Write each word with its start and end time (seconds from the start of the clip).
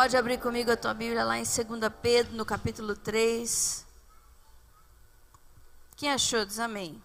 Pode 0.00 0.16
abrir 0.16 0.40
comigo 0.40 0.72
a 0.72 0.78
tua 0.78 0.94
Bíblia 0.94 1.22
lá 1.22 1.36
em 1.36 1.42
2 1.42 1.58
Pedro, 2.00 2.34
no 2.34 2.46
capítulo 2.46 2.96
3. 2.96 3.84
Quem 5.94 6.10
achou? 6.10 6.42
Diz 6.46 6.58
amém. 6.58 7.04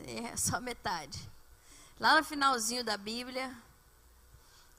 É 0.00 0.36
só 0.36 0.60
metade. 0.60 1.30
Lá 2.00 2.18
no 2.18 2.24
finalzinho 2.24 2.82
da 2.82 2.96
Bíblia, 2.96 3.56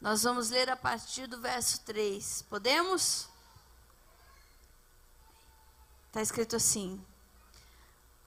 nós 0.02 0.24
vamos 0.24 0.50
ler 0.50 0.70
a 0.70 0.76
partir 0.76 1.28
do 1.28 1.40
verso 1.40 1.80
3. 1.86 2.42
Podemos? 2.50 3.30
Está 6.08 6.22
escrito 6.22 6.58
assim: 6.58 7.02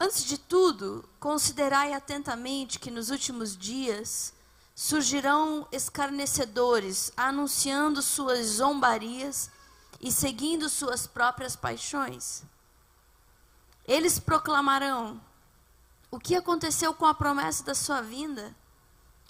Antes 0.01 0.25
de 0.25 0.39
tudo, 0.39 1.07
considerai 1.21 1.93
atentamente 1.93 2.79
que 2.79 2.91
nos 2.91 3.11
últimos 3.11 3.55
dias 3.55 4.33
surgirão 4.75 5.67
escarnecedores, 5.71 7.13
anunciando 7.17 8.03
suas 8.03 8.47
zombarias 8.47 9.51
e 10.01 10.11
seguindo 10.11 10.69
suas 10.69 11.07
próprias 11.07 11.55
paixões. 11.55 12.43
Eles 13.87 14.19
proclamarão: 14.19 15.21
O 16.11 16.19
que 16.19 16.35
aconteceu 16.35 16.95
com 16.95 17.07
a 17.07 17.15
promessa 17.15 17.65
da 17.65 17.75
sua 17.75 18.01
vinda? 18.01 18.55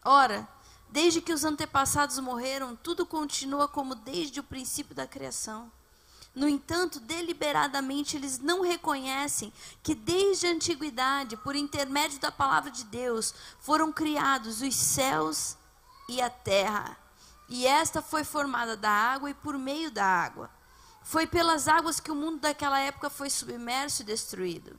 Ora, 0.05 0.48
desde 0.88 1.20
que 1.20 1.33
os 1.33 1.45
antepassados 1.45 2.19
morreram, 2.19 2.77
tudo 2.77 3.06
continua 3.06 3.66
como 3.66 3.95
desde 3.95 4.41
o 4.41 4.45
princípio 4.45 4.95
da 4.95 5.06
criação. 5.06 5.70
No 6.34 6.48
entanto, 6.48 6.98
deliberadamente 6.98 8.16
eles 8.16 8.38
não 8.38 8.62
reconhecem 8.62 9.52
que 9.83 9.94
desde 9.94 10.47
a 10.47 10.50
antiguidade, 10.50 11.36
por 11.36 11.55
intermédio 11.55 12.19
da 12.19 12.33
palavra 12.33 12.70
de 12.70 12.84
Deus, 12.84 13.34
foram 13.61 13.92
criados 13.92 14.62
os 14.62 14.75
céus 14.75 15.56
e 16.08 16.22
a 16.22 16.30
terra. 16.30 16.97
E 17.48 17.66
esta 17.66 18.00
foi 18.00 18.25
formada 18.25 18.77
da 18.77 18.91
água 18.91 19.28
e 19.28 19.34
por 19.34 19.58
meio 19.58 19.91
da 19.91 20.06
água. 20.06 20.50
Foi 21.03 21.27
pelas 21.27 21.69
águas 21.69 22.00
que 22.00 22.10
o 22.10 22.14
mundo 22.14 22.41
daquela 22.41 22.80
época 22.80 23.10
foi 23.10 23.28
submerso 23.28 24.00
e 24.00 24.06
destruído. 24.06 24.78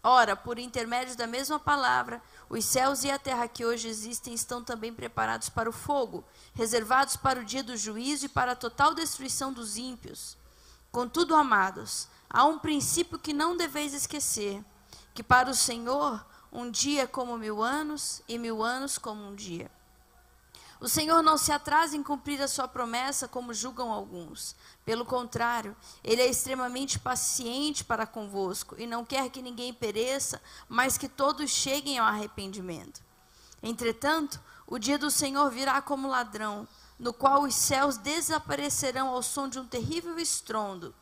Ora, 0.00 0.36
por 0.36 0.58
intermédio 0.58 1.16
da 1.16 1.26
mesma 1.26 1.58
palavra, 1.58 2.22
os 2.48 2.64
céus 2.64 3.02
e 3.02 3.10
a 3.10 3.18
terra 3.18 3.48
que 3.48 3.64
hoje 3.64 3.88
existem 3.88 4.34
estão 4.34 4.62
também 4.62 4.92
preparados 4.92 5.48
para 5.48 5.68
o 5.68 5.72
fogo, 5.72 6.22
reservados 6.54 7.16
para 7.16 7.40
o 7.40 7.44
dia 7.44 7.64
do 7.64 7.76
juízo 7.76 8.26
e 8.26 8.28
para 8.28 8.52
a 8.52 8.56
total 8.56 8.94
destruição 8.94 9.52
dos 9.52 9.76
ímpios. 9.76 10.36
Contudo, 10.94 11.34
amados, 11.34 12.06
há 12.30 12.44
um 12.44 12.56
princípio 12.56 13.18
que 13.18 13.32
não 13.32 13.56
deveis 13.56 13.92
esquecer: 13.92 14.64
que 15.12 15.24
para 15.24 15.50
o 15.50 15.54
Senhor 15.54 16.24
um 16.52 16.70
dia 16.70 17.02
é 17.02 17.06
como 17.08 17.36
mil 17.36 17.60
anos, 17.60 18.22
e 18.28 18.38
mil 18.38 18.62
anos 18.62 18.96
como 18.96 19.26
um 19.26 19.34
dia. 19.34 19.68
O 20.80 20.88
Senhor 20.88 21.20
não 21.20 21.36
se 21.36 21.50
atrasa 21.50 21.96
em 21.96 22.02
cumprir 22.04 22.40
a 22.40 22.46
sua 22.46 22.68
promessa, 22.68 23.26
como 23.26 23.52
julgam 23.52 23.90
alguns. 23.90 24.54
Pelo 24.84 25.04
contrário, 25.04 25.76
Ele 26.04 26.22
é 26.22 26.30
extremamente 26.30 26.96
paciente 26.96 27.82
para 27.82 28.06
convosco 28.06 28.76
e 28.78 28.86
não 28.86 29.04
quer 29.04 29.28
que 29.30 29.42
ninguém 29.42 29.74
pereça, 29.74 30.40
mas 30.68 30.96
que 30.96 31.08
todos 31.08 31.50
cheguem 31.50 31.98
ao 31.98 32.06
arrependimento. 32.06 33.02
Entretanto, 33.60 34.40
o 34.64 34.78
dia 34.78 34.96
do 34.96 35.10
Senhor 35.10 35.50
virá 35.50 35.82
como 35.82 36.06
ladrão 36.06 36.68
no 36.98 37.12
qual 37.12 37.42
os 37.42 37.54
céus 37.54 37.96
desaparecerão 37.96 39.08
ao 39.08 39.22
som 39.22 39.48
de 39.48 39.58
um 39.58 39.66
terrível 39.66 40.18
estrondo, 40.18 40.94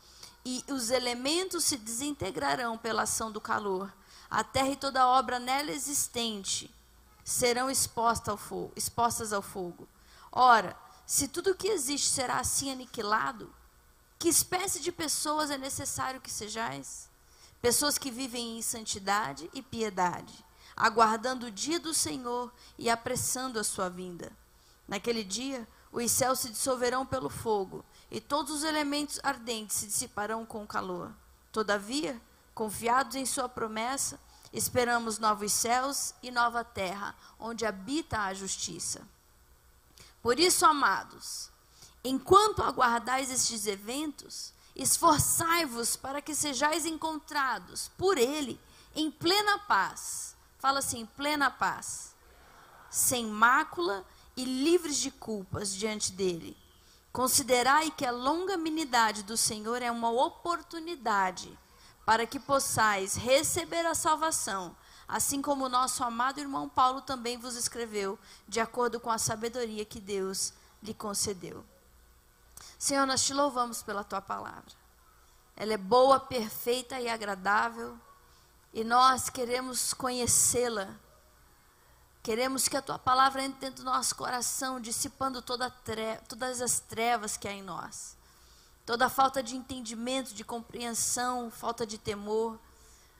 e 0.45 0.63
os 0.67 0.89
elementos 0.89 1.63
se 1.63 1.77
desintegrarão 1.77 2.77
pela 2.77 3.03
ação 3.03 3.31
do 3.31 3.39
calor. 3.39 3.93
A 4.29 4.43
terra 4.43 4.69
e 4.69 4.75
toda 4.75 5.07
obra 5.07 5.39
nela 5.39 5.71
existente 5.71 6.73
serão 7.23 7.69
expostas 7.69 8.29
ao 8.29 8.37
fogo. 8.37 8.73
Expostas 8.75 9.31
ao 9.31 9.41
fogo. 9.41 9.87
Ora, 10.31 10.75
se 11.05 11.27
tudo 11.27 11.55
que 11.55 11.67
existe 11.67 12.09
será 12.09 12.39
assim 12.39 12.71
aniquilado, 12.71 13.53
que 14.19 14.27
espécie 14.27 14.79
de 14.79 14.91
pessoas 14.91 15.51
é 15.51 15.57
necessário 15.57 16.19
que 16.19 16.31
sejais? 16.31 17.09
Pessoas 17.61 17.97
que 17.97 18.11
vivem 18.11 18.57
em 18.57 18.61
santidade 18.61 19.49
e 19.53 19.61
piedade, 19.61 20.33
aguardando 20.75 21.45
o 21.45 21.51
dia 21.51 21.79
do 21.79 21.93
Senhor 21.93 22.51
e 22.77 22.89
apressando 22.89 23.59
a 23.59 23.63
sua 23.63 23.89
vinda. 23.89 24.31
Naquele 24.87 25.23
dia, 25.23 25.67
os 25.93 26.11
céus 26.11 26.39
se 26.39 26.49
dissolverão 26.49 27.05
pelo 27.05 27.29
fogo, 27.29 27.85
e 28.09 28.19
todos 28.19 28.51
os 28.51 28.63
elementos 28.63 29.19
ardentes 29.23 29.77
se 29.77 29.85
dissiparão 29.85 30.45
com 30.45 30.63
o 30.63 30.67
calor. 30.67 31.11
Todavia, 31.51 32.19
confiados 32.55 33.15
em 33.15 33.25
Sua 33.25 33.47
promessa, 33.47 34.19
esperamos 34.51 35.19
novos 35.19 35.53
céus 35.53 36.13
e 36.21 36.31
nova 36.31 36.63
terra, 36.63 37.15
onde 37.39 37.65
habita 37.65 38.21
a 38.21 38.33
justiça. 38.33 39.07
Por 40.21 40.39
isso, 40.39 40.65
amados, 40.65 41.49
enquanto 42.03 42.63
aguardais 42.63 43.29
estes 43.29 43.67
eventos, 43.67 44.53
esforçai-vos 44.75 45.95
para 45.95 46.21
que 46.21 46.33
sejais 46.33 46.85
encontrados 46.85 47.91
por 47.97 48.17
Ele 48.17 48.59
em 48.95 49.11
plena 49.11 49.59
paz. 49.59 50.35
Fala 50.57 50.79
assim, 50.79 51.05
plena 51.05 51.51
paz. 51.51 52.15
Sem 52.89 53.25
mácula 53.25 54.05
e 54.35 54.43
livres 54.43 54.97
de 54.97 55.11
culpas 55.11 55.73
diante 55.73 56.11
dele. 56.11 56.57
Considerai 57.11 57.91
que 57.91 58.05
a 58.05 58.11
longanimidade 58.11 59.23
do 59.23 59.37
Senhor 59.37 59.81
é 59.81 59.91
uma 59.91 60.09
oportunidade 60.09 61.57
para 62.05 62.25
que 62.25 62.39
possais 62.39 63.15
receber 63.15 63.85
a 63.85 63.93
salvação, 63.93 64.75
assim 65.07 65.41
como 65.41 65.65
o 65.65 65.69
nosso 65.69 66.03
amado 66.03 66.39
irmão 66.39 66.67
Paulo 66.67 67.01
também 67.01 67.37
vos 67.37 67.55
escreveu, 67.55 68.17
de 68.47 68.59
acordo 68.59 68.99
com 68.99 69.11
a 69.11 69.17
sabedoria 69.17 69.85
que 69.85 69.99
Deus 69.99 70.53
lhe 70.81 70.93
concedeu. 70.93 71.63
Senhor, 72.77 73.05
nós 73.05 73.23
te 73.23 73.33
louvamos 73.33 73.81
pela 73.83 74.03
tua 74.03 74.21
palavra. 74.21 74.73
Ela 75.55 75.73
é 75.73 75.77
boa, 75.77 76.19
perfeita 76.19 76.99
e 76.99 77.07
agradável, 77.07 77.97
e 78.73 78.83
nós 78.83 79.29
queremos 79.29 79.93
conhecê-la 79.93 80.89
Queremos 82.23 82.69
que 82.69 82.77
a 82.77 82.81
tua 82.81 82.97
palavra 82.97 83.43
entre 83.43 83.59
dentro 83.59 83.83
do 83.83 83.91
nosso 83.91 84.15
coração, 84.15 84.79
dissipando 84.79 85.41
toda 85.41 85.69
todas 86.29 86.61
as 86.61 86.79
trevas 86.79 87.35
que 87.35 87.49
há 87.49 87.51
em 87.51 87.61
nós. 87.61 88.15
Toda 88.85 89.09
falta 89.09 89.43
de 89.43 89.57
entendimento, 89.57 90.33
de 90.33 90.45
compreensão, 90.45 91.51
falta 91.51 91.85
de 91.85 91.97
temor. 91.97 92.57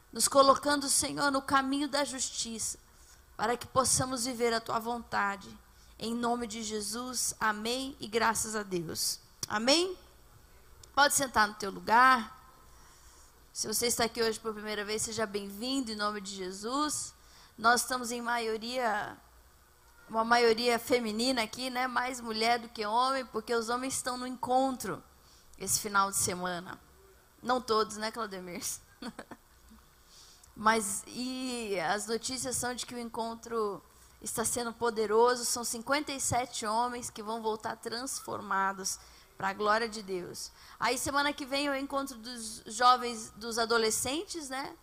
Nos 0.09 0.30
colocando, 0.30 0.88
Senhor, 0.88 1.30
no 1.31 1.41
caminho 1.41 1.90
da 1.90 2.06
justiça, 2.06 2.80
para 3.36 3.58
que 3.58 3.68
possamos 3.68 4.24
viver 4.24 4.53
a 4.53 4.62
tua 4.62 4.80
vontade. 4.80 5.50
Em 6.00 6.16
nome 6.16 6.47
de 6.47 6.64
Jesus, 6.64 7.35
amém 7.41 7.97
e 8.00 8.08
graças 8.08 8.56
a 8.56 8.64
Deus. 8.64 9.20
Amém? 9.50 9.97
Pode 10.96 11.14
sentar 11.14 11.50
no 11.50 11.56
teu 11.56 11.72
lugar. 11.72 12.41
Se 13.52 13.68
você 13.68 13.88
está 13.88 14.06
aqui 14.06 14.22
hoje 14.22 14.40
por 14.40 14.53
primeira 14.53 14.85
vez, 14.85 15.02
seja 15.02 15.25
bem-vindo 15.25 15.91
em 15.91 15.96
nome 15.96 16.22
de 16.22 16.34
Jesus. 16.34 17.12
Nós 17.58 17.81
estamos 17.81 18.12
em 18.12 18.22
maioria, 18.22 19.16
uma 20.09 20.24
maioria 20.24 20.80
feminina 20.80 21.44
aqui, 21.44 21.69
né? 21.69 21.88
Mais 21.88 22.19
mulher 22.19 22.59
do 22.59 22.68
que 22.68 22.86
homem, 22.86 23.25
porque 23.28 23.53
os 23.53 23.69
homens 23.69 23.94
estão 23.94 24.18
no 24.18 24.25
encontro 24.25 25.03
esse 25.58 25.80
final 25.80 26.09
de 26.09 26.18
semana. 26.18 26.80
Não 27.41 27.62
todos, 27.62 27.97
né, 27.97 28.12
Claudemir? 28.12 28.64
Mas 30.56 31.03
e 31.08 31.80
as 31.80 32.08
notícias 32.08 32.56
são 32.56 32.74
de 32.74 32.86
que 32.86 32.96
o 32.96 33.00
encontro 33.00 33.84
está 34.22 34.44
sendo 34.44 34.74
poderoso. 34.74 35.46
São 35.46 35.64
57 35.64 36.66
homens 36.66 37.09
que 37.09 37.22
vão 37.22 37.41
voltar 37.41 37.75
transformados 37.78 39.00
para 39.38 39.50
a 39.50 39.53
glória 39.53 39.90
de 39.90 40.02
Deus. 40.02 40.52
Aí 40.79 40.97
semana 40.97 41.34
que 41.34 41.46
vem 41.46 41.70
o 41.70 41.76
encontro 41.76 42.17
dos 42.17 42.64
jovens, 42.66 43.32
dos 43.35 43.59
adolescentes, 43.59 44.49
né? 44.49 44.76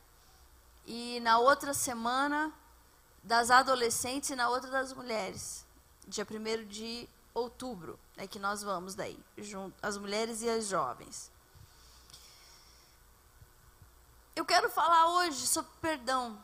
E 0.86 1.20
na 1.20 1.38
outra 1.38 1.72
semana 1.72 2.52
das 3.22 3.50
adolescentes 3.50 4.30
e 4.30 4.36
na 4.36 4.48
outra 4.48 4.70
das 4.70 4.92
mulheres. 4.92 5.66
Dia 6.06 6.26
1 6.28 6.66
de 6.66 7.08
outubro 7.34 7.98
é 8.16 8.26
que 8.26 8.38
nós 8.38 8.62
vamos 8.62 8.94
daí, 8.94 9.18
junto, 9.38 9.76
as 9.82 9.96
mulheres 9.96 10.42
e 10.42 10.48
as 10.48 10.66
jovens. 10.66 11.30
Eu 14.34 14.44
quero 14.44 14.70
falar 14.70 15.06
hoje 15.08 15.46
sobre 15.46 15.70
perdão, 15.80 16.42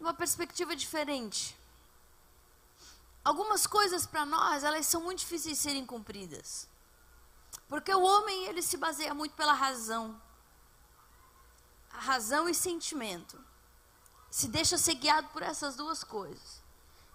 uma 0.00 0.14
perspectiva 0.14 0.74
diferente. 0.74 1.56
Algumas 3.24 3.66
coisas 3.66 4.06
para 4.06 4.24
nós, 4.24 4.64
elas 4.64 4.86
são 4.86 5.02
muito 5.02 5.20
difíceis 5.20 5.58
de 5.58 5.62
serem 5.62 5.86
cumpridas. 5.86 6.66
Porque 7.68 7.94
o 7.94 8.02
homem, 8.02 8.46
ele 8.46 8.62
se 8.62 8.76
baseia 8.76 9.14
muito 9.14 9.34
pela 9.36 9.52
razão. 9.52 10.20
Razão 11.90 12.48
e 12.48 12.54
sentimento 12.54 13.38
se 14.32 14.48
deixa 14.48 14.78
ser 14.78 14.94
guiado 14.94 15.28
por 15.28 15.42
essas 15.42 15.76
duas 15.76 16.02
coisas. 16.02 16.62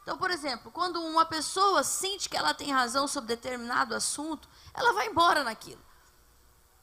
Então, 0.04 0.20
por 0.20 0.30
exemplo, 0.30 0.72
quando 0.72 1.02
uma 1.02 1.26
pessoa 1.26 1.84
sente 1.84 2.30
que 2.30 2.38
ela 2.38 2.54
tem 2.54 2.72
razão 2.72 3.08
sobre 3.08 3.36
determinado 3.36 3.96
assunto, 3.96 4.48
ela 4.72 4.94
vai 4.94 5.08
embora 5.08 5.44
naquilo. 5.44 5.84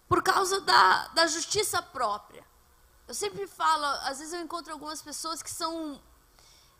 Por 0.09 0.25
causa 0.25 0.61
da, 0.61 1.07
da 1.09 1.29
justiça 1.29 1.81
própria. 1.81 2.45
Eu 3.07 3.15
sempre 3.15 3.47
falo, 3.47 3.85
às 4.09 4.19
vezes 4.19 4.35
eu 4.35 4.41
encontro 4.41 4.73
algumas 4.73 5.01
pessoas 5.01 5.41
que 5.41 5.51
são 5.51 6.03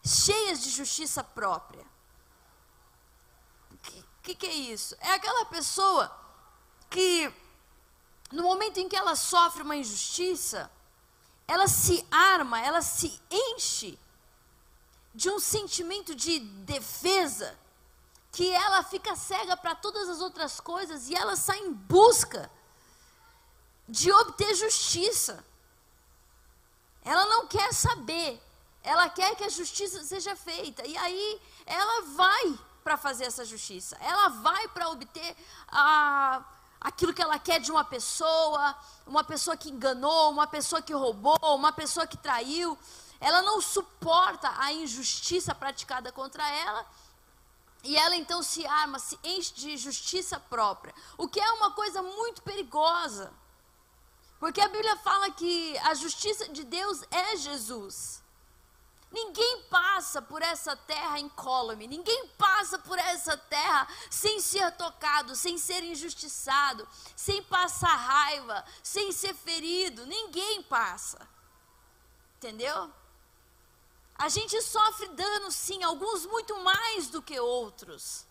cheias 0.05 0.61
de 0.61 0.71
justiça 0.71 1.23
própria. 1.23 1.87
O 3.71 3.77
que, 3.79 4.05
que, 4.21 4.35
que 4.35 4.47
é 4.47 4.53
isso? 4.53 4.97
É 4.99 5.13
aquela 5.13 5.45
pessoa 5.45 6.11
que 6.91 7.33
no 8.33 8.43
momento 8.43 8.79
em 8.79 8.89
que 8.89 8.97
ela 8.97 9.15
sofre 9.15 9.63
uma 9.63 9.77
injustiça, 9.77 10.69
ela 11.47 11.69
se 11.69 12.07
arma, 12.11 12.61
ela 12.61 12.83
se 12.83 13.21
enche 13.31 13.99
de 15.15 15.31
um 15.31 15.39
sentimento 15.39 16.15
de 16.15 16.41
defesa, 16.41 17.57
que 18.33 18.51
ela 18.51 18.83
fica 18.83 19.15
cega 19.15 19.57
para 19.57 19.77
todas 19.77 20.09
as 20.09 20.21
outras 20.21 20.59
coisas 20.59 21.09
e 21.09 21.15
ela 21.15 21.37
sai 21.37 21.59
em 21.59 21.73
busca 21.73 22.51
de 23.89 24.11
obter 24.11 24.55
justiça. 24.55 25.45
Ela 27.05 27.27
não 27.27 27.47
quer 27.47 27.73
saber, 27.73 28.43
ela 28.83 29.09
quer 29.09 29.37
que 29.37 29.45
a 29.45 29.49
justiça 29.49 30.03
seja 30.03 30.35
feita. 30.35 30.85
E 30.87 30.97
aí 30.97 31.41
ela 31.65 32.03
vai 32.03 32.59
para 32.83 32.97
fazer 32.97 33.25
essa 33.25 33.45
justiça. 33.45 33.97
Ela 34.01 34.29
vai 34.29 34.67
para 34.69 34.89
obter 34.89 35.37
a, 35.69 36.43
aquilo 36.85 37.15
que 37.15 37.23
ela 37.23 37.39
quer 37.39 37.59
de 37.61 37.71
uma 37.73 37.83
pessoa, 37.83 38.77
uma 39.07 39.25
pessoa 39.25 39.57
que 39.57 39.71
enganou, 39.71 40.31
uma 40.31 40.47
pessoa 40.47 40.83
que 40.83 40.93
roubou, 40.93 41.39
uma 41.43 41.73
pessoa 41.73 42.07
que 42.07 42.19
traiu. 42.19 42.79
Ela 43.19 43.41
não 43.41 43.59
suporta 43.63 44.53
a 44.59 44.71
injustiça 44.71 45.55
praticada 45.55 46.13
contra 46.13 46.47
ela. 46.47 46.87
E 47.83 47.97
ela 47.97 48.15
então 48.17 48.43
se 48.43 48.67
arma, 48.67 48.99
se 48.99 49.19
enche 49.25 49.55
de 49.55 49.77
justiça 49.79 50.39
própria. 50.39 50.95
O 51.17 51.27
que 51.27 51.41
é 51.41 51.53
uma 51.53 51.71
coisa 51.71 52.03
muito 52.03 52.43
perigosa. 52.43 53.33
Porque 54.39 54.61
a 54.61 54.69
Bíblia 54.69 54.97
fala 54.97 55.31
que 55.31 55.79
a 55.79 55.95
justiça 55.95 56.51
de 56.51 56.65
Deus 56.65 57.03
é 57.11 57.37
Jesus. 57.37 58.23
Ninguém 59.15 59.63
passa 59.71 60.21
por 60.21 60.43
essa 60.43 60.75
terra 60.75 61.21
incólume, 61.21 61.87
ninguém 61.87 62.27
passa 62.37 62.77
por 62.81 62.99
essa 62.99 63.37
terra 63.37 63.87
sem 64.11 64.41
ser 64.41 64.73
tocado, 64.73 65.37
sem 65.37 65.57
ser 65.57 65.85
injustiçado, 65.85 66.89
sem 67.15 67.41
passar 67.45 67.95
raiva, 67.95 68.65
sem 68.83 69.13
ser 69.13 69.33
ferido. 69.33 70.05
Ninguém 70.05 70.65
passa. 70.65 71.29
Entendeu? 72.39 72.93
A 74.17 74.29
gente 74.29 74.61
sofre 74.61 75.07
dano, 75.11 75.53
sim, 75.53 75.85
alguns 75.85 76.27
muito 76.27 76.59
mais 76.59 77.09
do 77.09 77.23
que 77.23 77.39
outros. 77.39 78.27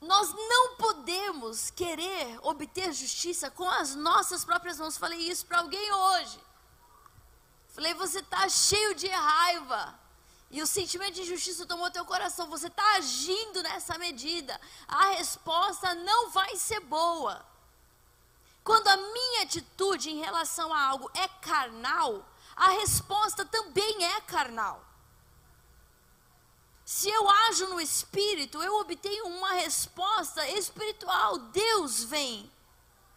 nós 0.00 0.32
não 0.32 0.76
podemos 0.76 1.70
querer 1.70 2.38
obter 2.42 2.90
justiça 2.90 3.50
com 3.50 3.68
as 3.68 3.94
nossas 3.94 4.46
próprias 4.46 4.78
mãos. 4.78 4.96
Falei 4.96 5.18
isso 5.18 5.44
para 5.44 5.58
alguém 5.60 5.92
hoje. 5.92 6.49
Falei, 7.80 7.94
você 7.94 8.18
está 8.18 8.46
cheio 8.46 8.94
de 8.94 9.08
raiva. 9.08 9.98
E 10.50 10.60
o 10.60 10.66
sentimento 10.66 11.14
de 11.14 11.22
injustiça 11.22 11.64
tomou 11.64 11.90
teu 11.90 12.04
coração. 12.04 12.46
Você 12.50 12.66
está 12.66 12.96
agindo 12.96 13.62
nessa 13.62 13.96
medida. 13.96 14.60
A 14.86 15.12
resposta 15.12 15.94
não 15.94 16.28
vai 16.28 16.56
ser 16.56 16.80
boa. 16.80 17.42
Quando 18.62 18.86
a 18.86 18.98
minha 18.98 19.44
atitude 19.44 20.10
em 20.10 20.20
relação 20.20 20.74
a 20.74 20.88
algo 20.88 21.10
é 21.14 21.26
carnal, 21.26 22.28
a 22.54 22.68
resposta 22.68 23.46
também 23.46 24.04
é 24.04 24.20
carnal. 24.20 24.84
Se 26.84 27.08
eu 27.08 27.30
ajo 27.48 27.66
no 27.68 27.80
espírito, 27.80 28.62
eu 28.62 28.78
obtenho 28.78 29.26
uma 29.26 29.54
resposta 29.54 30.46
espiritual. 30.50 31.38
Deus 31.38 32.04
vem 32.04 32.52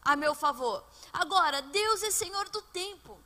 a 0.01 0.15
meu 0.15 0.33
favor. 0.33 0.85
Agora, 1.11 1.61
Deus 1.61 2.01
é 2.01 2.11
Senhor 2.11 2.47
do 2.47 2.61
tempo. 2.61 3.21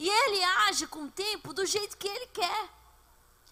E 0.00 0.08
Ele 0.08 0.42
age 0.66 0.86
com 0.86 1.02
o 1.04 1.10
tempo 1.10 1.52
do 1.52 1.66
jeito 1.66 1.98
que 1.98 2.08
Ele 2.08 2.26
quer. 2.28 2.70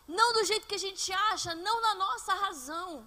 Não 0.09 0.33
do 0.33 0.45
jeito 0.45 0.67
que 0.67 0.77
a 0.77 0.85
gente 0.87 1.13
acha, 1.13 1.55
não 1.55 1.83
na 1.83 1.95
nossa 1.95 2.33
razão. 2.33 3.07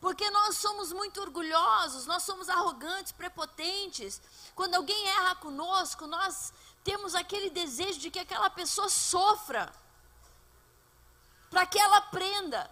Porque 0.00 0.28
nós 0.30 0.56
somos 0.56 0.92
muito 0.92 1.20
orgulhosos, 1.20 2.04
nós 2.04 2.24
somos 2.24 2.48
arrogantes, 2.48 3.12
prepotentes. 3.12 4.20
Quando 4.56 4.74
alguém 4.74 5.06
erra 5.10 5.36
conosco, 5.36 6.08
nós 6.08 6.52
temos 6.82 7.14
aquele 7.14 7.50
desejo 7.50 8.00
de 8.00 8.10
que 8.10 8.18
aquela 8.18 8.50
pessoa 8.50 8.88
sofra 8.88 9.72
para 11.48 11.66
que 11.66 11.78
ela 11.78 11.98
aprenda. 11.98 12.68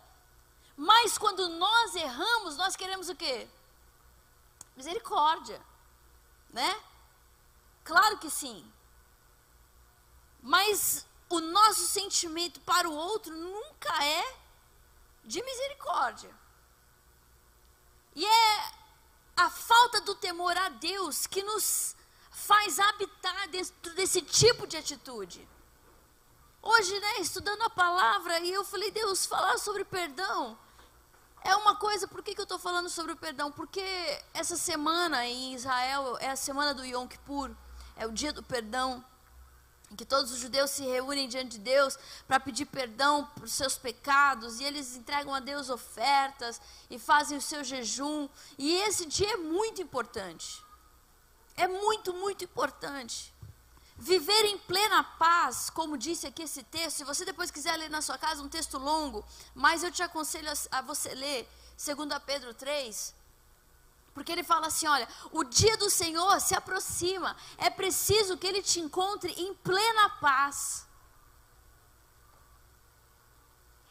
Mas 0.76 1.16
quando 1.16 1.48
nós 1.50 1.94
erramos, 1.94 2.56
nós 2.56 2.74
queremos 2.74 3.08
o 3.08 3.14
quê? 3.14 3.48
Misericórdia, 4.74 5.64
né? 6.50 6.82
Claro 7.84 8.18
que 8.18 8.28
sim. 8.28 8.73
Mas 10.44 11.06
o 11.28 11.40
nosso 11.40 11.86
sentimento 11.86 12.60
para 12.60 12.88
o 12.88 12.94
outro 12.94 13.34
nunca 13.34 14.04
é 14.04 14.36
de 15.24 15.42
misericórdia. 15.42 16.30
E 18.14 18.24
é 18.24 18.72
a 19.36 19.48
falta 19.48 20.02
do 20.02 20.14
temor 20.14 20.56
a 20.56 20.68
Deus 20.68 21.26
que 21.26 21.42
nos 21.42 21.96
faz 22.30 22.78
habitar 22.78 23.48
dentro 23.48 23.94
desse 23.94 24.20
tipo 24.20 24.66
de 24.66 24.76
atitude. 24.76 25.48
Hoje, 26.62 27.00
né, 27.00 27.20
estudando 27.20 27.62
a 27.62 27.70
palavra, 27.70 28.38
e 28.40 28.52
eu 28.52 28.64
falei, 28.64 28.90
Deus, 28.90 29.24
falar 29.26 29.58
sobre 29.58 29.84
perdão 29.84 30.58
é 31.44 31.54
uma 31.56 31.76
coisa, 31.76 32.08
por 32.08 32.22
que, 32.22 32.34
que 32.34 32.40
eu 32.40 32.44
estou 32.44 32.58
falando 32.58 32.88
sobre 32.88 33.12
o 33.12 33.16
perdão? 33.16 33.52
Porque 33.52 33.84
essa 34.32 34.56
semana 34.56 35.26
em 35.26 35.54
Israel 35.54 36.16
é 36.18 36.30
a 36.30 36.36
semana 36.36 36.72
do 36.72 36.84
Yom 36.84 37.06
Kippur, 37.06 37.50
é 37.96 38.06
o 38.06 38.12
dia 38.12 38.32
do 38.32 38.42
perdão, 38.42 39.04
em 39.90 39.96
que 39.96 40.04
todos 40.04 40.32
os 40.32 40.38
judeus 40.38 40.70
se 40.70 40.82
reúnem 40.82 41.28
diante 41.28 41.52
de 41.52 41.58
Deus 41.58 41.98
para 42.26 42.40
pedir 42.40 42.66
perdão 42.66 43.26
por 43.36 43.48
seus 43.48 43.76
pecados, 43.76 44.60
e 44.60 44.64
eles 44.64 44.96
entregam 44.96 45.34
a 45.34 45.40
Deus 45.40 45.70
ofertas 45.70 46.60
e 46.90 46.98
fazem 46.98 47.38
o 47.38 47.42
seu 47.42 47.62
jejum, 47.62 48.28
e 48.58 48.74
esse 48.76 49.06
dia 49.06 49.32
é 49.34 49.36
muito 49.36 49.80
importante. 49.80 50.62
É 51.56 51.68
muito, 51.68 52.12
muito 52.12 52.44
importante. 52.44 53.32
Viver 53.96 54.44
em 54.46 54.58
plena 54.58 55.04
paz, 55.04 55.70
como 55.70 55.96
disse 55.96 56.26
aqui 56.26 56.42
esse 56.42 56.64
texto, 56.64 56.96
se 56.96 57.04
você 57.04 57.24
depois 57.24 57.50
quiser 57.50 57.76
ler 57.76 57.88
na 57.88 58.02
sua 58.02 58.18
casa 58.18 58.42
um 58.42 58.48
texto 58.48 58.76
longo, 58.76 59.24
mas 59.54 59.84
eu 59.84 59.92
te 59.92 60.02
aconselho 60.02 60.48
a, 60.50 60.78
a 60.78 60.82
você 60.82 61.14
ler 61.14 61.48
2 61.76 62.08
Pedro 62.26 62.52
3, 62.52 63.14
porque 64.14 64.30
ele 64.30 64.44
fala 64.44 64.68
assim: 64.68 64.86
olha, 64.86 65.08
o 65.32 65.42
dia 65.42 65.76
do 65.76 65.90
Senhor 65.90 66.40
se 66.40 66.54
aproxima, 66.54 67.36
é 67.58 67.68
preciso 67.68 68.38
que 68.38 68.46
ele 68.46 68.62
te 68.62 68.80
encontre 68.80 69.32
em 69.32 69.52
plena 69.54 70.08
paz. 70.20 70.86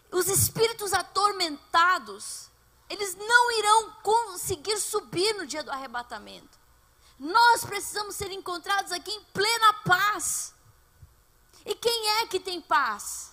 Os 0.09 0.27
espíritos 0.27 0.93
atormentados, 0.93 2.49
eles 2.89 3.15
não 3.15 3.51
irão 3.51 3.91
conseguir 4.03 4.77
subir 4.77 5.33
no 5.35 5.45
dia 5.45 5.63
do 5.63 5.71
arrebatamento. 5.71 6.57
Nós 7.19 7.65
precisamos 7.65 8.15
ser 8.15 8.31
encontrados 8.31 8.91
aqui 8.91 9.11
em 9.11 9.23
plena 9.25 9.73
paz. 9.85 10.53
E 11.65 11.75
quem 11.75 12.09
é 12.21 12.27
que 12.27 12.39
tem 12.39 12.61
paz? 12.61 13.32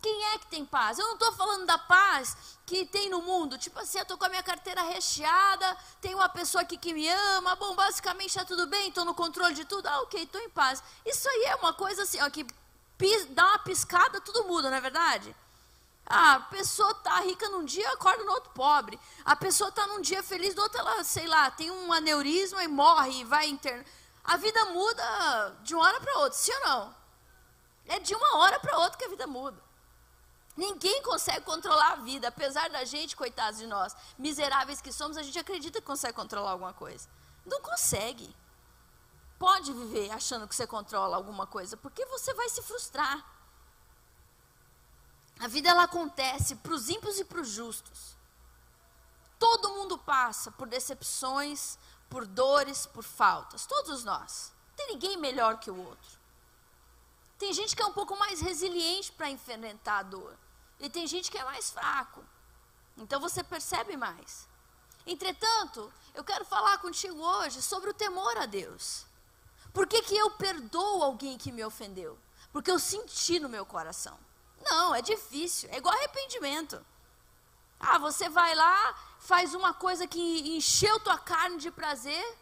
Quem 0.00 0.24
é 0.26 0.38
que 0.38 0.46
tem 0.46 0.64
paz? 0.64 0.98
Eu 0.98 1.06
não 1.06 1.14
estou 1.14 1.32
falando 1.32 1.66
da 1.66 1.76
paz 1.76 2.36
que 2.64 2.84
tem 2.86 3.10
no 3.10 3.20
mundo. 3.20 3.58
Tipo 3.58 3.80
assim, 3.80 3.98
eu 3.98 4.02
estou 4.02 4.16
com 4.16 4.24
a 4.24 4.28
minha 4.28 4.42
carteira 4.42 4.82
recheada, 4.82 5.76
tem 6.00 6.14
uma 6.14 6.28
pessoa 6.28 6.62
aqui 6.62 6.76
que 6.76 6.94
me 6.94 7.08
ama, 7.08 7.56
bom, 7.56 7.74
basicamente 7.74 8.28
está 8.28 8.44
tudo 8.44 8.66
bem, 8.66 8.88
estou 8.88 9.04
no 9.04 9.14
controle 9.14 9.54
de 9.54 9.64
tudo. 9.64 9.86
Ah, 9.88 10.00
ok, 10.02 10.22
estou 10.22 10.40
em 10.40 10.50
paz. 10.50 10.82
Isso 11.04 11.28
aí 11.28 11.44
é 11.46 11.56
uma 11.56 11.72
coisa 11.72 12.02
assim, 12.04 12.20
ó, 12.22 12.30
que 12.30 12.46
dá 13.30 13.46
uma 13.46 13.58
piscada, 13.60 14.20
tudo 14.20 14.44
muda, 14.44 14.70
não 14.70 14.76
é 14.76 14.80
verdade? 14.80 15.34
Ah, 16.06 16.34
a 16.34 16.40
pessoa 16.40 16.94
tá 16.94 17.20
rica 17.20 17.48
num 17.50 17.64
dia, 17.64 17.88
acorda 17.90 18.24
no 18.24 18.32
outro 18.32 18.50
pobre. 18.50 18.98
A 19.24 19.36
pessoa 19.36 19.70
tá 19.70 19.86
num 19.88 20.00
dia 20.00 20.22
feliz, 20.22 20.54
no 20.54 20.62
outro 20.62 20.78
ela, 20.78 21.04
sei 21.04 21.26
lá, 21.26 21.50
tem 21.50 21.70
um 21.70 21.92
aneurisma 21.92 22.62
e 22.62 22.68
morre 22.68 23.20
e 23.20 23.24
vai 23.24 23.46
interno. 23.46 23.84
A 24.24 24.36
vida 24.36 24.64
muda 24.66 25.56
de 25.62 25.74
uma 25.74 25.84
hora 25.84 26.00
para 26.00 26.18
outra, 26.18 26.38
sim 26.38 26.52
ou 26.52 26.60
não? 26.60 26.96
É 27.86 27.98
de 27.98 28.14
uma 28.14 28.36
hora 28.36 28.58
para 28.60 28.78
outra 28.78 28.98
que 28.98 29.04
a 29.04 29.08
vida 29.08 29.26
muda. 29.26 29.67
Ninguém 30.58 31.00
consegue 31.04 31.42
controlar 31.42 31.92
a 31.92 31.96
vida, 31.96 32.26
apesar 32.26 32.68
da 32.68 32.84
gente, 32.84 33.14
coitados 33.14 33.60
de 33.60 33.66
nós, 33.68 33.94
miseráveis 34.18 34.80
que 34.80 34.92
somos, 34.92 35.16
a 35.16 35.22
gente 35.22 35.38
acredita 35.38 35.80
que 35.80 35.86
consegue 35.86 36.14
controlar 36.14 36.50
alguma 36.50 36.72
coisa. 36.72 37.08
Não 37.46 37.62
consegue. 37.62 38.34
Pode 39.38 39.72
viver 39.72 40.10
achando 40.10 40.48
que 40.48 40.56
você 40.56 40.66
controla 40.66 41.16
alguma 41.16 41.46
coisa, 41.46 41.76
porque 41.76 42.04
você 42.06 42.34
vai 42.34 42.48
se 42.48 42.60
frustrar. 42.60 43.24
A 45.38 45.46
vida 45.46 45.68
ela 45.68 45.84
acontece 45.84 46.56
para 46.56 46.72
os 46.72 46.88
ímpios 46.88 47.20
e 47.20 47.24
para 47.24 47.40
os 47.40 47.50
justos. 47.50 48.16
Todo 49.38 49.70
mundo 49.76 49.96
passa 49.96 50.50
por 50.50 50.66
decepções, 50.66 51.78
por 52.10 52.26
dores, 52.26 52.84
por 52.84 53.04
faltas. 53.04 53.64
Todos 53.64 54.02
nós. 54.02 54.52
Não 54.70 54.74
tem 54.74 54.88
ninguém 54.88 55.16
melhor 55.18 55.60
que 55.60 55.70
o 55.70 55.86
outro. 55.86 56.18
Tem 57.38 57.52
gente 57.52 57.76
que 57.76 57.82
é 57.82 57.86
um 57.86 57.92
pouco 57.92 58.18
mais 58.18 58.40
resiliente 58.40 59.12
para 59.12 59.30
enfrentar 59.30 59.98
a 59.98 60.02
dor. 60.02 60.36
E 60.80 60.88
tem 60.88 61.06
gente 61.06 61.30
que 61.30 61.38
é 61.38 61.44
mais 61.44 61.70
fraco. 61.70 62.24
Então 62.96 63.20
você 63.20 63.42
percebe 63.42 63.96
mais. 63.96 64.48
Entretanto, 65.06 65.92
eu 66.14 66.22
quero 66.22 66.44
falar 66.44 66.78
contigo 66.78 67.18
hoje 67.20 67.62
sobre 67.62 67.90
o 67.90 67.94
temor 67.94 68.36
a 68.36 68.46
Deus. 68.46 69.06
Por 69.72 69.86
que, 69.86 70.02
que 70.02 70.16
eu 70.16 70.30
perdoo 70.32 71.02
alguém 71.02 71.38
que 71.38 71.52
me 71.52 71.64
ofendeu? 71.64 72.18
Porque 72.52 72.70
eu 72.70 72.78
senti 72.78 73.38
no 73.38 73.48
meu 73.48 73.64
coração. 73.64 74.18
Não, 74.62 74.94
é 74.94 75.00
difícil. 75.00 75.68
É 75.70 75.78
igual 75.78 75.94
arrependimento. 75.94 76.84
Ah, 77.78 77.98
você 77.98 78.28
vai 78.28 78.54
lá, 78.54 78.94
faz 79.20 79.54
uma 79.54 79.72
coisa 79.72 80.06
que 80.06 80.56
encheu 80.56 80.98
tua 81.00 81.18
carne 81.18 81.58
de 81.58 81.70
prazer. 81.70 82.38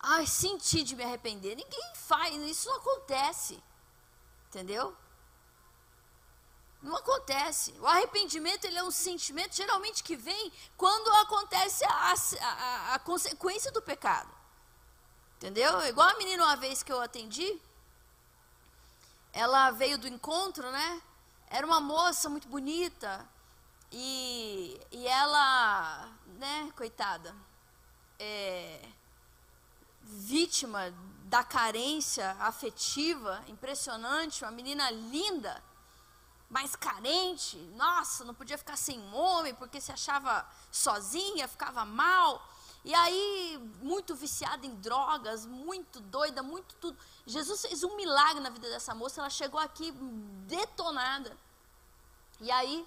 Ai, 0.00 0.26
senti 0.26 0.82
de 0.82 0.96
me 0.96 1.04
arrepender. 1.04 1.54
Ninguém 1.56 1.94
faz, 1.94 2.34
isso 2.34 2.68
não 2.68 2.76
acontece. 2.76 3.62
Entendeu? 4.48 4.96
Não 6.86 6.96
acontece. 6.96 7.74
O 7.80 7.86
arrependimento 7.86 8.64
ele 8.64 8.78
é 8.78 8.84
um 8.84 8.92
sentimento 8.92 9.56
geralmente 9.56 10.04
que 10.04 10.14
vem 10.14 10.52
quando 10.76 11.10
acontece 11.16 11.84
a, 11.84 12.14
a, 12.40 12.94
a 12.94 12.98
consequência 13.00 13.72
do 13.72 13.82
pecado. 13.82 14.30
Entendeu? 15.36 15.84
Igual 15.84 16.08
a 16.08 16.16
menina 16.16 16.44
uma 16.44 16.54
vez 16.54 16.84
que 16.84 16.92
eu 16.92 17.00
atendi, 17.00 17.60
ela 19.32 19.72
veio 19.72 19.98
do 19.98 20.06
encontro, 20.06 20.70
né? 20.70 21.02
Era 21.50 21.66
uma 21.66 21.80
moça 21.80 22.28
muito 22.28 22.46
bonita 22.46 23.28
e, 23.90 24.80
e 24.92 25.08
ela, 25.08 26.08
né, 26.38 26.72
coitada, 26.76 27.34
é, 28.16 28.80
vítima 30.02 30.94
da 31.24 31.42
carência 31.42 32.30
afetiva 32.38 33.42
impressionante, 33.48 34.44
uma 34.44 34.52
menina 34.52 34.88
linda, 34.90 35.60
mas 36.48 36.76
carente, 36.76 37.56
nossa, 37.74 38.24
não 38.24 38.34
podia 38.34 38.56
ficar 38.56 38.76
sem 38.76 39.00
homem 39.12 39.54
porque 39.54 39.80
se 39.80 39.90
achava 39.90 40.46
sozinha, 40.70 41.48
ficava 41.48 41.84
mal. 41.84 42.46
E 42.84 42.94
aí, 42.94 43.58
muito 43.82 44.14
viciada 44.14 44.64
em 44.64 44.74
drogas, 44.76 45.44
muito 45.44 45.98
doida, 45.98 46.42
muito 46.42 46.76
tudo. 46.76 46.96
Jesus 47.26 47.62
fez 47.62 47.82
um 47.82 47.96
milagre 47.96 48.40
na 48.40 48.48
vida 48.48 48.70
dessa 48.70 48.94
moça, 48.94 49.20
ela 49.20 49.30
chegou 49.30 49.58
aqui 49.58 49.90
detonada. 50.46 51.36
E 52.40 52.48
aí, 52.48 52.86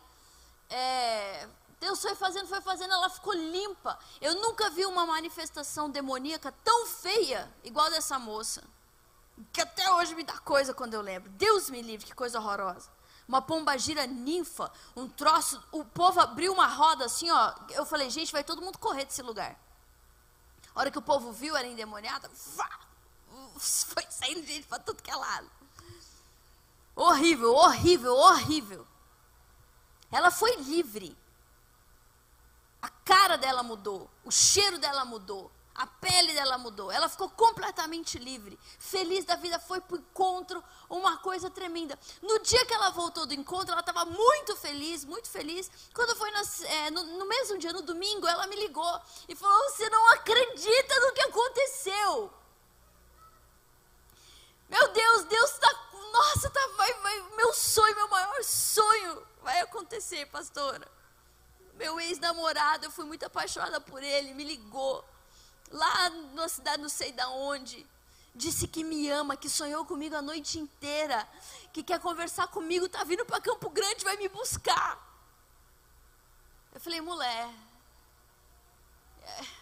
é, 0.70 1.50
Deus 1.82 2.02
foi 2.02 2.16
fazendo, 2.16 2.48
foi 2.48 2.62
fazendo, 2.62 2.94
ela 2.94 3.10
ficou 3.10 3.34
limpa. 3.34 4.00
Eu 4.22 4.36
nunca 4.36 4.70
vi 4.70 4.86
uma 4.86 5.06
manifestação 5.06 5.90
demoníaca 5.90 6.54
tão 6.64 6.86
feia 6.86 7.52
igual 7.64 7.90
dessa 7.90 8.18
moça. 8.18 8.64
Que 9.52 9.62
até 9.62 9.92
hoje 9.96 10.16
me 10.16 10.24
dá 10.24 10.38
coisa 10.40 10.74
quando 10.74 10.94
eu 10.94 11.02
lembro. 11.02 11.30
Deus 11.32 11.70
me 11.70 11.82
livre, 11.82 12.06
que 12.06 12.16
coisa 12.16 12.40
horrorosa. 12.40 12.90
Uma 13.30 13.44
pomba 13.44 13.78
gira 13.78 14.08
ninfa, 14.08 14.72
um 14.96 15.08
troço. 15.08 15.64
O 15.72 15.86
povo 15.86 16.20
abriu 16.20 16.52
uma 16.52 16.66
roda 16.66 17.06
assim, 17.06 17.30
ó. 17.30 17.54
Eu 17.70 17.86
falei, 17.86 18.10
gente, 18.10 18.32
vai 18.32 18.44
todo 18.44 18.60
mundo 18.60 18.80
correr 18.80 19.06
desse 19.06 19.22
lugar. 19.22 19.56
A 20.74 20.80
hora 20.80 20.90
que 20.90 20.98
o 20.98 21.02
povo 21.02 21.32
viu, 21.32 21.56
era 21.56 21.68
endemoniada, 21.68 22.28
foi 23.60 24.04
saindo 24.10 24.44
gente 24.48 24.66
para 24.66 24.80
tudo 24.80 25.04
que 25.04 25.12
é 25.12 25.16
lado. 25.16 25.48
Horrível, 26.96 27.54
horrível, 27.54 28.16
horrível. 28.16 28.88
Ela 30.12 30.32
foi 30.32 30.56
livre. 30.56 31.16
A 32.82 32.90
cara 32.90 33.38
dela 33.38 33.62
mudou, 33.62 34.10
o 34.26 34.32
cheiro 34.32 34.80
dela 34.80 35.06
mudou, 35.06 35.52
a 35.80 35.88
pele 35.88 36.34
dela 36.34 36.58
mudou, 36.58 36.92
ela 36.92 37.08
ficou 37.08 37.30
completamente 37.30 38.20
livre, 38.20 38.60
feliz 38.78 39.24
da 39.24 39.38
vida, 39.38 39.58
foi 39.62 39.80
para 39.80 39.96
o 39.96 40.00
encontro, 40.00 40.62
uma 40.90 41.16
coisa 41.20 41.50
tremenda. 41.50 41.98
No 42.22 42.38
dia 42.40 42.66
que 42.66 42.74
ela 42.74 42.90
voltou 42.90 43.26
do 43.26 43.34
encontro, 43.34 43.72
ela 43.72 43.80
estava 43.80 44.04
muito 44.04 44.58
feliz, 44.58 45.06
muito 45.06 45.30
feliz. 45.30 45.72
Quando 45.94 46.18
foi 46.18 46.30
no, 46.32 46.38
é, 46.66 46.92
no, 46.92 47.04
no, 47.20 47.26
mesmo 47.26 47.58
dia, 47.58 47.72
no 47.72 47.82
domingo, 47.82 48.28
ela 48.28 48.46
me 48.48 48.58
ligou 48.58 49.02
e 49.30 49.36
falou: 49.38 49.70
Você 49.70 49.90
não 49.90 50.06
acredita 50.16 51.00
no 51.00 51.14
que 51.14 51.22
aconteceu? 51.22 52.34
Meu 54.68 54.88
Deus, 54.90 55.24
Deus 55.24 55.52
está. 55.52 55.90
Nossa, 56.12 56.50
tá, 56.50 56.68
vai, 56.76 56.94
vai, 56.96 57.22
meu 57.38 57.54
sonho, 57.54 57.96
meu 57.96 58.10
maior 58.10 58.44
sonho 58.44 59.26
vai 59.42 59.62
acontecer, 59.62 60.26
pastora. 60.26 60.86
Meu 61.76 61.98
ex-namorado, 62.02 62.84
eu 62.84 62.92
fui 62.92 63.06
muito 63.06 63.24
apaixonada 63.26 63.80
por 63.80 64.04
ele, 64.04 64.34
me 64.34 64.44
ligou 64.44 65.06
lá 65.72 66.10
na 66.34 66.48
cidade 66.50 66.82
não 66.82 66.90
sei 66.90 67.12
da 67.12 67.30
onde, 67.30 67.86
disse 68.34 68.68
que 68.68 68.84
me 68.84 69.10
ama, 69.10 69.38
que 69.38 69.50
sonhou 69.50 69.86
comigo 69.86 70.16
a 70.16 70.22
noite 70.22 70.60
inteira, 70.60 71.28
que 71.74 71.84
quer 71.84 72.00
conversar 72.00 72.48
comigo, 72.48 72.86
está 72.86 73.04
vindo 73.04 73.26
para 73.26 73.42
Campo 73.42 73.70
Grande, 73.70 74.04
vai 74.04 74.18
me 74.18 74.30
buscar. 74.30 74.98
Eu 76.74 76.80
falei, 76.80 77.02
mulher. 77.02 77.50
É. 79.22 79.60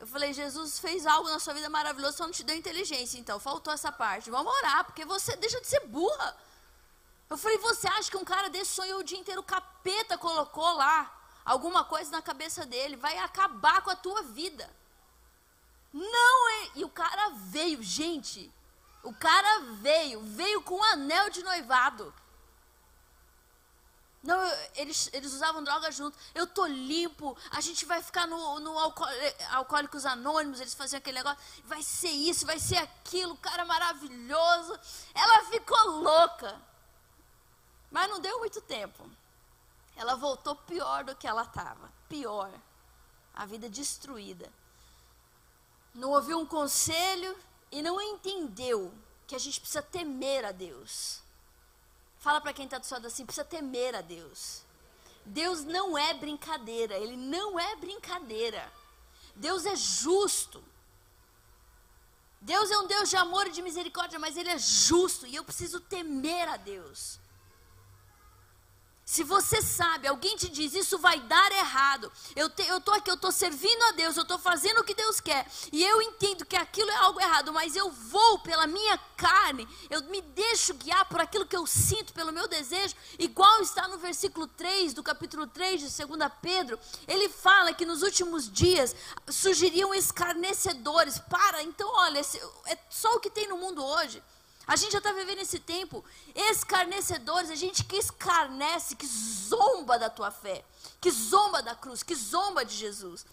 Eu 0.00 0.06
falei, 0.06 0.32
Jesus 0.32 0.78
fez 0.78 1.06
algo 1.06 1.28
na 1.30 1.38
sua 1.38 1.54
vida 1.54 1.68
maravilhoso, 1.68 2.16
só 2.16 2.24
não 2.24 2.32
te 2.32 2.42
deu 2.42 2.56
inteligência, 2.56 3.18
então 3.18 3.38
faltou 3.40 3.72
essa 3.72 3.90
parte. 3.90 4.30
Vamos 4.30 4.52
orar, 4.54 4.84
porque 4.84 5.04
você 5.04 5.36
deixa 5.36 5.60
de 5.60 5.66
ser 5.66 5.80
burra. 5.86 6.36
Eu 7.30 7.38
falei, 7.38 7.58
você 7.58 7.88
acha 7.88 8.10
que 8.10 8.16
um 8.16 8.24
cara 8.24 8.50
desse 8.50 8.72
sonhou 8.72 9.00
o 9.00 9.04
dia 9.04 9.18
inteiro, 9.18 9.40
o 9.40 9.44
capeta 9.44 10.18
colocou 10.18 10.72
lá? 10.74 11.10
Alguma 11.44 11.84
coisa 11.84 12.10
na 12.10 12.22
cabeça 12.22 12.64
dele, 12.64 12.96
vai 12.96 13.18
acabar 13.18 13.82
com 13.82 13.90
a 13.90 13.96
tua 13.96 14.22
vida. 14.22 14.68
Não 15.92 16.50
é. 16.62 16.70
E 16.76 16.84
o 16.84 16.88
cara 16.88 17.30
veio, 17.30 17.82
gente. 17.82 18.52
O 19.02 19.12
cara 19.14 19.60
veio, 19.82 20.22
veio 20.22 20.62
com 20.62 20.76
um 20.76 20.84
anel 20.84 21.28
de 21.30 21.42
noivado. 21.42 22.12
Não, 24.22 24.40
eles, 24.74 25.10
eles 25.12 25.34
usavam 25.34 25.62
droga 25.62 25.92
junto. 25.92 26.18
Eu 26.34 26.46
tô 26.46 26.64
limpo. 26.66 27.36
A 27.50 27.60
gente 27.60 27.84
vai 27.84 28.02
ficar 28.02 28.26
no, 28.26 28.58
no 28.58 28.76
Alcoólicos 29.50 30.06
Anônimos. 30.06 30.60
Eles 30.60 30.72
faziam 30.72 30.98
aquele 30.98 31.18
negócio. 31.18 31.38
Vai 31.64 31.82
ser 31.82 32.08
isso, 32.08 32.46
vai 32.46 32.58
ser 32.58 32.78
aquilo. 32.78 33.36
Cara 33.36 33.66
maravilhoso. 33.66 34.80
Ela 35.14 35.44
ficou 35.44 36.00
louca. 36.00 36.58
Mas 37.90 38.08
não 38.08 38.18
deu 38.18 38.38
muito 38.38 38.62
tempo 38.62 39.08
ela 39.96 40.16
voltou 40.16 40.56
pior 40.56 41.04
do 41.04 41.14
que 41.14 41.26
ela 41.26 41.42
estava. 41.42 41.92
Pior. 42.08 42.52
A 43.34 43.46
vida 43.46 43.68
destruída. 43.68 44.50
Não 45.94 46.10
ouviu 46.10 46.38
um 46.38 46.46
conselho 46.46 47.36
e 47.70 47.82
não 47.82 48.00
entendeu 48.00 48.92
que 49.26 49.34
a 49.34 49.38
gente 49.38 49.60
precisa 49.60 49.82
temer 49.82 50.44
a 50.44 50.52
Deus. 50.52 51.20
Fala 52.18 52.40
para 52.40 52.52
quem 52.52 52.64
está 52.64 52.78
do 52.78 52.86
seu 52.86 52.96
lado 52.96 53.06
assim: 53.06 53.24
precisa 53.24 53.44
temer 53.44 53.94
a 53.94 54.00
Deus. 54.00 54.62
Deus 55.24 55.64
não 55.64 55.96
é 55.96 56.12
brincadeira, 56.14 56.96
Ele 56.96 57.16
não 57.16 57.58
é 57.58 57.76
brincadeira. 57.76 58.70
Deus 59.34 59.64
é 59.64 59.74
justo. 59.74 60.62
Deus 62.40 62.70
é 62.70 62.78
um 62.78 62.86
Deus 62.86 63.08
de 63.08 63.16
amor 63.16 63.46
e 63.46 63.52
de 63.52 63.62
misericórdia, 63.62 64.18
mas 64.18 64.36
Ele 64.36 64.50
é 64.50 64.58
justo 64.58 65.26
e 65.26 65.34
eu 65.34 65.44
preciso 65.44 65.80
temer 65.80 66.48
a 66.48 66.56
Deus. 66.56 67.18
Se 69.04 69.22
você 69.22 69.60
sabe, 69.60 70.08
alguém 70.08 70.34
te 70.34 70.48
diz, 70.48 70.72
isso 70.72 70.98
vai 70.98 71.20
dar 71.20 71.52
errado. 71.52 72.10
Eu 72.34 72.46
estou 72.46 72.94
aqui, 72.94 73.10
eu 73.10 73.16
estou 73.16 73.30
servindo 73.30 73.82
a 73.84 73.92
Deus, 73.92 74.16
eu 74.16 74.22
estou 74.22 74.38
fazendo 74.38 74.80
o 74.80 74.84
que 74.84 74.94
Deus 74.94 75.20
quer. 75.20 75.46
E 75.70 75.84
eu 75.84 76.00
entendo 76.00 76.46
que 76.46 76.56
aquilo 76.56 76.90
é 76.90 76.96
algo 76.96 77.20
errado, 77.20 77.52
mas 77.52 77.76
eu 77.76 77.90
vou 77.90 78.38
pela 78.38 78.66
minha 78.66 78.96
carne, 79.14 79.68
eu 79.90 80.02
me 80.04 80.22
deixo 80.22 80.72
guiar 80.74 81.04
por 81.06 81.20
aquilo 81.20 81.46
que 81.46 81.56
eu 81.56 81.66
sinto, 81.66 82.14
pelo 82.14 82.32
meu 82.32 82.48
desejo. 82.48 82.94
Igual 83.18 83.60
está 83.60 83.86
no 83.88 83.98
versículo 83.98 84.46
3 84.46 84.94
do 84.94 85.02
capítulo 85.02 85.46
3 85.46 85.82
de 85.82 86.06
2 86.06 86.32
Pedro. 86.40 86.78
Ele 87.06 87.28
fala 87.28 87.74
que 87.74 87.84
nos 87.84 88.02
últimos 88.02 88.50
dias 88.50 88.96
surgiriam 89.28 89.94
escarnecedores. 89.94 91.18
Para, 91.18 91.62
então 91.62 91.88
olha, 91.94 92.20
é 92.20 92.78
só 92.88 93.14
o 93.14 93.20
que 93.20 93.28
tem 93.28 93.48
no 93.48 93.58
mundo 93.58 93.84
hoje. 93.84 94.22
A 94.66 94.76
gente 94.76 94.92
já 94.92 94.98
está 94.98 95.12
vivendo 95.12 95.40
esse 95.40 95.58
tempo 95.58 96.04
escarnecedores, 96.34 97.50
a 97.50 97.54
gente 97.54 97.84
que 97.84 97.96
escarnece, 97.96 98.96
que 98.96 99.06
zomba 99.06 99.98
da 99.98 100.08
tua 100.08 100.30
fé, 100.30 100.64
que 101.00 101.10
zomba 101.10 101.62
da 101.62 101.74
cruz, 101.74 102.02
que 102.02 102.14
zomba 102.14 102.64
de 102.64 102.74
Jesus. 102.74 103.26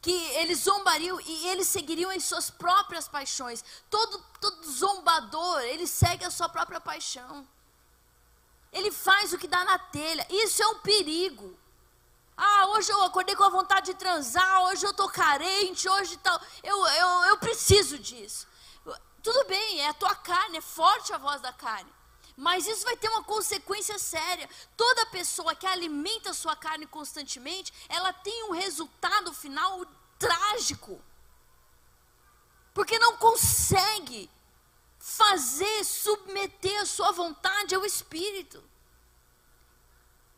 Que 0.00 0.12
eles 0.12 0.60
zombariam 0.60 1.20
e 1.20 1.48
eles 1.48 1.68
seguiriam 1.68 2.10
em 2.12 2.20
suas 2.20 2.48
próprias 2.48 3.06
paixões. 3.08 3.64
Todo, 3.90 4.24
todo 4.40 4.70
zombador, 4.70 5.60
ele 5.62 5.86
segue 5.86 6.24
a 6.24 6.30
sua 6.30 6.48
própria 6.48 6.80
paixão. 6.80 7.46
Ele 8.72 8.90
faz 8.90 9.32
o 9.32 9.38
que 9.38 9.48
dá 9.48 9.64
na 9.64 9.78
telha. 9.78 10.26
Isso 10.30 10.62
é 10.62 10.66
um 10.68 10.78
perigo. 10.78 11.58
Ah, 12.36 12.68
hoje 12.68 12.90
eu 12.90 13.02
acordei 13.02 13.36
com 13.36 13.44
a 13.44 13.50
vontade 13.50 13.92
de 13.92 13.98
transar, 13.98 14.62
hoje 14.62 14.86
eu 14.86 14.92
estou 14.92 15.10
carente, 15.10 15.86
hoje 15.86 16.16
tal. 16.18 16.40
Eu, 16.62 16.86
eu, 16.86 17.08
eu 17.24 17.36
preciso 17.36 17.98
disso. 17.98 18.48
Tudo 19.22 19.44
bem, 19.46 19.80
é 19.80 19.88
a 19.88 19.94
tua 19.94 20.14
carne, 20.14 20.58
é 20.58 20.60
forte 20.60 21.12
a 21.12 21.18
voz 21.18 21.40
da 21.40 21.52
carne. 21.52 21.92
Mas 22.36 22.66
isso 22.66 22.84
vai 22.84 22.96
ter 22.96 23.08
uma 23.08 23.22
consequência 23.22 23.98
séria. 23.98 24.48
Toda 24.76 25.06
pessoa 25.06 25.54
que 25.54 25.66
alimenta 25.66 26.30
a 26.30 26.34
sua 26.34 26.56
carne 26.56 26.86
constantemente, 26.86 27.72
ela 27.88 28.12
tem 28.12 28.44
um 28.44 28.52
resultado 28.52 29.32
final 29.34 29.84
trágico. 30.18 31.02
Porque 32.72 32.98
não 32.98 33.16
consegue 33.18 34.30
fazer, 34.98 35.84
submeter 35.84 36.80
a 36.80 36.86
sua 36.86 37.10
vontade 37.10 37.74
ao 37.74 37.84
Espírito. 37.84 38.62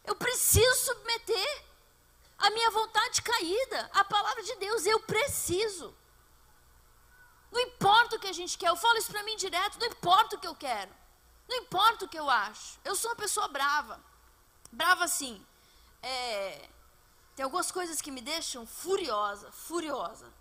Eu 0.05 0.17
preciso 0.17 0.87
submeter 0.87 1.65
a 2.39 2.51
minha 2.51 2.71
vontade 2.71 3.23
caída 3.23 3.91
à 3.93 4.05
palavra 4.05 4.43
de 4.43 4.57
Deus. 4.57 4.85
Eu 4.87 4.99
preciso. 5.01 5.95
Não 7.53 7.61
importa 7.61 8.17
o 8.17 8.19
que 8.19 8.27
a 8.27 8.33
gente 8.33 8.57
quer, 8.57 8.71
eu 8.71 8.77
falo 8.77 8.97
isso 8.97 9.13
para 9.13 9.23
mim 9.23 9.37
direto, 9.37 9.79
não 9.79 9.87
importa 9.87 10.37
o 10.37 10.39
que 10.41 10.47
eu 10.47 10.55
quero. 10.55 10.91
Não 11.47 11.59
importa 11.59 12.07
o 12.07 12.09
que 12.09 12.19
eu 12.19 12.31
acho. 12.31 12.79
Eu 12.83 12.97
sou 12.97 13.11
uma 13.11 13.17
pessoa 13.17 13.47
brava. 13.47 14.01
Brava 14.73 15.05
assim. 15.05 15.45
É, 16.03 16.69
tem 17.37 17.45
algumas 17.45 17.71
coisas 17.71 18.01
que 18.01 18.11
me 18.11 18.23
deixam 18.23 18.67
furiosa, 18.67 19.53
furiosa. 19.53 20.33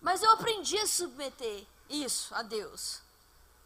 Mas 0.00 0.22
eu 0.22 0.30
aprendi 0.30 0.78
a 0.78 0.86
submeter 0.86 1.66
isso 1.90 2.34
a 2.34 2.42
Deus. 2.42 3.02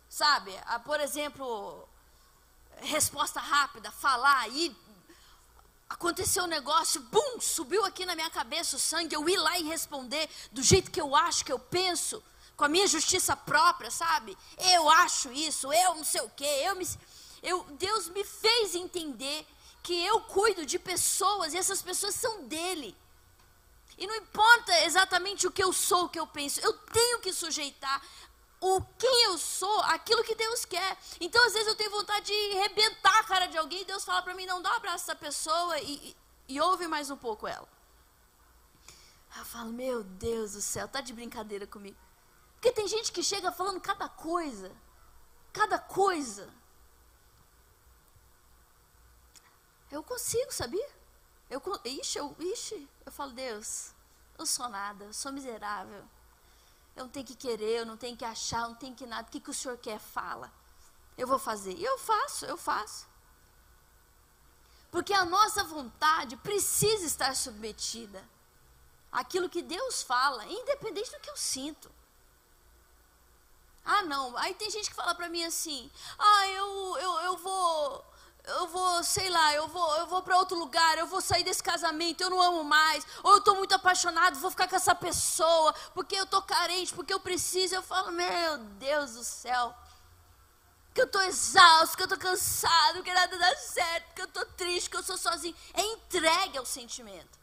Sabe? 0.08 0.58
A, 0.66 0.80
por 0.80 0.98
exemplo, 0.98 1.88
resposta 2.78 3.38
rápida, 3.38 3.92
falar 3.92 4.48
e 4.48 4.76
aconteceu 5.90 6.44
um 6.44 6.46
negócio, 6.46 7.00
bum, 7.02 7.40
subiu 7.40 7.84
aqui 7.84 8.06
na 8.06 8.14
minha 8.14 8.30
cabeça 8.30 8.76
o 8.76 8.78
sangue, 8.78 9.14
eu 9.14 9.28
ir 9.28 9.36
lá 9.36 9.58
e 9.58 9.64
responder 9.64 10.30
do 10.52 10.62
jeito 10.62 10.90
que 10.90 11.00
eu 11.00 11.16
acho, 11.16 11.44
que 11.44 11.52
eu 11.52 11.58
penso, 11.58 12.22
com 12.56 12.64
a 12.64 12.68
minha 12.68 12.86
justiça 12.86 13.36
própria, 13.36 13.90
sabe? 13.90 14.38
Eu 14.72 14.88
acho 14.88 15.32
isso, 15.32 15.72
eu 15.72 15.96
não 15.96 16.04
sei 16.04 16.20
o 16.20 16.30
quê, 16.30 16.62
eu 16.64 16.76
me, 16.76 16.86
eu, 17.42 17.64
Deus 17.72 18.08
me 18.08 18.24
fez 18.24 18.76
entender 18.76 19.44
que 19.82 19.92
eu 20.06 20.20
cuido 20.20 20.64
de 20.64 20.78
pessoas 20.78 21.52
e 21.52 21.58
essas 21.58 21.82
pessoas 21.82 22.14
são 22.14 22.44
dele. 22.44 22.96
E 23.98 24.06
não 24.06 24.14
importa 24.14 24.72
exatamente 24.84 25.46
o 25.46 25.50
que 25.50 25.62
eu 25.62 25.72
sou, 25.72 26.04
o 26.04 26.08
que 26.08 26.20
eu 26.20 26.26
penso, 26.26 26.60
eu 26.60 26.72
tenho 26.72 27.18
que 27.18 27.32
sujeitar 27.32 28.00
o 28.60 28.82
quem 28.98 29.24
eu 29.24 29.38
sou, 29.38 29.80
aquilo 29.82 30.22
que 30.22 30.34
Deus 30.34 30.64
quer. 30.64 30.98
Então, 31.20 31.44
às 31.46 31.54
vezes, 31.54 31.68
eu 31.68 31.76
tenho 31.76 31.90
vontade 31.90 32.26
de 32.26 32.54
rebentar 32.54 33.18
a 33.18 33.24
cara 33.24 33.46
de 33.46 33.56
alguém 33.56 33.82
e 33.82 33.84
Deus 33.84 34.04
fala 34.04 34.22
para 34.22 34.34
mim: 34.34 34.46
não 34.46 34.60
dá 34.60 34.70
um 34.72 34.76
abraço 34.76 35.04
essa 35.04 35.16
pessoa 35.16 35.78
e, 35.80 35.92
e, 36.48 36.54
e 36.54 36.60
ouve 36.60 36.86
mais 36.86 37.10
um 37.10 37.16
pouco 37.16 37.46
ela. 37.46 37.68
Eu 39.36 39.44
falo: 39.44 39.72
meu 39.72 40.04
Deus 40.04 40.52
do 40.52 40.60
céu, 40.60 40.86
tá 40.86 41.00
de 41.00 41.12
brincadeira 41.12 41.66
comigo. 41.66 41.96
Porque 42.54 42.72
tem 42.72 42.86
gente 42.86 43.10
que 43.10 43.22
chega 43.22 43.50
falando 43.50 43.80
cada 43.80 44.08
coisa, 44.08 44.70
cada 45.52 45.78
coisa. 45.78 46.52
Eu 49.90 50.02
consigo, 50.02 50.52
sabia? 50.52 50.88
Eu, 51.48 51.60
ixi, 51.84 52.18
eu, 52.18 52.36
ixi, 52.38 52.88
eu 53.04 53.10
falo, 53.10 53.32
Deus, 53.32 53.92
eu 54.38 54.46
sou 54.46 54.68
nada, 54.68 55.06
eu 55.06 55.12
sou 55.12 55.32
miserável. 55.32 56.04
Eu 57.00 57.04
não 57.04 57.10
tenho 57.10 57.24
que 57.24 57.34
querer, 57.34 57.78
eu 57.78 57.86
não 57.86 57.96
tenho 57.96 58.14
que 58.14 58.26
achar, 58.26 58.60
eu 58.60 58.68
não 58.68 58.74
tenho 58.74 58.94
que 58.94 59.06
nada. 59.06 59.26
O 59.26 59.30
que, 59.30 59.40
que 59.40 59.48
o 59.48 59.54
Senhor 59.54 59.78
quer? 59.78 59.98
Fala. 59.98 60.52
Eu 61.16 61.26
vou 61.26 61.38
fazer. 61.38 61.80
Eu 61.80 61.98
faço, 61.98 62.44
eu 62.44 62.58
faço. 62.58 63.06
Porque 64.90 65.14
a 65.14 65.24
nossa 65.24 65.64
vontade 65.64 66.36
precisa 66.36 67.06
estar 67.06 67.34
submetida 67.34 68.22
àquilo 69.10 69.48
que 69.48 69.62
Deus 69.62 70.02
fala, 70.02 70.44
independente 70.44 71.10
do 71.10 71.20
que 71.20 71.30
eu 71.30 71.36
sinto. 71.38 71.90
Ah, 73.82 74.02
não. 74.02 74.36
Aí 74.36 74.52
tem 74.54 74.70
gente 74.70 74.90
que 74.90 74.96
fala 74.96 75.14
para 75.14 75.30
mim 75.30 75.42
assim: 75.42 75.90
ah, 76.18 76.48
eu, 76.48 76.98
eu, 76.98 77.20
eu 77.20 77.36
vou 77.38 78.04
eu 78.50 78.66
vou, 78.68 79.02
sei 79.04 79.30
lá, 79.30 79.54
eu 79.54 79.68
vou, 79.68 79.96
eu 79.96 80.06
vou 80.06 80.22
para 80.22 80.38
outro 80.38 80.58
lugar, 80.58 80.98
eu 80.98 81.06
vou 81.06 81.20
sair 81.20 81.44
desse 81.44 81.62
casamento, 81.62 82.20
eu 82.20 82.30
não 82.30 82.40
amo 82.40 82.64
mais, 82.64 83.06
ou 83.22 83.32
eu 83.32 83.38
estou 83.38 83.56
muito 83.56 83.74
apaixonado, 83.74 84.38
vou 84.38 84.50
ficar 84.50 84.68
com 84.68 84.76
essa 84.76 84.94
pessoa, 84.94 85.72
porque 85.94 86.16
eu 86.16 86.24
estou 86.24 86.42
carente, 86.42 86.92
porque 86.92 87.12
eu 87.12 87.20
preciso. 87.20 87.74
Eu 87.74 87.82
falo, 87.82 88.10
meu 88.12 88.58
Deus 88.58 89.12
do 89.12 89.24
céu, 89.24 89.74
que 90.92 91.00
eu 91.00 91.06
estou 91.06 91.22
exausto, 91.22 91.96
que 91.96 92.02
eu 92.02 92.06
estou 92.06 92.18
cansado, 92.18 93.02
que 93.02 93.12
nada 93.12 93.38
dá 93.38 93.56
certo, 93.56 94.14
que 94.14 94.22
eu 94.22 94.26
estou 94.26 94.44
triste, 94.46 94.90
que 94.90 94.96
eu 94.96 95.02
sou 95.02 95.16
sozinho. 95.16 95.54
É 95.74 95.82
entregue 95.82 96.58
ao 96.58 96.66
sentimento. 96.66 97.38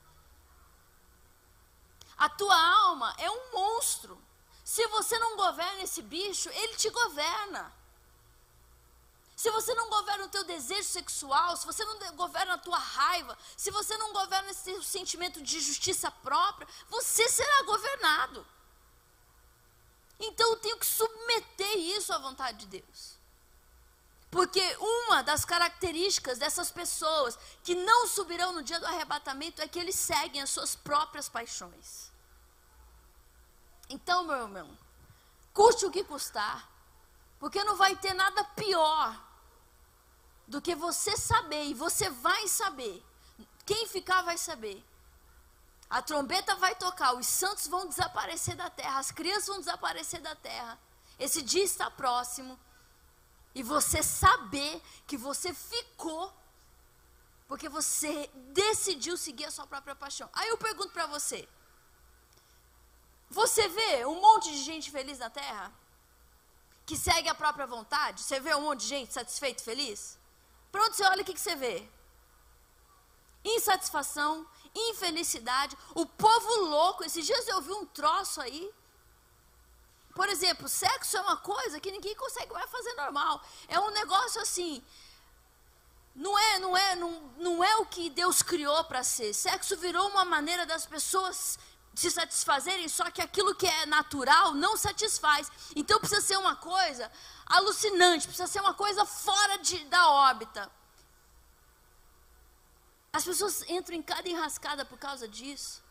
A 2.17 2.27
tua 2.29 2.55
alma 2.55 3.13
é 3.17 3.29
um 3.29 3.51
monstro. 3.53 4.21
Se 4.63 4.85
você 4.87 5.17
não 5.19 5.37
governa 5.37 5.83
esse 5.83 6.01
bicho, 6.01 6.49
ele 6.49 6.75
te 6.75 6.89
governa. 6.89 7.71
Se 9.37 9.51
você 9.51 9.71
não 9.75 9.87
governa 9.87 10.25
o 10.25 10.29
teu 10.29 10.43
desejo 10.43 10.89
sexual, 10.89 11.55
se 11.55 11.63
você 11.63 11.85
não 11.85 12.15
governa 12.15 12.55
a 12.55 12.57
tua 12.57 12.79
raiva, 12.79 13.37
se 13.55 13.69
você 13.69 13.95
não 13.95 14.11
governa 14.11 14.49
esse 14.49 14.83
sentimento 14.83 15.43
de 15.43 15.59
justiça 15.59 16.09
própria, 16.09 16.67
você 16.89 17.29
será 17.29 17.61
governado. 17.61 18.43
Então 20.19 20.49
eu 20.49 20.55
tenho 20.55 20.79
que 20.79 20.87
submeter 20.87 21.77
isso 21.77 22.11
à 22.11 22.17
vontade 22.17 22.65
de 22.65 22.81
Deus. 22.81 23.15
Porque 24.31 24.59
uma 24.79 25.21
das 25.21 25.45
características 25.45 26.39
dessas 26.39 26.71
pessoas 26.71 27.37
que 27.63 27.75
não 27.75 28.07
subirão 28.07 28.53
no 28.53 28.63
dia 28.63 28.79
do 28.79 28.87
arrebatamento 28.87 29.61
é 29.61 29.67
que 29.67 29.77
eles 29.77 29.95
seguem 29.95 30.41
as 30.41 30.49
suas 30.49 30.75
próprias 30.75 31.29
paixões. 31.29 32.11
Então, 33.87 34.23
meu 34.23 34.37
irmão, 34.37 34.75
custe 35.53 35.85
o 35.85 35.91
que 35.91 36.03
custar, 36.03 36.67
porque 37.39 37.63
não 37.63 37.75
vai 37.75 37.95
ter 37.95 38.15
nada 38.15 38.43
pior 38.43 39.26
do 40.47 40.61
que 40.61 40.75
você 40.75 41.17
saber, 41.17 41.65
e 41.65 41.73
você 41.73 42.09
vai 42.09 42.47
saber. 42.47 43.03
Quem 43.65 43.87
ficar 43.87 44.21
vai 44.21 44.37
saber. 44.37 44.83
A 45.89 46.01
trombeta 46.01 46.55
vai 46.55 46.75
tocar, 46.75 47.13
os 47.13 47.25
santos 47.25 47.67
vão 47.67 47.87
desaparecer 47.87 48.55
da 48.55 48.69
terra, 48.69 48.99
as 48.99 49.11
crianças 49.11 49.47
vão 49.47 49.59
desaparecer 49.59 50.21
da 50.21 50.35
terra. 50.35 50.79
Esse 51.19 51.41
dia 51.41 51.63
está 51.63 51.89
próximo. 51.89 52.59
E 53.55 53.63
você 53.63 54.03
saber 54.03 54.81
que 55.05 55.17
você 55.17 55.53
ficou 55.53 56.33
porque 57.47 57.69
você 57.69 58.29
decidiu 58.53 59.15
seguir 59.15 59.45
a 59.45 59.51
sua 59.51 59.65
própria 59.65 59.95
paixão. 59.95 60.29
Aí 60.33 60.49
eu 60.49 60.57
pergunto 60.57 60.91
para 60.91 61.07
você: 61.07 61.47
você 63.29 63.67
vê 63.69 64.05
um 64.05 64.19
monte 64.21 64.51
de 64.51 64.61
gente 64.63 64.91
feliz 64.91 65.19
na 65.19 65.29
terra? 65.29 65.71
Que 66.85 66.97
segue 66.97 67.27
a 67.29 67.35
própria 67.35 67.65
vontade? 67.65 68.21
Você 68.21 68.39
vê 68.39 68.53
um 68.55 68.61
monte 68.61 68.81
de 68.81 68.87
gente 68.87 69.13
satisfeito, 69.13 69.63
feliz? 69.63 70.17
Pronto, 70.77 70.95
você 70.95 71.03
olha 71.05 71.23
o 71.23 71.25
que, 71.25 71.33
que 71.33 71.39
você 71.39 71.55
vê. 71.55 71.89
Insatisfação, 73.43 74.45
infelicidade, 74.75 75.75
o 75.95 76.05
povo 76.05 76.65
louco. 76.65 77.03
Esses 77.03 77.25
dias 77.25 77.47
eu 77.47 77.59
vi 77.61 77.71
um 77.71 77.87
troço 77.87 78.39
aí. 78.39 78.71
Por 80.13 80.29
exemplo, 80.29 80.69
sexo 80.69 81.17
é 81.17 81.21
uma 81.21 81.37
coisa 81.37 81.79
que 81.79 81.89
ninguém 81.89 82.15
consegue 82.15 82.53
mais 82.53 82.69
fazer 82.69 82.93
normal. 82.93 83.41
É 83.67 83.79
um 83.79 83.89
negócio 83.89 84.39
assim. 84.39 84.83
Não 86.13 86.37
é, 86.37 86.59
não 86.59 86.77
é, 86.77 86.95
não, 86.95 87.11
não 87.37 87.63
é 87.63 87.75
o 87.77 87.85
que 87.87 88.11
Deus 88.11 88.43
criou 88.43 88.83
para 88.83 89.03
ser. 89.03 89.33
Sexo 89.33 89.75
virou 89.77 90.07
uma 90.09 90.25
maneira 90.25 90.63
das 90.63 90.85
pessoas 90.85 91.57
se 91.95 92.11
satisfazerem, 92.11 92.87
só 92.87 93.09
que 93.09 93.23
aquilo 93.23 93.55
que 93.55 93.65
é 93.65 93.87
natural 93.87 94.53
não 94.53 94.77
satisfaz. 94.77 95.51
Então 95.75 95.99
precisa 95.99 96.21
ser 96.21 96.37
uma 96.37 96.55
coisa 96.55 97.11
alucinante, 97.47 98.27
precisa 98.27 98.47
ser 98.47 98.59
uma 98.59 98.73
coisa 98.73 99.05
fora 99.05 99.57
de, 99.57 99.83
da 99.85 100.09
órbita. 100.09 100.71
As 103.11 103.23
pessoas 103.23 103.63
entram 103.69 103.95
em 103.95 104.01
cada 104.01 104.27
enrascada 104.29 104.85
por 104.85 104.97
causa 104.97 105.27
disso. 105.27 105.83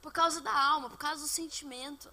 Por 0.00 0.12
causa 0.12 0.40
da 0.40 0.52
alma, 0.52 0.88
por 0.88 0.98
causa 0.98 1.22
do 1.22 1.28
sentimento. 1.28 2.10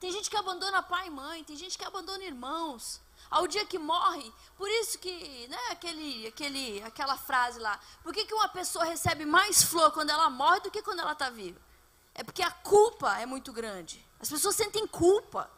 Tem 0.00 0.10
gente 0.10 0.30
que 0.30 0.36
abandona 0.36 0.82
pai 0.82 1.08
e 1.08 1.10
mãe, 1.10 1.44
tem 1.44 1.56
gente 1.56 1.76
que 1.76 1.84
abandona 1.84 2.24
irmãos. 2.24 3.00
Ao 3.30 3.46
dia 3.46 3.66
que 3.66 3.78
morre, 3.78 4.32
por 4.56 4.68
isso 4.68 4.98
que, 4.98 5.46
né, 5.48 5.58
aquele, 5.70 6.26
aquele, 6.26 6.82
aquela 6.82 7.16
frase 7.18 7.60
lá, 7.60 7.78
por 8.02 8.12
que, 8.12 8.24
que 8.24 8.34
uma 8.34 8.48
pessoa 8.48 8.84
recebe 8.84 9.26
mais 9.26 9.62
flor 9.62 9.92
quando 9.92 10.10
ela 10.10 10.30
morre 10.30 10.60
do 10.60 10.70
que 10.70 10.82
quando 10.82 11.00
ela 11.00 11.12
está 11.12 11.28
viva? 11.28 11.60
É 12.14 12.24
porque 12.24 12.42
a 12.42 12.50
culpa 12.50 13.18
é 13.18 13.26
muito 13.26 13.52
grande. 13.52 14.04
As 14.18 14.28
pessoas 14.28 14.56
sentem 14.56 14.86
culpa. 14.86 15.50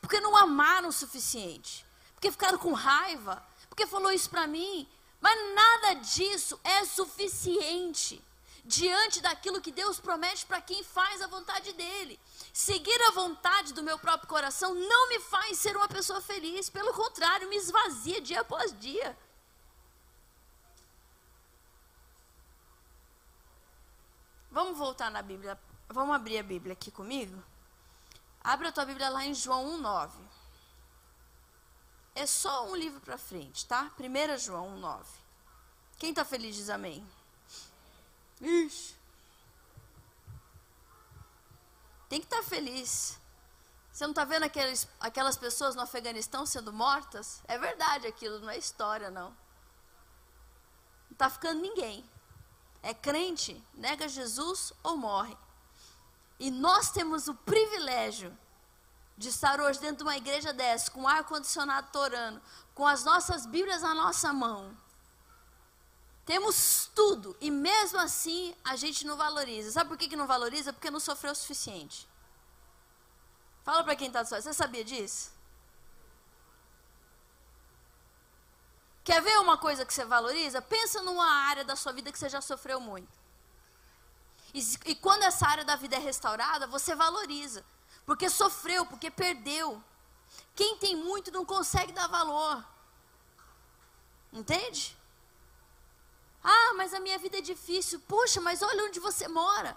Porque 0.00 0.20
não 0.20 0.36
amaram 0.36 0.88
o 0.88 0.92
suficiente. 0.92 1.84
Porque 2.14 2.30
ficaram 2.30 2.58
com 2.58 2.72
raiva. 2.72 3.44
Porque 3.68 3.86
falou 3.86 4.10
isso 4.12 4.30
para 4.30 4.46
mim. 4.46 4.88
Mas 5.20 5.54
nada 5.54 5.94
disso 5.94 6.58
é 6.64 6.84
suficiente 6.84 8.22
diante 8.64 9.20
daquilo 9.20 9.60
que 9.60 9.72
Deus 9.72 9.98
promete 9.98 10.46
para 10.46 10.60
quem 10.60 10.82
faz 10.84 11.20
a 11.20 11.26
vontade 11.26 11.72
dele. 11.72 12.18
Seguir 12.52 13.00
a 13.02 13.10
vontade 13.10 13.72
do 13.72 13.82
meu 13.82 13.98
próprio 13.98 14.28
coração 14.28 14.74
não 14.74 15.08
me 15.08 15.18
faz 15.20 15.58
ser 15.58 15.76
uma 15.76 15.88
pessoa 15.88 16.20
feliz, 16.20 16.70
pelo 16.70 16.92
contrário, 16.92 17.48
me 17.48 17.56
esvazia 17.56 18.20
dia 18.20 18.40
após 18.40 18.78
dia. 18.78 19.16
Vamos 24.50 24.76
voltar 24.76 25.10
na 25.10 25.22
Bíblia. 25.22 25.58
Vamos 25.88 26.14
abrir 26.14 26.38
a 26.38 26.42
Bíblia 26.42 26.72
aqui 26.72 26.90
comigo? 26.90 27.42
Abre 28.42 28.68
a 28.68 28.72
tua 28.72 28.86
Bíblia 28.86 29.10
lá 29.10 29.24
em 29.24 29.34
João 29.34 29.78
1,9. 29.80 30.10
É 32.14 32.26
só 32.26 32.66
um 32.68 32.74
livro 32.74 33.00
para 33.00 33.18
frente, 33.18 33.66
tá? 33.66 33.90
1 33.98 34.38
João 34.38 34.80
1,9. 34.80 35.04
Quem 35.98 36.10
está 36.10 36.24
feliz 36.24 36.56
diz 36.56 36.70
amém. 36.70 37.06
Ixi. 38.40 38.96
Tem 42.08 42.18
que 42.18 42.26
estar 42.26 42.38
tá 42.38 42.42
feliz. 42.42 43.18
Você 43.92 44.04
não 44.04 44.12
está 44.12 44.24
vendo 44.24 44.44
aqueles, 44.44 44.88
aquelas 44.98 45.36
pessoas 45.36 45.74
no 45.74 45.82
Afeganistão 45.82 46.46
sendo 46.46 46.72
mortas? 46.72 47.42
É 47.46 47.58
verdade 47.58 48.06
aquilo, 48.06 48.40
não 48.40 48.50
é 48.50 48.56
história, 48.56 49.10
não. 49.10 49.28
Não 49.28 51.12
está 51.12 51.28
ficando 51.28 51.60
ninguém. 51.60 52.04
É 52.82 52.94
crente, 52.94 53.62
nega 53.74 54.08
Jesus 54.08 54.72
ou 54.82 54.96
morre. 54.96 55.36
E 56.40 56.50
nós 56.50 56.90
temos 56.90 57.28
o 57.28 57.34
privilégio 57.34 58.36
de 59.14 59.28
estar 59.28 59.60
hoje 59.60 59.78
dentro 59.78 59.98
de 59.98 60.02
uma 60.04 60.16
igreja 60.16 60.54
dessa, 60.54 60.90
com 60.90 61.06
ar-condicionado 61.06 61.90
torando, 61.92 62.40
com 62.74 62.86
as 62.86 63.04
nossas 63.04 63.44
Bíblias 63.44 63.82
na 63.82 63.94
nossa 63.94 64.32
mão. 64.32 64.74
Temos 66.24 66.90
tudo 66.94 67.36
e 67.42 67.50
mesmo 67.50 67.98
assim 67.98 68.56
a 68.64 68.74
gente 68.74 69.06
não 69.06 69.18
valoriza. 69.18 69.70
Sabe 69.70 69.90
por 69.90 69.98
que, 69.98 70.08
que 70.08 70.16
não 70.16 70.26
valoriza? 70.26 70.72
Porque 70.72 70.90
não 70.90 70.98
sofreu 70.98 71.32
o 71.32 71.36
suficiente. 71.36 72.08
Fala 73.62 73.84
para 73.84 73.94
quem 73.94 74.06
está 74.06 74.24
seu 74.24 74.40
você 74.40 74.54
sabia 74.54 74.82
disso? 74.82 75.32
Quer 79.04 79.20
ver 79.20 79.38
uma 79.40 79.58
coisa 79.58 79.84
que 79.84 79.92
você 79.92 80.06
valoriza? 80.06 80.62
Pensa 80.62 81.02
numa 81.02 81.30
área 81.50 81.64
da 81.66 81.76
sua 81.76 81.92
vida 81.92 82.10
que 82.10 82.18
você 82.18 82.30
já 82.30 82.40
sofreu 82.40 82.80
muito. 82.80 83.19
E, 84.52 84.60
e 84.86 84.94
quando 84.94 85.22
essa 85.22 85.46
área 85.46 85.64
da 85.64 85.76
vida 85.76 85.96
é 85.96 85.98
restaurada, 85.98 86.66
você 86.66 86.94
valoriza. 86.94 87.64
Porque 88.04 88.28
sofreu, 88.28 88.84
porque 88.86 89.10
perdeu. 89.10 89.82
Quem 90.54 90.76
tem 90.78 90.96
muito 90.96 91.30
não 91.30 91.44
consegue 91.44 91.92
dar 91.92 92.06
valor. 92.06 92.64
Entende? 94.32 94.96
Ah, 96.42 96.74
mas 96.76 96.94
a 96.94 97.00
minha 97.00 97.18
vida 97.18 97.38
é 97.38 97.42
difícil. 97.42 98.00
Puxa, 98.00 98.40
mas 98.40 98.62
olha 98.62 98.84
onde 98.84 98.98
você 98.98 99.28
mora. 99.28 99.76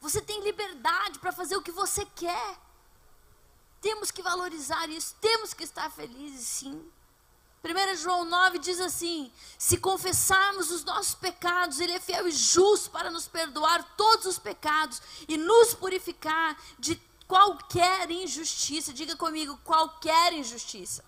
Você 0.00 0.20
tem 0.20 0.42
liberdade 0.42 1.18
para 1.18 1.32
fazer 1.32 1.56
o 1.56 1.62
que 1.62 1.72
você 1.72 2.04
quer. 2.06 2.58
Temos 3.80 4.10
que 4.10 4.22
valorizar 4.22 4.88
isso, 4.88 5.14
temos 5.20 5.52
que 5.52 5.62
estar 5.62 5.90
felizes, 5.90 6.46
sim. 6.46 6.90
1 7.64 7.96
João 7.96 8.26
9 8.26 8.58
diz 8.58 8.78
assim: 8.78 9.32
Se 9.58 9.78
confessarmos 9.78 10.70
os 10.70 10.84
nossos 10.84 11.14
pecados, 11.14 11.80
Ele 11.80 11.92
é 11.92 12.00
fiel 12.00 12.28
e 12.28 12.32
justo 12.32 12.90
para 12.90 13.10
nos 13.10 13.26
perdoar 13.26 13.82
todos 13.96 14.26
os 14.26 14.38
pecados 14.38 15.00
e 15.26 15.38
nos 15.38 15.72
purificar 15.72 16.56
de 16.78 17.00
qualquer 17.26 18.10
injustiça. 18.10 18.92
Diga 18.92 19.16
comigo, 19.16 19.58
qualquer 19.64 20.34
injustiça. 20.34 21.02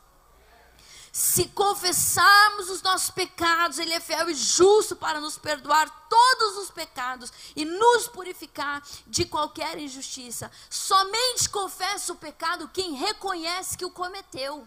Se 1.12 1.48
confessarmos 1.48 2.70
os 2.70 2.80
nossos 2.82 3.10
pecados, 3.10 3.78
Ele 3.78 3.92
é 3.92 4.00
fiel 4.00 4.30
e 4.30 4.34
justo 4.34 4.96
para 4.96 5.20
nos 5.20 5.36
perdoar 5.36 6.08
todos 6.08 6.56
os 6.58 6.70
pecados 6.70 7.30
e 7.54 7.66
nos 7.66 8.08
purificar 8.08 8.82
de 9.06 9.26
qualquer 9.26 9.78
injustiça. 9.78 10.50
Somente 10.70 11.50
confessa 11.50 12.12
o 12.12 12.16
pecado 12.16 12.70
quem 12.72 12.94
reconhece 12.94 13.76
que 13.76 13.84
o 13.84 13.90
cometeu. 13.90 14.66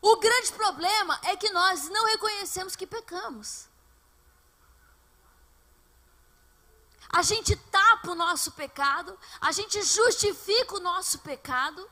O 0.00 0.16
grande 0.16 0.52
problema 0.52 1.20
é 1.24 1.36
que 1.36 1.50
nós 1.50 1.88
não 1.88 2.06
reconhecemos 2.06 2.74
que 2.74 2.86
pecamos. 2.86 3.68
A 7.12 7.22
gente 7.22 7.56
tapa 7.56 8.12
o 8.12 8.14
nosso 8.14 8.52
pecado, 8.52 9.18
a 9.40 9.50
gente 9.52 9.82
justifica 9.82 10.76
o 10.76 10.80
nosso 10.80 11.18
pecado, 11.18 11.90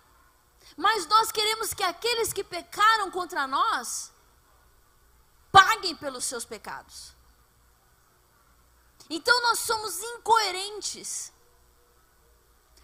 mas 0.76 1.06
nós 1.06 1.32
queremos 1.32 1.74
que 1.74 1.82
aqueles 1.82 2.32
que 2.32 2.44
pecaram 2.44 3.10
contra 3.10 3.46
nós 3.46 4.12
paguem 5.50 5.96
pelos 5.96 6.24
seus 6.24 6.44
pecados. 6.44 7.12
Então 9.10 9.42
nós 9.42 9.58
somos 9.58 10.00
incoerentes. 10.00 11.32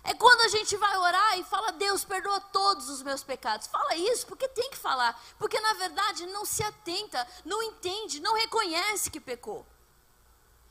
É 0.05 0.13
quando 0.13 0.43
a 0.43 0.49
gente 0.49 0.77
vai 0.77 0.95
orar 0.99 1.39
e 1.39 1.45
fala, 1.45 1.73
Deus, 1.73 2.05
perdoa 2.05 2.39
todos 2.39 2.91
os 2.91 3.03
meus 3.03 3.25
pecados. 3.25 3.67
Fala 3.69 3.97
isso 3.97 4.27
porque 4.27 4.47
tem 4.47 4.71
que 4.71 4.77
falar. 4.77 5.19
Porque 5.39 5.59
na 5.59 5.73
verdade 5.73 6.27
não 6.27 6.45
se 6.45 6.63
atenta, 6.63 7.27
não 7.43 7.63
entende, 7.63 8.21
não 8.21 8.35
reconhece 8.35 9.11
que 9.11 9.19
pecou. 9.19 9.67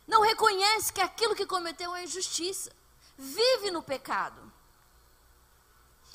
Não 0.05 0.21
reconhece 0.21 0.93
que 0.93 1.01
aquilo 1.01 1.35
que 1.35 1.47
cometeu 1.47 1.95
é 1.95 2.03
injustiça. 2.03 2.71
Vive 3.17 3.71
no 3.71 3.81
pecado. 3.81 4.53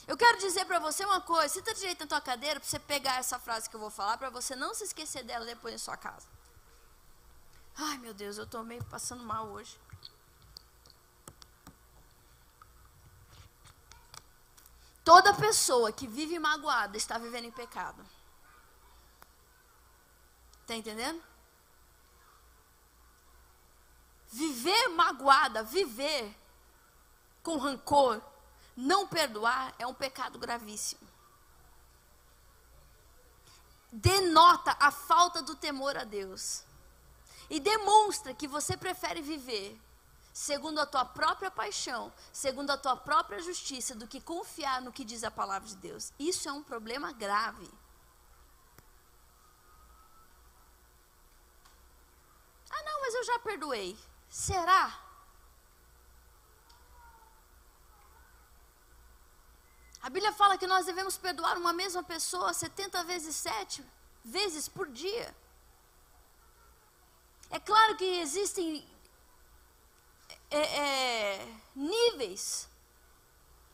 Eu 0.06 0.16
quero 0.16 0.38
dizer 0.38 0.64
para 0.64 0.78
você 0.78 1.04
uma 1.04 1.20
coisa: 1.20 1.52
senta 1.52 1.74
direito 1.74 2.00
na 2.00 2.06
tua 2.06 2.20
cadeira 2.20 2.60
para 2.60 2.68
você 2.68 2.78
pegar 2.78 3.18
essa 3.18 3.38
frase 3.38 3.68
que 3.68 3.74
eu 3.74 3.80
vou 3.80 3.90
falar, 3.90 4.16
para 4.16 4.30
você 4.30 4.54
não 4.54 4.72
se 4.74 4.84
esquecer 4.84 5.24
dela 5.24 5.44
depois 5.44 5.74
em 5.74 5.78
sua 5.78 5.96
casa. 5.96 6.28
Ai 7.76 7.98
meu 7.98 8.14
Deus, 8.14 8.38
eu 8.38 8.44
estou 8.44 8.62
meio 8.62 8.84
passando 8.84 9.24
mal 9.24 9.48
hoje. 9.48 9.78
Toda 15.08 15.32
pessoa 15.32 15.90
que 15.90 16.06
vive 16.06 16.38
magoada 16.38 16.94
está 16.94 17.16
vivendo 17.16 17.46
em 17.46 17.50
pecado. 17.50 18.04
Está 20.60 20.74
entendendo? 20.74 21.22
Viver 24.30 24.88
magoada, 24.88 25.62
viver 25.62 26.36
com 27.42 27.56
rancor, 27.56 28.20
não 28.76 29.08
perdoar 29.08 29.74
é 29.78 29.86
um 29.86 29.94
pecado 29.94 30.38
gravíssimo. 30.38 31.08
Denota 33.90 34.76
a 34.78 34.90
falta 34.90 35.40
do 35.40 35.56
temor 35.56 35.96
a 35.96 36.04
Deus. 36.04 36.64
E 37.48 37.58
demonstra 37.58 38.34
que 38.34 38.46
você 38.46 38.76
prefere 38.76 39.22
viver 39.22 39.80
segundo 40.38 40.78
a 40.78 40.86
tua 40.86 41.04
própria 41.04 41.50
paixão, 41.50 42.12
segundo 42.32 42.70
a 42.70 42.78
tua 42.78 42.96
própria 42.96 43.40
justiça, 43.40 43.92
do 43.92 44.06
que 44.06 44.20
confiar 44.20 44.80
no 44.80 44.92
que 44.92 45.04
diz 45.04 45.24
a 45.24 45.32
palavra 45.32 45.68
de 45.68 45.74
Deus. 45.74 46.12
Isso 46.16 46.48
é 46.48 46.52
um 46.52 46.62
problema 46.62 47.10
grave. 47.10 47.68
Ah, 52.70 52.82
não, 52.84 53.00
mas 53.00 53.14
eu 53.16 53.24
já 53.24 53.40
perdoei. 53.40 53.98
Será? 54.28 54.96
A 60.00 60.08
Bíblia 60.08 60.32
fala 60.32 60.56
que 60.56 60.68
nós 60.68 60.86
devemos 60.86 61.18
perdoar 61.18 61.58
uma 61.58 61.72
mesma 61.72 62.04
pessoa 62.04 62.54
70 62.54 63.02
vezes 63.02 63.34
7 63.34 63.84
vezes 64.24 64.68
por 64.68 64.86
dia. 64.86 65.34
É 67.50 67.58
claro 67.58 67.96
que 67.96 68.20
existem 68.20 68.88
é, 70.50 70.58
é, 70.58 71.48
níveis. 71.74 72.68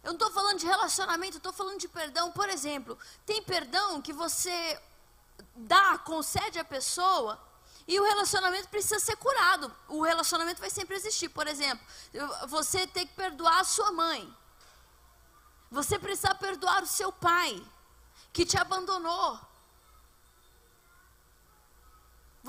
Eu 0.03 0.09
não 0.09 0.15
estou 0.15 0.31
falando 0.31 0.59
de 0.59 0.67
relacionamento, 0.67 1.39
estou 1.39 1.53
falando 1.53 1.79
de 1.79 1.89
perdão. 1.89 2.31
Por 2.31 2.49
exemplo, 2.49 2.99
tem 3.25 3.43
perdão 3.43 4.03
que 4.03 4.13
você 4.13 4.81
dá, 5.57 5.99
concede 5.99 6.59
à 6.59 6.65
pessoa 6.65 7.41
e 7.87 7.99
o 7.99 8.05
relacionamento 8.05 8.69
precisa 8.69 8.99
ser 8.99 9.17
curado. 9.17 9.75
O 9.89 10.03
relacionamento 10.03 10.61
vai 10.61 10.71
sempre 10.71 10.97
existir. 10.97 11.29
Por 11.29 11.47
exemplo, 11.47 11.85
você 12.49 12.87
tem 12.87 13.07
que 13.07 13.15
perdoar 13.15 13.61
a 13.61 13.65
sua 13.65 13.93
mãe. 13.93 14.35
Você 15.71 15.99
precisa 15.99 16.35
perdoar 16.35 16.83
o 16.83 16.87
seu 16.87 17.13
pai, 17.13 17.63
que 18.33 18.47
te 18.47 18.57
abandonou. 18.57 19.39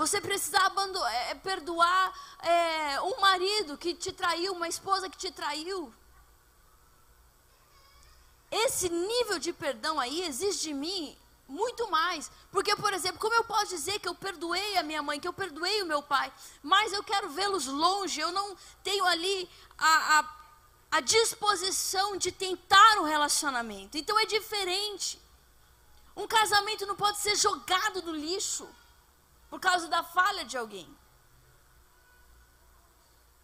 Você 0.06 0.22
precisa 0.22 0.60
é, 0.60 1.32
é, 1.32 1.36
perdoar 1.36 2.14
é, 2.44 3.02
um 3.02 3.20
marido 3.20 3.76
que 3.76 3.96
te 3.96 4.12
traiu, 4.12 4.54
uma 4.54 4.68
esposa 4.68 5.10
que 5.10 5.18
te 5.18 5.32
traiu. 5.32 5.92
Esse 8.52 8.88
nível 8.88 9.40
de 9.40 9.52
perdão 9.52 10.00
aí 10.00 10.22
exige 10.22 10.60
de 10.60 10.74
mim 10.76 11.18
muito 11.48 11.90
mais. 11.90 12.32
Porque, 12.52 12.76
por 12.76 12.94
exemplo, 12.94 13.20
como 13.20 13.34
eu 13.34 13.46
posso 13.46 13.70
dizer 13.70 13.98
que 13.98 14.08
eu 14.08 14.14
perdoei 14.14 14.78
a 14.78 14.84
minha 14.84 15.02
mãe, 15.02 15.20
que 15.20 15.28
eu 15.28 15.34
perdoei 15.34 15.82
o 15.82 15.88
meu 15.88 16.04
pai, 16.04 16.32
mas 16.62 16.94
eu 16.94 17.04
quero 17.04 17.32
vê-los 17.32 17.66
longe, 17.66 18.22
eu 18.22 18.32
não 18.32 18.56
tenho 18.84 19.06
ali 19.06 19.50
a, 19.76 20.20
a, 20.20 20.36
a 20.98 21.02
disposição 21.02 22.16
de 22.16 22.32
tentar 22.32 23.00
um 23.00 23.06
relacionamento. 23.06 23.98
Então 23.98 24.20
é 24.20 24.26
diferente. 24.28 25.20
Um 26.16 26.28
casamento 26.28 26.86
não 26.86 26.96
pode 26.96 27.18
ser 27.18 27.36
jogado 27.36 28.04
no 28.04 28.12
lixo 28.12 28.70
por 29.50 29.60
causa 29.60 29.88
da 29.88 30.04
falha 30.04 30.44
de 30.46 30.58
alguém. 30.58 30.88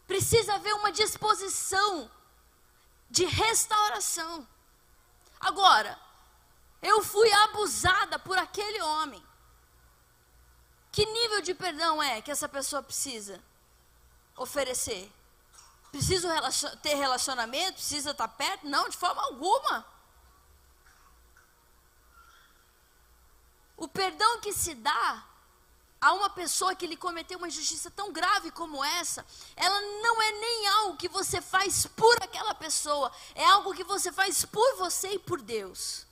Precisa 0.07 0.55
haver 0.55 0.73
uma 0.73 0.91
disposição 0.91 2.09
de 3.09 3.25
restauração. 3.25 4.47
Agora, 5.39 5.97
eu 6.81 7.01
fui 7.03 7.31
abusada 7.31 8.19
por 8.19 8.37
aquele 8.37 8.81
homem. 8.81 9.23
Que 10.91 11.05
nível 11.05 11.41
de 11.41 11.53
perdão 11.53 12.01
é 12.03 12.21
que 12.21 12.31
essa 12.31 12.49
pessoa 12.49 12.83
precisa 12.83 13.41
oferecer? 14.35 15.11
Precisa 15.91 16.29
ter 16.81 16.95
relacionamento? 16.95 17.73
Precisa 17.73 18.11
estar 18.11 18.27
perto? 18.27 18.67
Não, 18.67 18.89
de 18.89 18.97
forma 18.97 19.21
alguma. 19.23 19.85
O 23.77 23.87
perdão 23.87 24.39
que 24.41 24.53
se 24.53 24.75
dá 24.75 25.23
a 26.01 26.13
uma 26.13 26.31
pessoa 26.31 26.75
que 26.75 26.87
lhe 26.87 26.97
cometeu 26.97 27.37
uma 27.37 27.47
injustiça 27.47 27.91
tão 27.91 28.11
grave 28.11 28.49
como 28.49 28.83
essa, 28.83 29.23
ela 29.55 29.79
não 30.01 30.19
é 30.19 30.31
nem 30.31 30.67
algo 30.67 30.97
que 30.97 31.07
você 31.07 31.39
faz 31.39 31.85
por 31.85 32.17
aquela 32.23 32.55
pessoa, 32.55 33.11
é 33.35 33.45
algo 33.45 33.75
que 33.75 33.83
você 33.83 34.11
faz 34.11 34.43
por 34.43 34.77
você 34.77 35.09
e 35.13 35.19
por 35.19 35.39
Deus. 35.39 36.07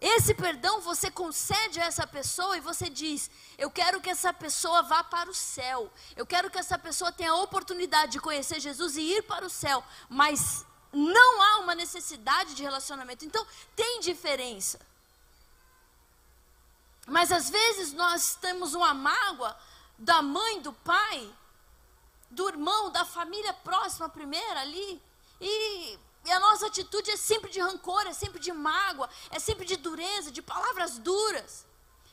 Esse 0.00 0.34
perdão 0.34 0.80
você 0.80 1.10
concede 1.10 1.80
a 1.80 1.84
essa 1.84 2.06
pessoa 2.06 2.56
e 2.56 2.60
você 2.60 2.88
diz: 2.88 3.30
Eu 3.56 3.70
quero 3.70 4.00
que 4.00 4.10
essa 4.10 4.32
pessoa 4.32 4.82
vá 4.82 5.02
para 5.02 5.30
o 5.30 5.34
céu. 5.34 5.90
Eu 6.14 6.26
quero 6.26 6.50
que 6.50 6.58
essa 6.58 6.78
pessoa 6.78 7.10
tenha 7.12 7.30
a 7.30 7.42
oportunidade 7.42 8.12
de 8.12 8.20
conhecer 8.20 8.60
Jesus 8.60 8.96
e 8.96 9.00
ir 9.00 9.22
para 9.22 9.46
o 9.46 9.50
céu. 9.50 9.82
Mas 10.08 10.66
não 10.92 11.42
há 11.42 11.58
uma 11.60 11.74
necessidade 11.74 12.54
de 12.54 12.62
relacionamento. 12.62 13.24
Então, 13.24 13.46
tem 13.74 14.00
diferença. 14.00 14.78
Mas 17.06 17.30
às 17.30 17.48
vezes 17.48 17.92
nós 17.92 18.34
temos 18.34 18.74
uma 18.74 18.92
mágoa 18.92 19.56
da 19.96 20.20
mãe, 20.20 20.60
do 20.60 20.72
pai, 20.72 21.32
do 22.30 22.48
irmão, 22.48 22.90
da 22.90 23.04
família 23.04 23.52
próxima 23.54 24.08
primeira 24.08 24.60
ali. 24.60 25.00
E 25.40 25.98
e 26.26 26.32
a 26.32 26.40
nossa 26.40 26.66
atitude 26.66 27.08
é 27.12 27.16
sempre 27.16 27.48
de 27.48 27.60
rancor, 27.60 28.04
é 28.04 28.12
sempre 28.12 28.40
de 28.40 28.52
mágoa, 28.52 29.08
é 29.30 29.38
sempre 29.38 29.64
de 29.64 29.76
dureza, 29.76 30.32
de 30.32 30.42
palavras 30.42 30.98
duras. 30.98 31.64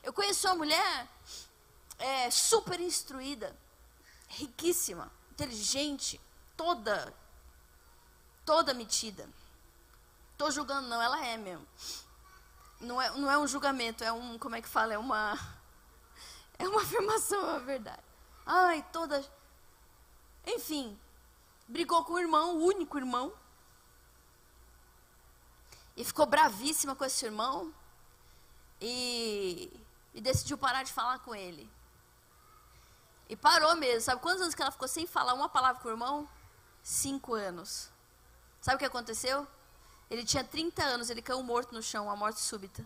Eu 0.04 0.12
conheço 0.12 0.46
uma 0.46 0.54
mulher 0.54 1.08
é, 1.98 2.30
super 2.30 2.78
instruída, 2.78 3.58
riquíssima, 4.28 5.10
inteligente, 5.32 6.20
toda, 6.56 7.12
toda 8.46 8.72
metida. 8.72 9.28
Estou 10.30 10.48
julgando, 10.48 10.86
não, 10.86 11.02
ela 11.02 11.26
é 11.26 11.36
mesmo. 11.36 11.66
Não 12.84 13.00
é, 13.00 13.10
não 13.10 13.30
é 13.30 13.38
um 13.38 13.46
julgamento, 13.46 14.04
é 14.04 14.12
um, 14.12 14.38
como 14.38 14.54
é 14.54 14.62
que 14.62 14.68
fala? 14.68 14.94
É 14.94 14.98
uma, 14.98 15.38
é 16.58 16.68
uma 16.68 16.82
afirmação, 16.82 17.56
é 17.56 17.60
verdade. 17.60 18.02
Ai, 18.46 18.84
toda. 18.92 19.24
Enfim, 20.46 20.98
brigou 21.66 22.04
com 22.04 22.14
o 22.14 22.18
irmão, 22.18 22.56
o 22.56 22.64
único 22.64 22.98
irmão, 22.98 23.32
e 25.96 26.04
ficou 26.04 26.26
bravíssima 26.26 26.94
com 26.94 27.04
esse 27.04 27.24
irmão 27.24 27.72
e, 28.80 29.72
e 30.12 30.20
decidiu 30.20 30.58
parar 30.58 30.82
de 30.82 30.92
falar 30.92 31.20
com 31.20 31.34
ele. 31.34 31.70
E 33.28 33.36
parou 33.36 33.74
mesmo. 33.76 34.02
Sabe 34.02 34.20
quantos 34.20 34.42
anos 34.42 34.54
que 34.54 34.62
ela 34.62 34.70
ficou 34.70 34.88
sem 34.88 35.06
falar 35.06 35.34
uma 35.34 35.48
palavra 35.48 35.80
com 35.80 35.88
o 35.88 35.92
irmão? 35.92 36.28
Cinco 36.82 37.34
anos. 37.34 37.90
Sabe 38.60 38.76
o 38.76 38.78
que 38.78 38.84
aconteceu? 38.84 39.46
Ele 40.10 40.24
tinha 40.24 40.44
30 40.44 40.82
anos, 40.82 41.10
ele 41.10 41.22
caiu 41.22 41.42
morto 41.42 41.72
no 41.72 41.82
chão, 41.82 42.04
uma 42.06 42.16
morte 42.16 42.40
súbita. 42.40 42.84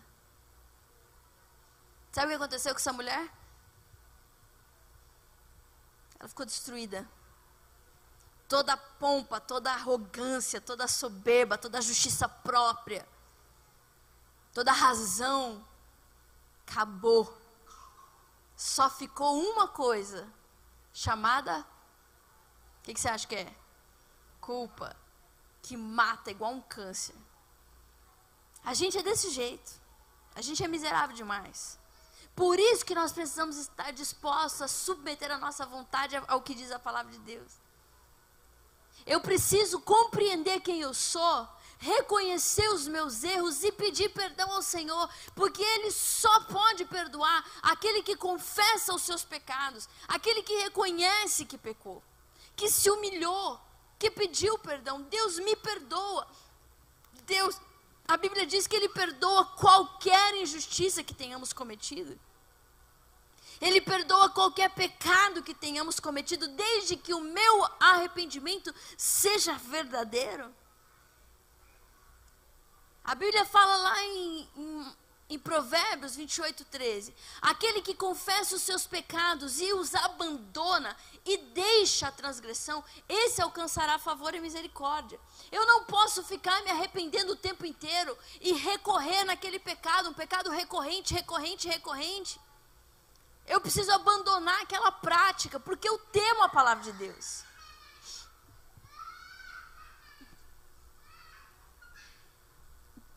Sabe 2.11 2.27
o 2.27 2.29
que 2.29 2.35
aconteceu 2.35 2.73
com 2.73 2.79
essa 2.79 2.93
mulher? 2.93 3.31
Ela 6.19 6.27
ficou 6.27 6.45
destruída 6.45 7.07
toda 8.49 8.73
a 8.73 8.77
pompa, 8.77 9.39
toda 9.39 9.69
a 9.69 9.75
arrogância, 9.75 10.59
toda 10.59 10.85
a 10.85 10.87
soberba, 10.87 11.55
toda 11.55 11.77
a 11.77 11.81
justiça 11.81 12.27
própria, 12.27 13.07
toda 14.51 14.71
a 14.71 14.73
razão, 14.73 15.63
acabou. 16.65 17.37
Só 18.57 18.89
ficou 18.89 19.39
uma 19.39 19.67
coisa, 19.67 20.27
chamada. 20.91 21.59
O 21.59 22.83
que, 22.83 22.93
que 22.95 22.99
você 22.99 23.07
acha 23.07 23.27
que 23.27 23.35
é? 23.35 23.55
Culpa, 24.41 24.97
que 25.69 25.77
mata 25.77 26.31
igual 26.31 26.51
um 26.51 26.61
câncer. 26.61 27.13
A 28.63 28.73
gente 28.73 28.97
é 28.97 29.03
desse 29.03 29.29
jeito. 29.29 29.71
A 30.33 30.41
gente 30.41 30.63
é 30.63 30.67
miserável 30.67 31.15
demais. 31.15 31.77
Por 32.35 32.57
isso 32.57 32.83
que 32.83 32.95
nós 32.95 33.11
precisamos 33.11 33.55
estar 33.55 33.91
dispostos 33.91 34.63
a 34.63 34.67
submeter 34.67 35.29
a 35.29 35.37
nossa 35.37 35.67
vontade 35.67 36.15
ao 36.27 36.41
que 36.41 36.55
diz 36.55 36.71
a 36.71 36.79
palavra 36.79 37.11
de 37.11 37.19
Deus. 37.19 37.51
Eu 39.05 39.21
preciso 39.21 39.79
compreender 39.81 40.59
quem 40.61 40.81
eu 40.81 40.91
sou, 40.91 41.47
reconhecer 41.77 42.67
os 42.69 42.87
meus 42.87 43.23
erros 43.23 43.63
e 43.63 43.71
pedir 43.71 44.09
perdão 44.09 44.51
ao 44.51 44.63
Senhor, 44.63 45.07
porque 45.35 45.61
Ele 45.61 45.91
só 45.91 46.45
pode 46.45 46.83
perdoar 46.85 47.45
aquele 47.61 48.01
que 48.01 48.15
confessa 48.15 48.95
os 48.95 49.03
seus 49.03 49.23
pecados, 49.23 49.87
aquele 50.07 50.41
que 50.41 50.63
reconhece 50.63 51.45
que 51.45 51.59
pecou, 51.59 52.01
que 52.55 52.71
se 52.71 52.89
humilhou, 52.89 53.68
que 53.99 54.09
pediu 54.09 54.57
perdão. 54.57 55.01
Deus 55.03 55.37
me 55.39 55.55
perdoa. 55.57 56.25
Deus, 57.25 57.59
a 58.07 58.15
Bíblia 58.15 58.45
diz 58.47 58.65
que 58.65 58.75
Ele 58.75 58.89
perdoa 58.89 59.45
qualquer 59.45 60.33
injustiça 60.35 61.03
que 61.03 61.13
tenhamos 61.13 61.51
cometido. 61.51 62.17
Ele 63.61 63.81
perdoa 63.81 64.29
qualquer 64.29 64.69
pecado 64.69 65.43
que 65.43 65.53
tenhamos 65.53 65.99
cometido, 65.99 66.47
desde 66.47 66.95
que 66.95 67.13
o 67.13 67.19
meu 67.19 67.67
arrependimento 67.77 68.73
seja 68.97 69.53
verdadeiro. 69.55 70.55
A 73.03 73.15
Bíblia 73.15 73.43
fala 73.43 73.75
lá 73.75 74.03
em, 74.05 74.49
em, 74.55 74.95
em 75.31 75.39
Provérbios 75.39 76.15
28, 76.15 76.63
13: 76.65 77.13
Aquele 77.41 77.81
que 77.81 77.93
confessa 77.93 78.55
os 78.55 78.61
seus 78.61 78.87
pecados 78.87 79.59
e 79.59 79.73
os 79.73 79.93
abandona 79.93 80.95
e 81.25 81.37
deixa 81.37 82.07
a 82.07 82.11
transgressão, 82.11 82.83
esse 83.07 83.41
alcançará 83.41 83.99
favor 83.99 84.33
e 84.33 84.39
misericórdia. 84.39 85.19
Eu 85.51 85.65
não 85.65 85.85
posso 85.85 86.23
ficar 86.23 86.61
me 86.63 86.71
arrependendo 86.71 87.33
o 87.33 87.35
tempo 87.35 87.65
inteiro 87.65 88.17
e 88.41 88.53
recorrer 88.53 89.23
naquele 89.25 89.59
pecado, 89.59 90.09
um 90.09 90.13
pecado 90.13 90.49
recorrente, 90.49 91.13
recorrente, 91.13 91.67
recorrente. 91.67 92.39
Eu 93.45 93.59
preciso 93.59 93.91
abandonar 93.91 94.61
aquela 94.61 94.91
prática, 94.91 95.59
porque 95.59 95.89
eu 95.89 95.97
temo 95.97 96.43
a 96.43 96.49
palavra 96.49 96.83
de 96.83 96.91
Deus. 96.93 97.43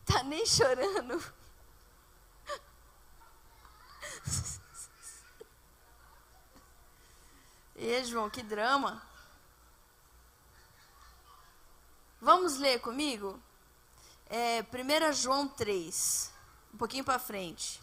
Tá 0.05 0.23
nem 0.23 0.45
chorando. 0.45 1.23
E 7.75 8.03
João, 8.03 8.29
que 8.29 8.43
drama. 8.43 9.01
Vamos 12.21 12.57
ler 12.57 12.79
comigo? 12.79 13.39
É, 14.27 14.61
1 14.61 15.13
João 15.13 15.47
3, 15.47 16.31
um 16.73 16.77
pouquinho 16.77 17.03
para 17.03 17.19
frente. 17.19 17.81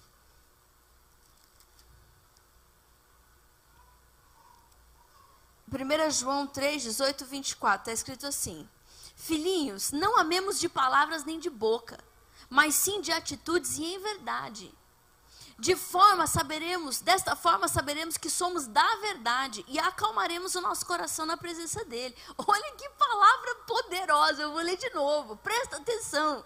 1 5.70 6.11
João 6.11 6.46
3, 6.46 6.83
18, 6.83 7.24
24, 7.26 7.81
está 7.81 7.92
escrito 7.92 8.26
assim: 8.26 8.68
Filhinhos, 9.14 9.92
não 9.92 10.18
amemos 10.18 10.59
de 10.59 10.68
palavras 10.68 11.24
nem 11.24 11.38
de 11.38 11.48
boca, 11.48 12.03
mas 12.48 12.74
sim 12.74 13.00
de 13.00 13.12
atitudes 13.12 13.79
e 13.79 13.85
em 13.85 13.98
verdade. 14.00 14.74
De 15.60 15.76
forma 15.76 16.26
saberemos, 16.26 17.02
desta 17.02 17.36
forma 17.36 17.68
saberemos 17.68 18.16
que 18.16 18.30
somos 18.30 18.66
da 18.66 18.96
verdade 18.96 19.62
e 19.68 19.78
acalmaremos 19.78 20.54
o 20.54 20.60
nosso 20.62 20.86
coração 20.86 21.26
na 21.26 21.36
presença 21.36 21.84
dele. 21.84 22.16
Olha 22.38 22.72
que 22.78 22.88
palavra 22.88 23.54
poderosa, 23.66 24.40
eu 24.40 24.52
vou 24.52 24.62
ler 24.62 24.78
de 24.78 24.88
novo. 24.94 25.36
Presta 25.36 25.76
atenção. 25.76 26.42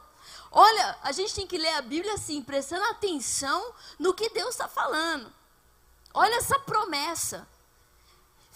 Olha, 0.51 0.99
a 1.01 1.13
gente 1.13 1.33
tem 1.33 1.47
que 1.47 1.57
ler 1.57 1.75
a 1.75 1.83
Bíblia 1.83 2.15
assim, 2.15 2.43
prestando 2.43 2.85
atenção 2.87 3.73
no 4.01 4.13
que 4.13 4.29
Deus 4.31 4.51
está 4.51 4.67
falando. 4.67 5.33
Olha 6.13 6.35
essa 6.35 6.59
promessa. 6.59 7.47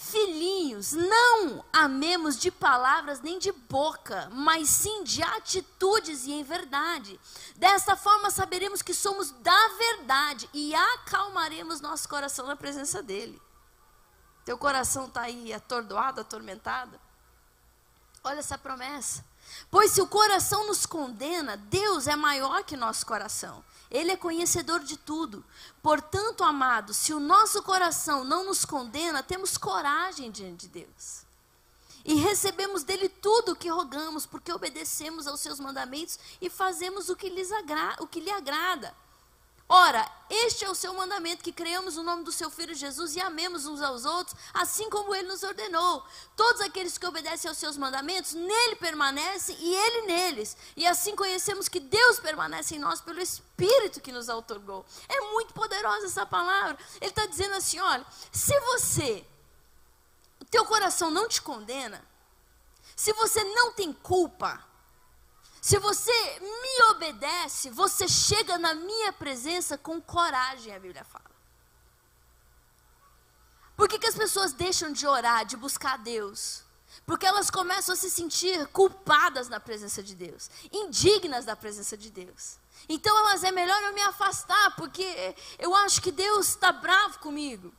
Filhinhos, 0.00 0.92
não 0.92 1.64
amemos 1.72 2.38
de 2.38 2.52
palavras 2.52 3.20
nem 3.20 3.36
de 3.36 3.50
boca, 3.50 4.30
mas 4.32 4.68
sim 4.68 5.02
de 5.02 5.20
atitudes 5.24 6.24
e 6.24 6.30
em 6.30 6.44
verdade. 6.44 7.18
Desta 7.56 7.96
forma 7.96 8.30
saberemos 8.30 8.80
que 8.80 8.94
somos 8.94 9.32
da 9.32 9.68
verdade 9.76 10.48
e 10.54 10.72
acalmaremos 10.72 11.80
nosso 11.80 12.08
coração 12.08 12.46
na 12.46 12.54
presença 12.54 13.02
dele. 13.02 13.42
Teu 14.44 14.56
coração 14.56 15.06
está 15.06 15.22
aí 15.22 15.52
atordoado, 15.52 16.20
atormentado? 16.20 16.98
Olha 18.22 18.38
essa 18.38 18.56
promessa. 18.56 19.24
Pois 19.68 19.90
se 19.90 20.00
o 20.00 20.06
coração 20.06 20.64
nos 20.68 20.86
condena, 20.86 21.56
Deus 21.56 22.06
é 22.06 22.14
maior 22.14 22.62
que 22.62 22.76
nosso 22.76 23.04
coração. 23.04 23.64
Ele 23.90 24.12
é 24.12 24.16
conhecedor 24.16 24.80
de 24.80 24.96
tudo. 24.96 25.44
Portanto, 25.82 26.44
amados, 26.44 26.96
se 26.96 27.14
o 27.14 27.20
nosso 27.20 27.62
coração 27.62 28.24
não 28.24 28.44
nos 28.44 28.64
condena, 28.64 29.22
temos 29.22 29.56
coragem 29.56 30.30
diante 30.30 30.66
de 30.66 30.84
Deus. 30.84 31.26
E 32.04 32.14
recebemos 32.14 32.84
dele 32.84 33.08
tudo 33.08 33.52
o 33.52 33.56
que 33.56 33.68
rogamos, 33.68 34.24
porque 34.24 34.52
obedecemos 34.52 35.26
aos 35.26 35.40
seus 35.40 35.60
mandamentos 35.60 36.18
e 36.40 36.48
fazemos 36.48 37.08
o 37.08 37.16
que, 37.16 37.28
lhes 37.28 37.52
agra 37.52 37.96
o 38.00 38.06
que 38.06 38.20
lhe 38.20 38.30
agrada. 38.30 38.94
Ora, 39.70 40.10
este 40.30 40.64
é 40.64 40.70
o 40.70 40.74
seu 40.74 40.94
mandamento: 40.94 41.44
que 41.44 41.52
creamos 41.52 41.96
no 41.96 42.02
nome 42.02 42.24
do 42.24 42.32
seu 42.32 42.48
Filho 42.50 42.74
Jesus 42.74 43.14
e 43.14 43.20
amemos 43.20 43.66
uns 43.66 43.82
aos 43.82 44.06
outros, 44.06 44.34
assim 44.54 44.88
como 44.88 45.14
ele 45.14 45.28
nos 45.28 45.42
ordenou. 45.42 46.02
Todos 46.34 46.62
aqueles 46.62 46.96
que 46.96 47.04
obedecem 47.04 47.50
aos 47.50 47.58
seus 47.58 47.76
mandamentos, 47.76 48.32
nele 48.32 48.76
permanecem 48.76 49.56
e 49.60 49.74
ele 49.74 50.06
neles. 50.06 50.56
E 50.74 50.86
assim 50.86 51.14
conhecemos 51.14 51.68
que 51.68 51.80
Deus 51.80 52.18
permanece 52.18 52.76
em 52.76 52.78
nós 52.78 53.02
pelo 53.02 53.20
Espírito 53.20 54.00
que 54.00 54.10
nos 54.10 54.28
outorgou. 54.30 54.86
É 55.06 55.20
muito 55.32 55.52
poderosa 55.52 56.06
essa 56.06 56.24
palavra. 56.24 56.78
Ele 56.98 57.10
está 57.10 57.26
dizendo 57.26 57.54
assim: 57.54 57.78
olha, 57.78 58.06
se 58.32 58.58
você, 58.60 59.22
o 60.40 60.46
teu 60.46 60.64
coração 60.64 61.10
não 61.10 61.28
te 61.28 61.42
condena, 61.42 62.02
se 62.96 63.12
você 63.12 63.44
não 63.44 63.72
tem 63.72 63.92
culpa, 63.92 64.66
Se 65.60 65.78
você 65.78 66.40
me 66.40 66.84
obedece, 66.90 67.70
você 67.70 68.06
chega 68.06 68.58
na 68.58 68.74
minha 68.74 69.12
presença 69.12 69.76
com 69.76 70.00
coragem, 70.00 70.74
a 70.74 70.78
Bíblia 70.78 71.04
fala. 71.04 71.30
Por 73.76 73.88
que, 73.88 73.98
que 73.98 74.06
as 74.06 74.16
pessoas 74.16 74.52
deixam 74.52 74.92
de 74.92 75.06
orar, 75.06 75.44
de 75.44 75.56
buscar 75.56 75.94
a 75.94 75.96
Deus? 75.98 76.64
Porque 77.06 77.26
elas 77.26 77.50
começam 77.50 77.92
a 77.92 77.96
se 77.96 78.10
sentir 78.10 78.66
culpadas 78.68 79.48
na 79.48 79.60
presença 79.60 80.02
de 80.02 80.14
Deus, 80.14 80.50
indignas 80.72 81.44
da 81.44 81.54
presença 81.54 81.96
de 81.96 82.10
Deus. 82.10 82.58
Então 82.88 83.16
elas 83.18 83.44
é 83.44 83.50
melhor 83.50 83.80
eu 83.82 83.92
me 83.92 84.02
afastar, 84.02 84.76
porque 84.76 85.34
eu 85.58 85.74
acho 85.76 86.02
que 86.02 86.10
Deus 86.10 86.48
está 86.48 86.72
bravo 86.72 87.18
comigo. 87.18 87.72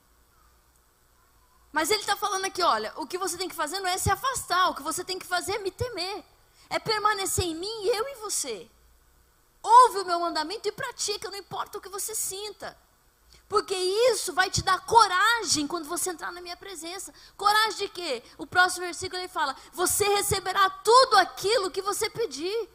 Mas 1.72 1.92
ele 1.92 2.02
está 2.02 2.16
falando 2.16 2.46
aqui, 2.46 2.64
olha, 2.64 2.94
o 2.96 3.06
que 3.06 3.18
você 3.18 3.38
tem 3.38 3.48
que 3.48 3.56
fazer 3.56 3.80
não 3.80 3.90
é 3.90 3.98
se 3.98 4.10
afastar, 4.10 4.70
o 4.70 4.76
que 4.76 4.82
você 4.82 5.04
tem 5.04 5.20
que 5.20 5.28
fazer 5.28 5.54
é 5.54 5.60
me 5.60 5.72
temer. 5.72 6.24
É 6.70 6.78
permanecer 6.80 7.46
em 7.46 7.56
mim, 7.56 7.86
eu 7.86 8.08
e 8.08 8.16
você. 8.16 8.70
Ouve 9.62 10.00
o 10.00 10.06
meu 10.06 10.20
mandamento 10.20 10.68
e 10.68 10.72
pratica, 10.72 11.30
não 11.30 11.38
importa 11.38 11.78
o 11.78 11.82
que 11.82 11.90
você 11.90 12.14
sinta. 12.14 12.78
Porque 13.48 13.76
isso 13.76 14.32
vai 14.32 14.50
te 14.52 14.62
dar 14.62 14.86
coragem 14.86 15.66
quando 15.66 15.88
você 15.88 16.12
entrar 16.12 16.32
na 16.32 16.40
minha 16.40 16.56
presença. 16.56 17.12
Coragem 17.36 17.80
de 17.80 17.90
quê? 17.90 18.24
O 18.38 18.46
próximo 18.46 18.86
versículo 18.86 19.20
ele 19.20 19.28
fala: 19.28 19.56
Você 19.74 20.06
receberá 20.06 20.70
tudo 20.70 21.18
aquilo 21.18 21.72
que 21.72 21.82
você 21.82 22.08
pedir. 22.12 22.70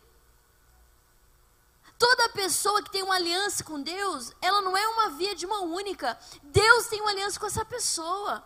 Toda 1.97 2.29
pessoa 2.31 2.83
que 2.83 2.91
tem 2.91 3.05
uma 3.05 3.15
aliança 3.15 3.63
com 3.63 3.81
Deus, 3.81 4.33
ela 4.43 4.61
não 4.63 4.77
é 4.77 4.87
uma 4.89 5.11
via 5.11 5.35
de 5.37 5.47
mão 5.47 5.73
única. 5.73 6.19
Deus 6.43 6.89
tem 6.89 7.01
uma 7.01 7.11
aliança 7.11 7.39
com 7.39 7.47
essa 7.47 7.65
pessoa. 7.65 8.45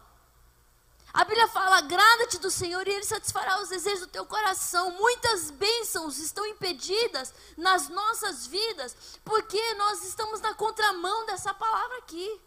A 1.19 1.25
Bíblia 1.25 1.49
fala: 1.49 1.79
agrada-te 1.79 2.39
do 2.39 2.49
Senhor 2.49 2.87
e 2.87 2.93
Ele 2.93 3.05
satisfará 3.05 3.61
os 3.61 3.71
desejos 3.71 4.07
do 4.07 4.07
teu 4.07 4.25
coração. 4.25 4.93
Muitas 4.93 5.51
bênçãos 5.51 6.17
estão 6.17 6.47
impedidas 6.47 7.35
nas 7.57 7.89
nossas 7.89 8.47
vidas 8.47 9.19
porque 9.25 9.75
nós 9.75 10.05
estamos 10.05 10.41
na 10.41 10.55
contramão 10.55 11.27
dessa 11.27 11.53
palavra 11.53 11.99
aqui. 11.99 12.41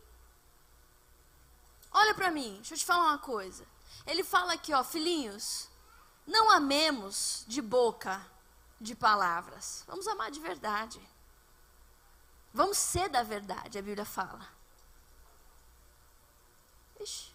Olha 1.91 2.15
para 2.15 2.31
mim, 2.31 2.53
deixa 2.55 2.75
eu 2.75 2.77
te 2.77 2.85
falar 2.85 3.07
uma 3.07 3.17
coisa. 3.17 3.67
Ele 4.07 4.23
fala 4.23 4.53
aqui, 4.53 4.73
ó, 4.73 4.81
filhinhos, 4.85 5.67
não 6.25 6.49
amemos 6.49 7.43
de 7.49 7.61
boca, 7.61 8.25
de 8.79 8.95
palavras. 8.95 9.83
Vamos 9.85 10.07
amar 10.07 10.31
de 10.31 10.39
verdade. 10.39 11.01
Vamos 12.53 12.77
ser 12.77 13.09
da 13.09 13.21
verdade, 13.21 13.77
a 13.77 13.81
Bíblia 13.81 14.05
fala. 14.05 14.47
Ixi. 17.01 17.30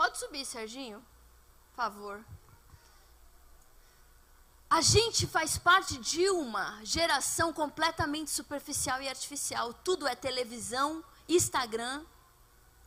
Pode 0.00 0.18
subir, 0.18 0.46
Serginho? 0.46 1.04
Por 1.72 1.76
favor. 1.76 2.24
A 4.70 4.80
gente 4.80 5.26
faz 5.26 5.58
parte 5.58 5.98
de 5.98 6.30
uma 6.30 6.82
geração 6.82 7.52
completamente 7.52 8.30
superficial 8.30 9.02
e 9.02 9.08
artificial. 9.10 9.74
Tudo 9.74 10.08
é 10.08 10.14
televisão, 10.14 11.04
Instagram. 11.28 12.02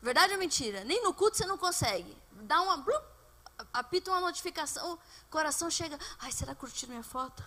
Verdade 0.02 0.34
ou 0.34 0.40
mentira? 0.40 0.84
Nem 0.86 1.04
no 1.04 1.14
culto 1.14 1.38
você 1.38 1.46
não 1.46 1.56
consegue. 1.56 2.18
Dá 2.32 2.60
uma. 2.64 2.78
Blup, 2.78 3.06
apita 3.72 4.10
uma 4.10 4.22
notificação, 4.22 4.94
o 4.94 5.00
coração 5.30 5.70
chega. 5.70 6.00
Ai, 6.18 6.32
será 6.32 6.56
que 6.56 6.62
curtiram 6.62 6.94
minha 6.94 7.04
foto? 7.04 7.44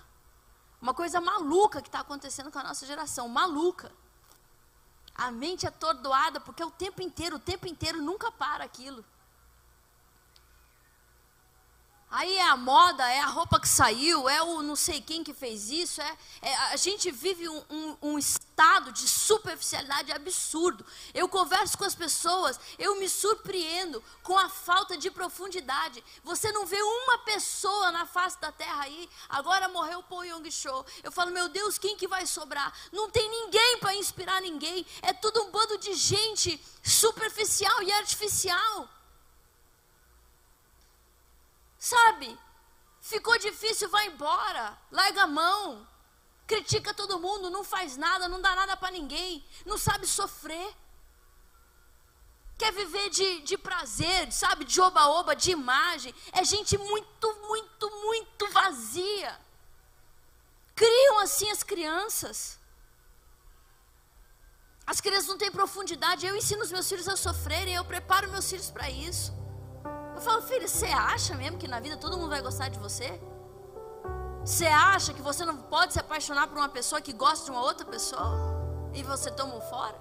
Uma 0.80 0.94
coisa 0.94 1.20
maluca 1.20 1.82
que 1.82 1.88
está 1.88 1.98
acontecendo 1.98 2.52
com 2.52 2.58
a 2.60 2.62
nossa 2.62 2.86
geração. 2.86 3.28
Maluca. 3.28 3.90
A 5.12 5.32
mente 5.32 5.66
é 5.66 5.70
atordoada 5.70 6.40
porque 6.40 6.62
é 6.62 6.66
o 6.66 6.70
tempo 6.70 7.02
inteiro, 7.02 7.34
o 7.34 7.40
tempo 7.40 7.66
inteiro 7.66 8.00
nunca 8.00 8.30
para 8.30 8.62
aquilo. 8.62 9.04
Aí 12.08 12.36
é 12.36 12.48
a 12.48 12.56
moda, 12.56 13.04
é 13.10 13.20
a 13.20 13.26
roupa 13.26 13.58
que 13.58 13.68
saiu, 13.68 14.28
é 14.28 14.40
o 14.40 14.62
não 14.62 14.76
sei 14.76 15.00
quem 15.00 15.24
que 15.24 15.34
fez 15.34 15.68
isso. 15.70 16.00
É, 16.00 16.16
é 16.40 16.56
a 16.72 16.76
gente 16.76 17.10
vive 17.10 17.48
um, 17.48 17.64
um, 17.68 17.96
um, 18.00 18.18
estado 18.18 18.92
de 18.92 19.08
superficialidade 19.08 20.12
absurdo. 20.12 20.86
Eu 21.12 21.28
converso 21.28 21.76
com 21.76 21.84
as 21.84 21.96
pessoas, 21.96 22.60
eu 22.78 22.94
me 23.00 23.08
surpreendo 23.08 24.02
com 24.22 24.38
a 24.38 24.48
falta 24.48 24.96
de 24.96 25.10
profundidade. 25.10 26.02
Você 26.22 26.52
não 26.52 26.64
vê 26.64 26.80
uma 26.80 27.18
pessoa 27.18 27.90
na 27.90 28.06
face 28.06 28.40
da 28.40 28.52
terra 28.52 28.84
aí. 28.84 29.10
Agora 29.28 29.68
morreu 29.68 29.98
o 29.98 30.04
Paul 30.04 30.24
Young 30.24 30.48
Show. 30.48 30.86
Eu 31.02 31.10
falo, 31.10 31.32
meu 31.32 31.48
Deus, 31.48 31.76
quem 31.76 31.96
que 31.96 32.06
vai 32.06 32.24
sobrar? 32.24 32.72
Não 32.92 33.10
tem 33.10 33.28
ninguém 33.28 33.78
para 33.78 33.96
inspirar 33.96 34.40
ninguém. 34.40 34.86
É 35.02 35.12
tudo 35.12 35.42
um 35.42 35.50
bando 35.50 35.76
de 35.78 35.92
gente 35.94 36.64
superficial 36.84 37.82
e 37.82 37.90
artificial. 37.92 38.88
Sabe? 41.78 42.38
Ficou 43.00 43.38
difícil, 43.38 43.88
vai 43.88 44.06
embora. 44.06 44.76
Larga 44.90 45.22
a 45.22 45.26
mão. 45.26 45.86
Critica 46.46 46.94
todo 46.94 47.18
mundo, 47.18 47.50
não 47.50 47.64
faz 47.64 47.96
nada, 47.96 48.28
não 48.28 48.40
dá 48.40 48.54
nada 48.54 48.76
para 48.76 48.90
ninguém. 48.90 49.44
Não 49.64 49.76
sabe 49.76 50.06
sofrer. 50.06 50.74
Quer 52.58 52.72
viver 52.72 53.10
de, 53.10 53.40
de 53.42 53.58
prazer, 53.58 54.32
sabe? 54.32 54.64
De 54.64 54.80
oba-oba, 54.80 55.36
de 55.36 55.50
imagem. 55.50 56.14
É 56.32 56.42
gente 56.44 56.78
muito, 56.78 57.34
muito, 57.42 57.90
muito 57.90 58.48
vazia. 58.50 59.38
Criam 60.74 61.18
assim 61.20 61.50
as 61.50 61.62
crianças. 61.62 62.58
As 64.86 65.00
crianças 65.00 65.26
não 65.26 65.36
têm 65.36 65.50
profundidade. 65.50 66.26
Eu 66.26 66.36
ensino 66.36 66.62
os 66.62 66.72
meus 66.72 66.88
filhos 66.88 67.08
a 67.08 67.16
sofrerem, 67.16 67.74
eu 67.74 67.84
preparo 67.84 68.30
meus 68.30 68.48
filhos 68.48 68.70
para 68.70 68.88
isso. 68.88 69.32
Eu 70.16 70.22
falo, 70.22 70.40
filho, 70.40 70.66
você 70.66 70.86
acha 70.86 71.34
mesmo 71.34 71.58
que 71.58 71.68
na 71.68 71.78
vida 71.78 71.94
todo 71.98 72.16
mundo 72.16 72.30
vai 72.30 72.40
gostar 72.40 72.70
de 72.70 72.78
você? 72.78 73.20
Você 74.40 74.64
acha 74.64 75.12
que 75.12 75.20
você 75.20 75.44
não 75.44 75.58
pode 75.58 75.92
se 75.92 76.00
apaixonar 76.00 76.48
por 76.48 76.56
uma 76.56 76.70
pessoa 76.70 77.02
que 77.02 77.12
gosta 77.12 77.44
de 77.44 77.50
uma 77.50 77.60
outra 77.60 77.84
pessoa? 77.84 78.32
E 78.94 79.02
você 79.02 79.30
toma 79.30 79.60
fora? 79.60 80.00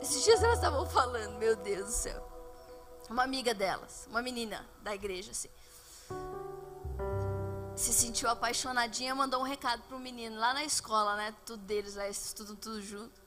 Esses 0.00 0.24
dias 0.24 0.42
elas 0.42 0.56
estavam 0.56 0.86
falando, 0.86 1.36
meu 1.36 1.54
Deus 1.54 1.84
do 1.84 1.92
céu. 1.92 2.26
Uma 3.10 3.24
amiga 3.24 3.52
delas, 3.52 4.06
uma 4.08 4.22
menina 4.22 4.66
da 4.80 4.94
igreja, 4.94 5.32
assim. 5.32 5.50
Se 7.76 7.92
sentiu 7.92 8.30
apaixonadinha, 8.30 9.14
mandou 9.14 9.40
um 9.40 9.44
recado 9.44 9.82
pro 9.82 9.98
menino 9.98 10.40
lá 10.40 10.54
na 10.54 10.64
escola, 10.64 11.14
né? 11.14 11.34
Tudo 11.44 11.62
deles 11.64 11.94
lá, 11.94 12.08
estudam 12.08 12.56
tudo 12.56 12.80
junto. 12.80 13.20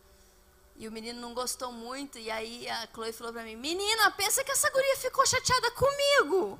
E 0.76 0.88
o 0.88 0.92
menino 0.92 1.22
não 1.22 1.34
gostou 1.34 1.72
muito. 1.72 2.18
E 2.18 2.30
aí 2.32 2.68
a 2.70 2.88
Chloe 2.94 3.14
falou 3.14 3.34
pra 3.34 3.44
mim: 3.44 3.56
Menina, 3.56 4.12
pensa 4.12 4.44
que 4.44 4.52
essa 4.52 4.70
guria 4.70 4.98
ficou 4.98 5.26
chateada 5.26 5.72
comigo. 5.72 6.60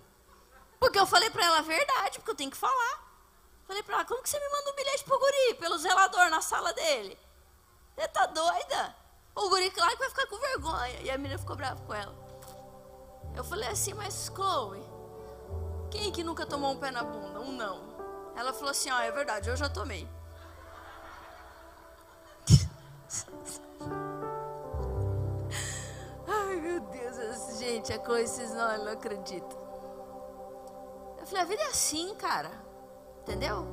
Porque 0.80 1.00
eu 1.00 1.06
falei 1.06 1.30
pra 1.30 1.46
ela 1.46 1.60
a 1.60 1.62
verdade, 1.62 2.20
porque 2.20 2.32
eu 2.32 2.36
tenho 2.36 2.52
que 2.52 2.58
falar. 2.58 3.04
Falei 3.66 3.82
pra 3.84 3.96
ela: 3.96 4.06
Como 4.06 4.22
que 4.22 4.30
você 4.30 4.40
me 4.40 4.50
manda 4.50 4.72
um 4.72 4.76
bilhete 4.76 5.04
pro 5.04 5.20
guri? 5.20 5.54
Pelo 5.56 5.78
zelador 5.78 6.30
na 6.30 6.42
sala 6.42 6.74
dele? 6.74 7.18
Você 7.96 8.08
tá 8.08 8.26
doida? 8.28 8.96
O 9.36 9.50
guri, 9.50 9.72
claro 9.72 9.92
que 9.94 10.00
vai 10.00 10.10
ficar 10.10 10.28
com 10.28 10.38
vergonha. 10.38 11.02
E 11.02 11.10
a 11.10 11.18
menina 11.18 11.40
ficou 11.40 11.56
brava 11.56 11.82
com 11.82 11.94
ela. 11.94 12.14
Eu 13.36 13.44
falei 13.44 13.70
assim: 13.70 13.94
Mas 13.94 14.32
Chloe, 14.34 14.84
quem 15.90 16.12
que 16.12 16.24
nunca 16.24 16.46
tomou 16.46 16.72
um 16.72 16.80
pé 16.80 16.92
na 16.92 17.04
bunda? 17.04 17.40
Um 17.40 17.52
não. 17.52 17.94
Ela 18.36 18.54
falou 18.54 18.70
assim: 18.70 18.90
Ah, 18.90 19.04
é 19.04 19.12
verdade, 19.12 19.50
eu 19.50 19.56
já 19.56 19.70
tomei. 19.70 20.08
gente, 27.58 27.92
é 27.92 27.98
coisa 27.98 28.44
não, 28.54 28.86
não 28.86 28.92
acreditam. 28.94 29.58
Eu 31.20 31.26
falei, 31.26 31.42
a 31.42 31.46
vida 31.46 31.62
é 31.62 31.68
assim, 31.68 32.14
cara. 32.16 32.52
Entendeu? 33.22 33.66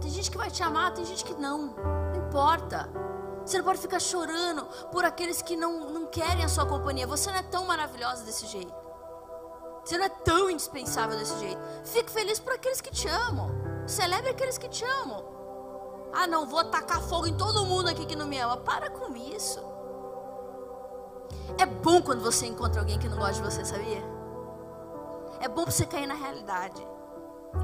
Tem 0.00 0.10
gente 0.10 0.30
que 0.30 0.36
vai 0.36 0.50
te 0.50 0.62
amar, 0.62 0.92
tem 0.92 1.04
gente 1.04 1.24
que 1.24 1.34
não. 1.34 1.74
Não 1.74 2.26
importa. 2.26 2.88
Você 3.44 3.58
não 3.58 3.64
pode 3.64 3.78
ficar 3.78 4.00
chorando 4.00 4.64
por 4.90 5.04
aqueles 5.04 5.40
que 5.40 5.56
não, 5.56 5.90
não 5.90 6.06
querem 6.06 6.44
a 6.44 6.48
sua 6.48 6.66
companhia. 6.66 7.06
Você 7.06 7.30
não 7.30 7.38
é 7.38 7.42
tão 7.42 7.64
maravilhosa 7.64 8.24
desse 8.24 8.46
jeito. 8.46 8.74
Você 9.84 9.96
não 9.96 10.04
é 10.04 10.08
tão 10.08 10.50
indispensável 10.50 11.16
desse 11.16 11.38
jeito. 11.38 11.60
Fique 11.84 12.10
feliz 12.10 12.40
por 12.40 12.52
aqueles 12.52 12.80
que 12.80 12.90
te 12.90 13.08
amam. 13.08 13.50
Celebre 13.86 14.30
aqueles 14.30 14.58
que 14.58 14.68
te 14.68 14.84
amam. 14.84 15.24
Ah, 16.12 16.26
não, 16.26 16.46
vou 16.46 16.64
tacar 16.64 17.00
fogo 17.00 17.26
em 17.26 17.36
todo 17.36 17.64
mundo 17.64 17.88
aqui 17.88 18.04
que 18.04 18.16
não 18.16 18.26
me 18.26 18.38
ama. 18.38 18.56
Para 18.56 18.90
com 18.90 19.14
isso. 19.16 19.75
É 21.58 21.66
bom 21.66 22.02
quando 22.02 22.22
você 22.22 22.46
encontra 22.46 22.80
alguém 22.80 22.98
que 22.98 23.08
não 23.08 23.16
gosta 23.16 23.34
de 23.34 23.42
você, 23.42 23.64
sabia? 23.64 24.02
É 25.40 25.48
bom 25.48 25.62
pra 25.62 25.72
você 25.72 25.86
cair 25.86 26.06
na 26.06 26.14
realidade. 26.14 26.86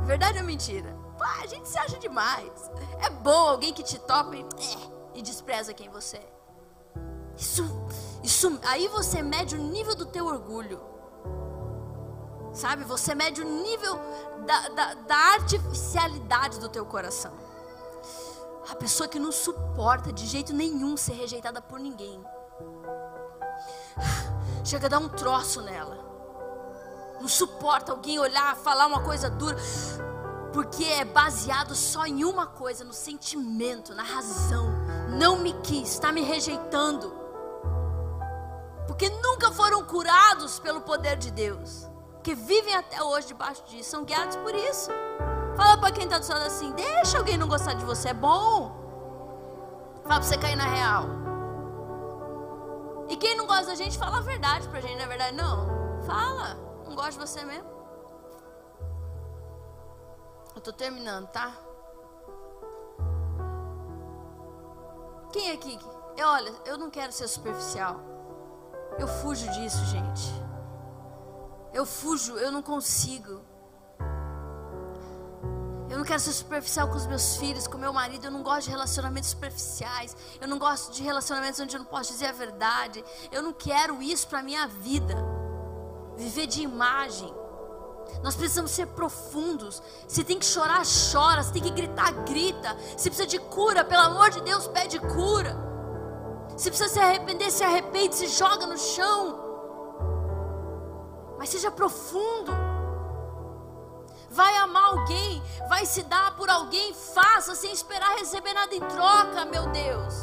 Verdade 0.05 0.39
ou 0.39 0.45
mentira? 0.45 0.97
Pá, 1.19 1.41
a 1.43 1.47
gente 1.47 1.69
se 1.69 1.79
acha 1.79 1.99
demais. 1.99 2.71
É 3.01 3.11
bom 3.11 3.49
alguém 3.49 3.73
que 3.73 3.83
te 3.83 3.99
topa 3.99 4.35
e, 4.37 4.41
é, 4.41 5.19
e 5.19 5.23
despreza 5.23 5.75
quem 5.75 5.89
você 5.89 6.17
é. 6.17 6.33
Isso, 7.37 7.65
isso, 8.23 8.59
aí 8.65 8.89
você 8.89 9.23
mede 9.23 9.57
o 9.57 9.59
nível 9.59 9.95
do 9.95 10.07
teu 10.07 10.27
orgulho. 10.27 10.81
Sabe? 12.53 12.85
Você 12.85 13.15
mede 13.15 13.41
o 13.41 13.63
nível 13.63 13.99
da, 14.47 14.69
da, 14.69 14.95
da 14.95 15.17
artificialidade 15.35 16.61
do 16.61 16.69
teu 16.69 16.85
coração. 16.85 17.33
A 18.71 18.77
pessoa 18.77 19.09
que 19.09 19.19
não 19.19 19.33
suporta 19.33 20.13
de 20.13 20.27
jeito 20.27 20.53
nenhum 20.53 20.97
ser 20.97 21.15
rejeitada 21.15 21.61
por 21.61 21.81
ninguém. 21.81 22.23
Chega 24.65 24.87
a 24.87 24.91
dar 24.91 24.99
um 24.99 25.09
troço 25.09 25.61
nela. 25.63 25.99
Não 27.21 27.29
suporta 27.29 27.93
alguém 27.93 28.19
olhar, 28.19 28.57
falar 28.57 28.87
uma 28.87 29.03
coisa 29.03 29.31
dura. 29.31 29.57
porque 30.53 30.85
é 30.85 31.05
baseado 31.05 31.75
só 31.75 32.05
em 32.05 32.25
uma 32.25 32.47
coisa, 32.47 32.85
no 32.85 32.93
sentimento, 32.93 33.95
na 33.95 34.03
razão. 34.03 34.67
Não 35.19 35.39
me 35.39 35.53
quis, 35.63 35.93
está 35.93 36.13
me 36.13 36.23
rejeitando. 36.23 37.13
Porque 38.87 39.09
nunca 39.09 39.51
foram 39.51 39.85
curados 39.85 40.59
pelo 40.59 40.81
poder 40.83 41.17
de 41.17 41.31
Deus. 41.31 41.89
Que 42.23 42.35
vivem 42.35 42.75
até 42.75 43.03
hoje 43.03 43.29
debaixo 43.29 43.63
disso, 43.65 43.91
são 43.91 44.05
guiados 44.05 44.37
por 44.37 44.55
isso. 44.55 44.91
Fala 45.57 45.77
para 45.79 45.91
quem 45.93 46.05
está 46.05 46.19
do 46.19 46.25
seu 46.25 46.35
lado 46.35 46.47
assim: 46.47 46.73
deixa 46.73 47.19
alguém 47.19 47.37
não 47.37 47.49
gostar 47.49 47.75
de 47.75 47.85
você, 47.85 48.09
é 48.09 48.15
bom. 48.15 48.81
Fala 50.03 50.17
para 50.17 50.23
você 50.23 50.37
cair 50.37 50.57
na 50.57 50.65
real. 50.65 51.22
E 53.13 53.17
quem 53.19 53.37
não 53.37 53.47
gosta 53.47 53.67
da 53.67 53.75
gente, 53.75 53.99
fala 53.99 54.17
a 54.17 54.23
verdade 54.23 54.67
pra 54.69 54.81
gente, 54.81 54.97
não 54.97 55.05
é 55.05 55.07
verdade? 55.07 55.37
Não. 55.37 56.03
Fala. 56.07 56.55
Não 56.87 56.95
gosta 56.95 57.13
de 57.13 57.19
você 57.19 57.45
mesmo. 57.45 57.71
Eu 60.57 60.63
tô 60.63 60.73
terminando, 60.73 61.29
tá? 61.29 61.55
Quem 65.31 65.51
aqui? 65.51 65.79
Eu, 66.17 66.27
olha, 66.27 66.55
eu 66.65 66.79
não 66.79 66.91
quero 66.91 67.13
ser 67.13 67.29
superficial. 67.29 68.01
Eu 68.99 69.07
fujo 69.07 69.47
disso, 69.51 69.85
gente. 69.85 70.33
Eu 71.71 71.85
fujo, 71.85 72.39
eu 72.39 72.51
não 72.51 72.63
consigo. 72.63 73.43
Não 76.03 76.07
quero 76.09 76.19
ser 76.19 76.33
superficial 76.33 76.89
com 76.89 76.97
os 76.97 77.07
meus 77.07 77.37
filhos, 77.37 77.69
com 77.69 77.79
meu 77.79 77.93
marido. 77.93 78.25
Eu 78.25 78.31
não 78.33 78.43
gosto 78.43 78.65
de 78.65 78.71
relacionamentos 78.71 79.31
superficiais. 79.31 80.17
Eu 80.41 80.49
não 80.49 80.59
gosto 80.59 80.93
de 80.93 81.01
relacionamentos 81.01 81.61
onde 81.61 81.77
eu 81.77 81.79
não 81.79 81.87
posso 81.87 82.11
dizer 82.11 82.27
a 82.27 82.33
verdade. 82.33 83.05
Eu 83.31 83.41
não 83.41 83.53
quero 83.53 84.03
isso 84.03 84.27
para 84.27 84.43
minha 84.43 84.67
vida. 84.67 85.15
Viver 86.17 86.49
de 86.49 86.61
imagem. 86.61 87.33
Nós 88.21 88.35
precisamos 88.35 88.73
ser 88.73 88.89
profundos. 88.89 89.81
Se 90.09 90.25
tem 90.25 90.41
que 90.41 90.45
chorar, 90.45 90.83
chora. 91.13 91.41
Se 91.45 91.53
tem 91.53 91.63
que 91.63 91.71
gritar, 91.71 92.11
grita. 92.25 92.77
Se 92.97 93.09
precisa 93.09 93.29
de 93.29 93.39
cura, 93.39 93.85
pelo 93.85 94.03
amor 94.03 94.29
de 94.31 94.41
Deus, 94.41 94.67
pede 94.67 94.99
cura. 94.99 95.57
Se 96.57 96.69
precisa 96.69 96.89
se 96.89 96.99
arrepender, 96.99 97.49
se 97.53 97.63
arrepende, 97.63 98.17
se 98.17 98.27
joga 98.27 98.67
no 98.67 98.77
chão. 98.77 99.39
Mas 101.39 101.49
seja 101.49 101.71
profundo. 101.71 102.72
Vai 104.33 104.57
amar 104.57 104.85
alguém, 104.87 105.43
vai 105.69 105.85
se 105.85 106.03
dar 106.05 106.35
por 106.37 106.49
alguém, 106.49 106.95
faça 106.95 107.55
sem 107.55 107.71
esperar 107.71 108.17
receber 108.17 108.55
nada 108.55 108.75
em 108.75 108.81
troca, 108.81 109.45
meu 109.45 109.67
Deus. 109.71 110.15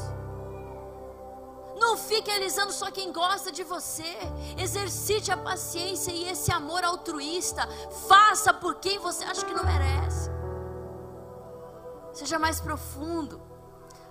Não 1.79 1.95
fique 1.95 2.29
alisando 2.29 2.73
só 2.73 2.89
quem 2.91 3.13
gosta 3.13 3.51
de 3.51 3.63
você. 3.63 4.17
Exercite 4.57 5.31
a 5.31 5.37
paciência 5.37 6.11
e 6.11 6.27
esse 6.27 6.51
amor 6.51 6.83
altruísta. 6.83 7.67
Faça 8.07 8.53
por 8.53 8.75
quem 8.75 8.99
você 8.99 9.23
acha 9.23 9.45
que 9.45 9.53
não 9.53 9.63
merece. 9.63 10.29
Seja 12.11 12.37
mais 12.37 12.59
profundo. 12.59 13.41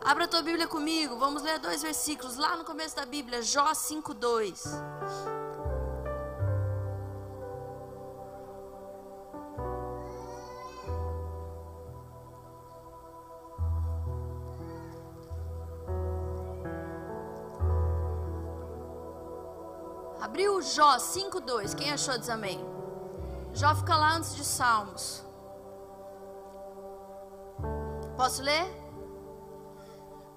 Abra 0.01 0.25
a 0.25 0.29
tua 0.29 0.43
Bíblia 0.43 0.69
comigo. 0.69 1.19
Vamos 1.19 1.43
ler 1.43 1.59
dois 1.59 1.83
versículos 1.83 2.37
lá 2.37 2.57
no 2.57 2.65
começo 2.65 2.95
da 2.97 3.05
Bíblia, 3.05 3.43
Jó 3.43 3.75
5:2. 3.75 4.63
Jó 20.75 20.99
5:2. 20.99 21.75
Quem 21.75 21.91
achou 21.91 22.19
diz 22.19 22.29
amém? 22.29 22.65
Jó 23.55 23.75
fica 23.75 23.97
lá 23.97 24.17
antes 24.17 24.35
de 24.37 24.45
Salmos. 24.45 25.25
Posso 28.17 28.43
ler? 28.43 28.67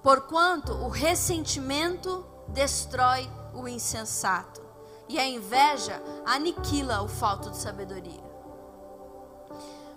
Porquanto 0.02 0.72
o 0.72 0.88
ressentimento 0.88 2.24
destrói 2.48 3.28
o 3.54 3.68
insensato, 3.68 4.62
e 5.08 5.18
a 5.18 5.26
inveja 5.26 6.02
aniquila 6.24 7.02
o 7.02 7.08
falto 7.08 7.50
de 7.50 7.56
sabedoria. 7.56 8.22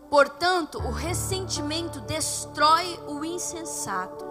Portanto, 0.10 0.78
o 0.80 0.92
ressentimento 0.92 2.02
destrói 2.02 3.00
o 3.08 3.24
insensato. 3.24 4.26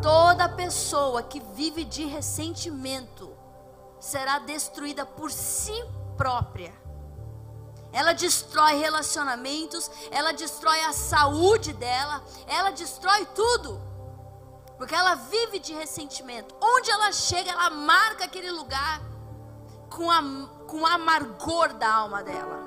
Toda 0.00 0.48
pessoa 0.48 1.22
que 1.22 1.40
vive 1.40 1.84
de 1.84 2.04
ressentimento 2.04 3.39
será 4.00 4.38
destruída 4.38 5.04
por 5.04 5.30
si 5.30 5.72
própria. 6.16 6.72
Ela 7.92 8.12
destrói 8.12 8.74
relacionamentos, 8.74 9.90
ela 10.10 10.32
destrói 10.32 10.80
a 10.82 10.92
saúde 10.92 11.72
dela, 11.72 12.22
ela 12.46 12.70
destrói 12.70 13.26
tudo. 13.34 13.80
Porque 14.76 14.94
ela 14.94 15.14
vive 15.14 15.58
de 15.58 15.74
ressentimento. 15.74 16.54
Onde 16.60 16.90
ela 16.90 17.12
chega, 17.12 17.50
ela 17.50 17.70
marca 17.70 18.24
aquele 18.24 18.50
lugar 18.50 19.00
com, 19.90 20.10
a, 20.10 20.22
com 20.66 20.82
o 20.82 20.86
amargor 20.86 21.74
da 21.74 21.92
alma 21.92 22.22
dela. 22.22 22.60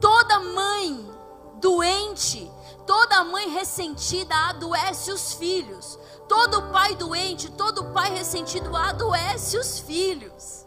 Toda 0.00 0.40
mãe 0.40 1.14
doente, 1.56 2.50
toda 2.86 3.24
mãe 3.24 3.48
ressentida 3.50 4.34
adoece 4.48 5.10
os 5.10 5.34
filhos. 5.34 5.98
Todo 6.28 6.70
pai 6.70 6.94
doente, 6.94 7.50
todo 7.50 7.92
pai 7.92 8.10
ressentido 8.10 8.74
adoece 8.76 9.58
os 9.58 9.78
filhos. 9.78 10.64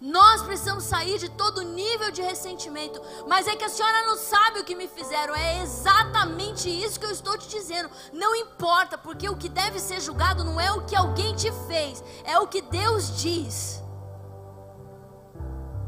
Nós 0.00 0.42
precisamos 0.42 0.84
sair 0.84 1.18
de 1.18 1.28
todo 1.28 1.60
nível 1.60 2.10
de 2.10 2.22
ressentimento. 2.22 3.02
Mas 3.28 3.46
é 3.46 3.54
que 3.54 3.64
a 3.64 3.68
senhora 3.68 4.06
não 4.06 4.16
sabe 4.16 4.60
o 4.60 4.64
que 4.64 4.74
me 4.74 4.88
fizeram. 4.88 5.34
É 5.34 5.62
exatamente 5.62 6.70
isso 6.70 6.98
que 6.98 7.04
eu 7.04 7.10
estou 7.10 7.36
te 7.36 7.48
dizendo. 7.48 7.90
Não 8.12 8.34
importa, 8.34 8.96
porque 8.96 9.28
o 9.28 9.36
que 9.36 9.48
deve 9.48 9.78
ser 9.78 10.00
julgado 10.00 10.42
não 10.42 10.58
é 10.58 10.72
o 10.72 10.86
que 10.86 10.96
alguém 10.96 11.34
te 11.34 11.52
fez, 11.68 12.02
é 12.24 12.38
o 12.38 12.48
que 12.48 12.62
Deus 12.62 13.20
diz. 13.20 13.82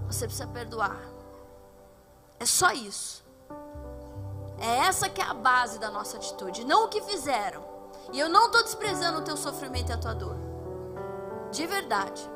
Você 0.09 0.27
precisa 0.27 0.47
perdoar. 0.47 1.01
É 2.39 2.45
só 2.45 2.71
isso. 2.73 3.25
É 4.63 4.87
essa 4.87 5.09
que 5.09 5.21
é 5.21 5.25
a 5.25 5.35
base 5.35 5.81
da 5.81 5.91
nossa 5.91 6.17
atitude, 6.17 6.65
não 6.65 6.85
o 6.85 6.89
que 6.89 7.01
fizeram. 7.01 7.65
E 8.13 8.21
eu 8.21 8.29
não 8.29 8.47
estou 8.47 8.63
desprezando 8.63 9.19
o 9.19 9.23
teu 9.23 9.37
sofrimento 9.37 9.91
e 9.91 9.93
a 9.93 9.99
tua 9.99 10.15
dor. 10.15 10.37
De 11.51 11.67
verdade. 11.67 12.31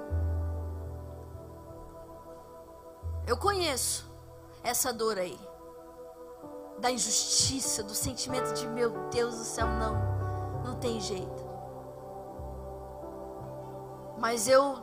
Eu 3.28 3.36
conheço 3.36 4.04
essa 4.64 4.92
dor 4.92 5.18
aí. 5.18 5.38
Da 6.80 6.90
injustiça, 6.90 7.84
do 7.84 7.94
sentimento 7.94 8.52
de 8.54 8.66
meu 8.66 8.90
Deus 9.10 9.36
do 9.36 9.44
céu, 9.44 9.68
não. 9.68 9.94
Não 10.64 10.74
tem 10.80 11.00
jeito. 11.00 11.46
Mas 14.18 14.48
eu 14.48 14.78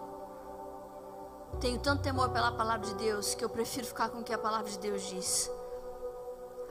tenho 1.60 1.78
tanto 1.80 2.04
temor 2.04 2.30
pela 2.30 2.54
palavra 2.54 2.88
de 2.88 2.96
Deus 2.96 3.36
que 3.36 3.44
eu 3.44 3.50
prefiro 3.50 3.86
ficar 3.86 4.08
com 4.08 4.20
o 4.20 4.24
que 4.24 4.34
a 4.34 4.38
palavra 4.38 4.72
de 4.72 4.80
Deus 4.80 5.02
diz. 5.04 5.52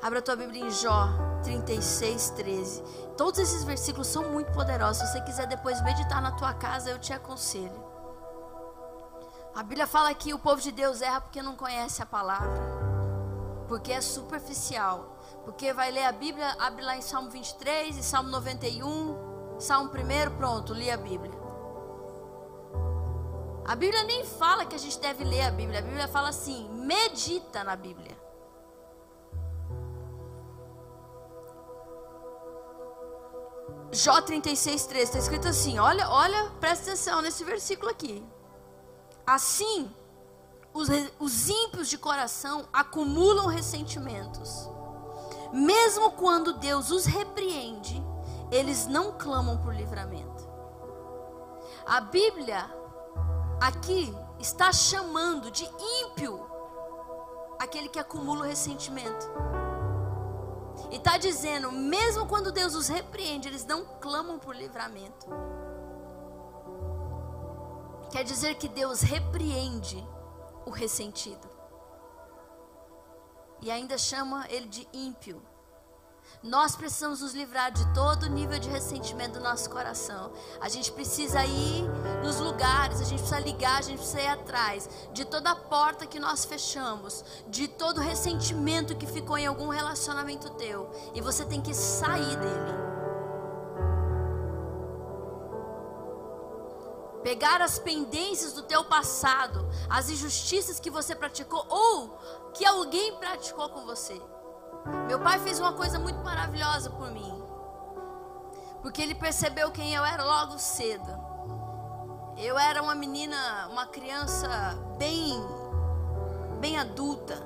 Abra 0.02 0.18
a 0.18 0.22
tua 0.22 0.34
Bíblia 0.34 0.66
em 0.66 0.70
Jó 0.70 1.06
36, 1.44 2.30
13. 2.30 2.82
Todos 3.16 3.38
esses 3.38 3.62
versículos 3.62 4.08
são 4.08 4.30
muito 4.30 4.50
poderosos. 4.50 5.00
Se 5.00 5.12
você 5.12 5.20
quiser 5.20 5.46
depois 5.46 5.80
meditar 5.82 6.20
na 6.20 6.32
tua 6.32 6.52
casa, 6.54 6.90
eu 6.90 6.98
te 6.98 7.12
aconselho. 7.12 7.84
A 9.54 9.62
Bíblia 9.62 9.86
fala 9.86 10.12
que 10.12 10.34
o 10.34 10.40
povo 10.40 10.60
de 10.60 10.72
Deus 10.72 11.02
erra 11.02 11.20
porque 11.20 11.40
não 11.40 11.54
conhece 11.54 12.02
a 12.02 12.06
palavra. 12.06 12.60
Porque 13.68 13.92
é 13.92 14.00
superficial. 14.00 15.18
Porque 15.44 15.72
vai 15.72 15.92
ler 15.92 16.06
a 16.06 16.12
Bíblia, 16.12 16.56
abre 16.58 16.82
lá 16.82 16.96
em 16.96 17.02
Salmo 17.02 17.30
23 17.30 17.96
e 17.96 18.02
Salmo 18.02 18.28
91. 18.30 19.56
Salmo 19.60 19.90
1, 19.90 20.36
pronto, 20.36 20.74
li 20.74 20.90
a 20.90 20.96
Bíblia. 20.96 21.40
A 23.64 23.76
Bíblia 23.76 24.02
nem 24.02 24.24
fala 24.24 24.66
que 24.66 24.74
a 24.74 24.78
gente 24.78 24.98
deve 24.98 25.22
ler 25.22 25.42
a 25.42 25.50
Bíblia. 25.52 25.78
A 25.78 25.82
Bíblia 25.82 26.08
fala 26.08 26.30
assim: 26.30 26.68
medita 26.70 27.62
na 27.62 27.76
Bíblia. 27.76 28.21
Jó 33.92 34.22
36, 34.22 34.86
3, 34.86 35.04
está 35.04 35.18
escrito 35.18 35.48
assim: 35.48 35.78
olha, 35.78 36.08
olha, 36.08 36.50
presta 36.58 36.90
atenção 36.90 37.20
nesse 37.20 37.44
versículo 37.44 37.90
aqui. 37.90 38.24
Assim, 39.26 39.94
os, 40.72 40.88
os 41.20 41.50
ímpios 41.50 41.90
de 41.90 41.98
coração 41.98 42.66
acumulam 42.72 43.46
ressentimentos. 43.46 44.66
Mesmo 45.52 46.12
quando 46.12 46.54
Deus 46.54 46.90
os 46.90 47.04
repreende, 47.04 48.02
eles 48.50 48.86
não 48.86 49.12
clamam 49.12 49.58
por 49.58 49.74
livramento. 49.74 50.48
A 51.84 52.00
Bíblia 52.00 52.64
aqui 53.60 54.14
está 54.40 54.72
chamando 54.72 55.50
de 55.50 55.68
ímpio 56.02 56.48
aquele 57.58 57.90
que 57.90 57.98
acumula 57.98 58.40
o 58.40 58.48
ressentimento. 58.48 59.30
E 60.90 60.96
está 60.96 61.16
dizendo, 61.16 61.72
mesmo 61.72 62.26
quando 62.26 62.52
Deus 62.52 62.74
os 62.74 62.88
repreende, 62.88 63.48
eles 63.48 63.64
não 63.64 63.84
clamam 64.00 64.38
por 64.38 64.54
livramento. 64.54 65.26
Quer 68.10 68.24
dizer 68.24 68.56
que 68.56 68.68
Deus 68.68 69.00
repreende 69.00 70.04
o 70.66 70.70
ressentido. 70.70 71.50
e 73.62 73.70
ainda 73.70 73.96
chama 73.96 74.46
ele 74.50 74.66
de 74.66 74.88
ímpio. 74.92 75.40
Nós 76.42 76.74
precisamos 76.74 77.20
nos 77.20 77.34
livrar 77.34 77.70
de 77.70 77.84
todo 77.94 78.28
nível 78.28 78.58
de 78.58 78.68
ressentimento 78.68 79.34
do 79.34 79.40
nosso 79.40 79.70
coração. 79.70 80.32
A 80.60 80.68
gente 80.68 80.90
precisa 80.90 81.44
ir 81.44 81.84
nos 82.22 82.40
lugares, 82.40 83.00
a 83.00 83.04
gente 83.04 83.20
precisa 83.20 83.38
ligar, 83.38 83.78
a 83.78 83.82
gente 83.82 83.98
precisa 83.98 84.20
ir 84.20 84.28
atrás 84.28 84.88
de 85.12 85.24
toda 85.24 85.54
porta 85.54 86.06
que 86.06 86.18
nós 86.18 86.44
fechamos, 86.44 87.24
de 87.48 87.68
todo 87.68 88.00
ressentimento 88.00 88.96
que 88.96 89.06
ficou 89.06 89.38
em 89.38 89.46
algum 89.46 89.68
relacionamento 89.68 90.50
teu. 90.50 90.90
E 91.14 91.20
você 91.20 91.44
tem 91.44 91.60
que 91.60 91.74
sair 91.74 92.36
dele. 92.36 92.82
Pegar 97.22 97.62
as 97.62 97.78
pendências 97.78 98.52
do 98.52 98.62
teu 98.62 98.84
passado, 98.84 99.64
as 99.88 100.10
injustiças 100.10 100.80
que 100.80 100.90
você 100.90 101.14
praticou 101.14 101.64
ou 101.68 102.18
que 102.52 102.64
alguém 102.64 103.16
praticou 103.16 103.68
com 103.68 103.86
você. 103.86 104.20
Meu 105.06 105.20
pai 105.20 105.38
fez 105.40 105.58
uma 105.58 105.72
coisa 105.72 105.98
muito 105.98 106.22
maravilhosa 106.24 106.90
por 106.90 107.10
mim. 107.10 107.42
Porque 108.80 109.00
ele 109.00 109.14
percebeu 109.14 109.70
quem 109.70 109.94
eu 109.94 110.04
era 110.04 110.24
logo 110.24 110.58
cedo. 110.58 111.10
Eu 112.36 112.58
era 112.58 112.82
uma 112.82 112.94
menina, 112.94 113.68
uma 113.70 113.86
criança 113.86 114.48
bem 114.98 115.40
bem 116.62 116.78
adulta, 116.78 117.36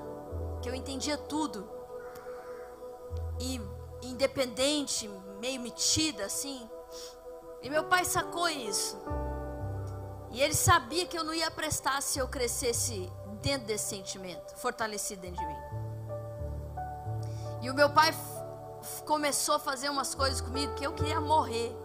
que 0.60 0.68
eu 0.68 0.74
entendia 0.74 1.16
tudo. 1.16 1.66
E 3.40 3.60
independente, 4.02 5.08
meio 5.40 5.60
metida 5.60 6.26
assim. 6.26 6.68
E 7.62 7.70
meu 7.70 7.84
pai 7.84 8.04
sacou 8.04 8.48
isso. 8.48 8.96
E 10.30 10.40
ele 10.42 10.54
sabia 10.54 11.06
que 11.06 11.18
eu 11.18 11.24
não 11.24 11.32
ia 11.32 11.50
prestar 11.50 12.02
se 12.02 12.18
eu 12.18 12.28
crescesse 12.28 13.10
dentro 13.40 13.66
desse 13.66 13.88
sentimento, 13.88 14.54
fortalecido 14.56 15.22
dentro 15.22 15.40
de 15.40 15.46
mim. 15.46 15.65
E 17.66 17.70
o 17.70 17.74
meu 17.74 17.90
pai 17.90 18.14
começou 19.04 19.56
a 19.56 19.58
fazer 19.58 19.90
umas 19.90 20.14
coisas 20.14 20.40
comigo 20.40 20.72
que 20.76 20.86
eu 20.86 20.92
queria 20.92 21.20
morrer. 21.20 21.76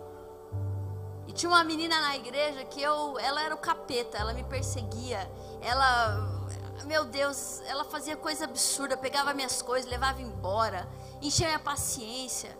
E 1.26 1.34
tinha 1.34 1.50
uma 1.50 1.64
menina 1.64 2.00
na 2.00 2.16
igreja 2.16 2.64
que 2.66 2.80
eu, 2.80 3.18
ela 3.18 3.42
era 3.42 3.56
o 3.56 3.58
capeta, 3.58 4.16
ela 4.16 4.32
me 4.32 4.44
perseguia. 4.44 5.28
Ela, 5.60 6.20
meu 6.86 7.04
Deus, 7.06 7.62
ela 7.62 7.84
fazia 7.84 8.16
coisa 8.16 8.46
absurda, 8.46 8.96
pegava 8.96 9.34
minhas 9.34 9.64
coisas, 9.64 9.90
levava 9.90 10.22
embora, 10.22 10.88
enchia 11.20 11.48
minha 11.48 11.58
paciência. 11.58 12.56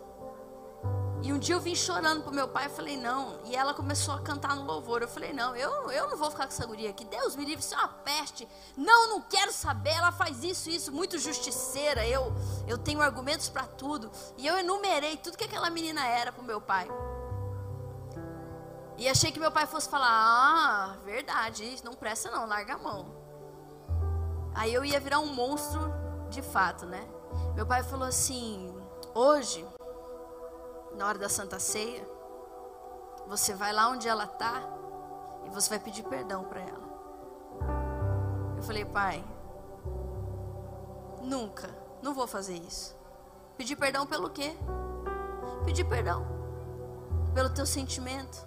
E 1.22 1.32
um 1.32 1.38
dia 1.38 1.54
eu 1.54 1.60
vim 1.60 1.74
chorando 1.74 2.24
pro 2.24 2.34
meu 2.34 2.48
pai, 2.48 2.66
eu 2.66 2.70
falei, 2.70 2.96
não. 2.96 3.38
E 3.44 3.54
ela 3.54 3.72
começou 3.72 4.12
a 4.14 4.20
cantar 4.20 4.56
no 4.56 4.64
louvor. 4.64 5.02
Eu 5.02 5.08
falei, 5.08 5.32
não, 5.32 5.54
eu, 5.54 5.88
eu 5.92 6.10
não 6.10 6.16
vou 6.16 6.28
ficar 6.28 6.46
com 6.46 6.52
essa 6.52 6.66
guria 6.66 6.90
aqui. 6.90 7.04
Deus 7.04 7.36
me 7.36 7.44
livre, 7.44 7.60
isso 7.60 7.74
é 7.74 7.78
uma 7.78 7.88
peste. 7.88 8.48
Não, 8.76 9.08
não 9.08 9.20
quero 9.20 9.52
saber. 9.52 9.90
Ela 9.90 10.10
faz 10.10 10.42
isso, 10.42 10.68
isso, 10.68 10.90
muito 10.90 11.20
justiceira. 11.20 12.04
Eu, 12.04 12.34
eu 12.66 12.76
tenho 12.76 13.00
argumentos 13.00 13.48
para 13.48 13.64
tudo. 13.64 14.10
E 14.36 14.44
eu 14.44 14.58
enumerei 14.58 15.16
tudo 15.16 15.38
que 15.38 15.44
aquela 15.44 15.70
menina 15.70 16.04
era 16.04 16.32
pro 16.32 16.42
meu 16.42 16.60
pai. 16.60 16.88
E 18.98 19.08
achei 19.08 19.30
que 19.30 19.38
meu 19.38 19.52
pai 19.52 19.66
fosse 19.66 19.88
falar, 19.88 20.08
ah, 20.10 20.96
verdade, 21.04 21.76
não 21.84 21.94
presta 21.94 22.32
não, 22.32 22.46
larga 22.46 22.74
a 22.74 22.78
mão. 22.78 23.14
Aí 24.54 24.74
eu 24.74 24.84
ia 24.84 24.98
virar 24.98 25.20
um 25.20 25.32
monstro 25.32 25.80
de 26.30 26.42
fato, 26.42 26.84
né? 26.84 27.06
Meu 27.54 27.64
pai 27.64 27.82
falou 27.82 28.08
assim, 28.08 28.74
hoje 29.14 29.64
na 30.96 31.06
hora 31.06 31.18
da 31.18 31.28
Santa 31.28 31.58
Ceia, 31.58 32.06
você 33.26 33.54
vai 33.54 33.72
lá 33.72 33.88
onde 33.88 34.08
ela 34.08 34.24
está 34.24 34.62
e 35.46 35.50
você 35.50 35.70
vai 35.70 35.78
pedir 35.78 36.02
perdão 36.04 36.44
para 36.44 36.60
ela. 36.60 36.92
Eu 38.56 38.62
falei, 38.62 38.84
pai, 38.84 39.24
nunca, 41.20 41.68
não 42.02 42.14
vou 42.14 42.26
fazer 42.26 42.54
isso. 42.54 42.96
Pedir 43.56 43.76
perdão 43.76 44.06
pelo 44.06 44.30
quê? 44.30 44.56
Pedir 45.64 45.84
perdão 45.84 46.26
pelo 47.34 47.50
teu 47.50 47.66
sentimento. 47.66 48.46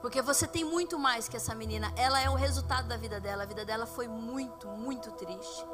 Porque 0.00 0.20
você 0.20 0.46
tem 0.46 0.64
muito 0.64 0.98
mais 0.98 1.28
que 1.28 1.36
essa 1.36 1.54
menina. 1.54 1.92
Ela 1.96 2.20
é 2.20 2.28
o 2.28 2.34
resultado 2.34 2.88
da 2.88 2.96
vida 2.96 3.20
dela. 3.20 3.44
A 3.44 3.46
vida 3.46 3.64
dela 3.64 3.86
foi 3.86 4.08
muito, 4.08 4.66
muito 4.68 5.12
triste. 5.12 5.64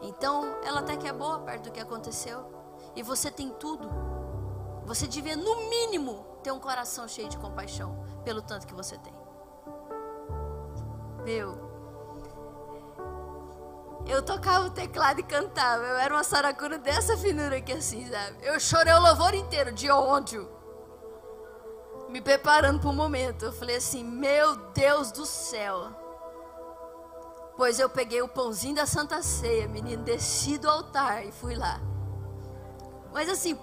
Então, 0.00 0.58
ela 0.62 0.80
até 0.80 0.96
que 0.96 1.06
é 1.06 1.12
boa 1.12 1.40
perto 1.40 1.64
do 1.64 1.70
que 1.70 1.80
aconteceu. 1.80 2.44
E 2.94 3.02
você 3.02 3.30
tem 3.30 3.50
tudo 3.50 3.88
você 4.86 5.06
devia, 5.06 5.36
no 5.36 5.68
mínimo, 5.68 6.24
ter 6.42 6.52
um 6.52 6.60
coração 6.60 7.08
cheio 7.08 7.28
de 7.28 7.36
compaixão 7.36 8.04
pelo 8.24 8.40
tanto 8.40 8.66
que 8.66 8.74
você 8.74 8.96
tem. 8.96 9.12
Meu, 11.24 11.66
eu 14.06 14.22
tocava 14.22 14.66
o 14.66 14.70
teclado 14.70 15.18
e 15.18 15.24
cantava. 15.24 15.82
Eu 15.82 15.96
era 15.96 16.14
uma 16.14 16.22
saracura 16.22 16.78
dessa 16.78 17.16
finura 17.16 17.56
aqui 17.56 17.72
assim, 17.72 18.08
sabe? 18.08 18.36
Eu 18.42 18.60
chorei 18.60 18.92
o 18.92 19.00
louvor 19.00 19.34
inteiro 19.34 19.72
de 19.72 19.90
ódio. 19.90 20.48
Me 22.08 22.20
preparando 22.20 22.78
para 22.78 22.88
o 22.88 22.92
momento. 22.92 23.46
Eu 23.46 23.52
falei 23.52 23.76
assim: 23.76 24.04
Meu 24.04 24.54
Deus 24.70 25.10
do 25.10 25.26
céu. 25.26 25.90
Pois 27.56 27.80
eu 27.80 27.90
peguei 27.90 28.22
o 28.22 28.28
pãozinho 28.28 28.76
da 28.76 28.86
Santa 28.86 29.20
Ceia, 29.22 29.66
menino, 29.66 30.04
desci 30.04 30.58
do 30.58 30.70
altar 30.70 31.26
e 31.26 31.32
fui 31.32 31.56
lá. 31.56 31.80
Mas 33.12 33.28
assim, 33.30 33.58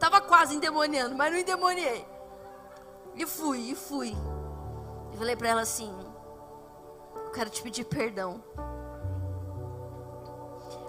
Tava 0.00 0.18
quase 0.22 0.56
endemoniando, 0.56 1.14
mas 1.14 1.30
não 1.30 1.38
endemoniei. 1.38 2.08
E 3.14 3.26
fui, 3.26 3.58
e 3.70 3.74
fui. 3.74 4.16
E 5.12 5.16
falei 5.18 5.36
para 5.36 5.50
ela 5.50 5.60
assim: 5.60 5.94
Eu 7.14 7.30
quero 7.32 7.50
te 7.50 7.62
pedir 7.62 7.84
perdão. 7.84 8.42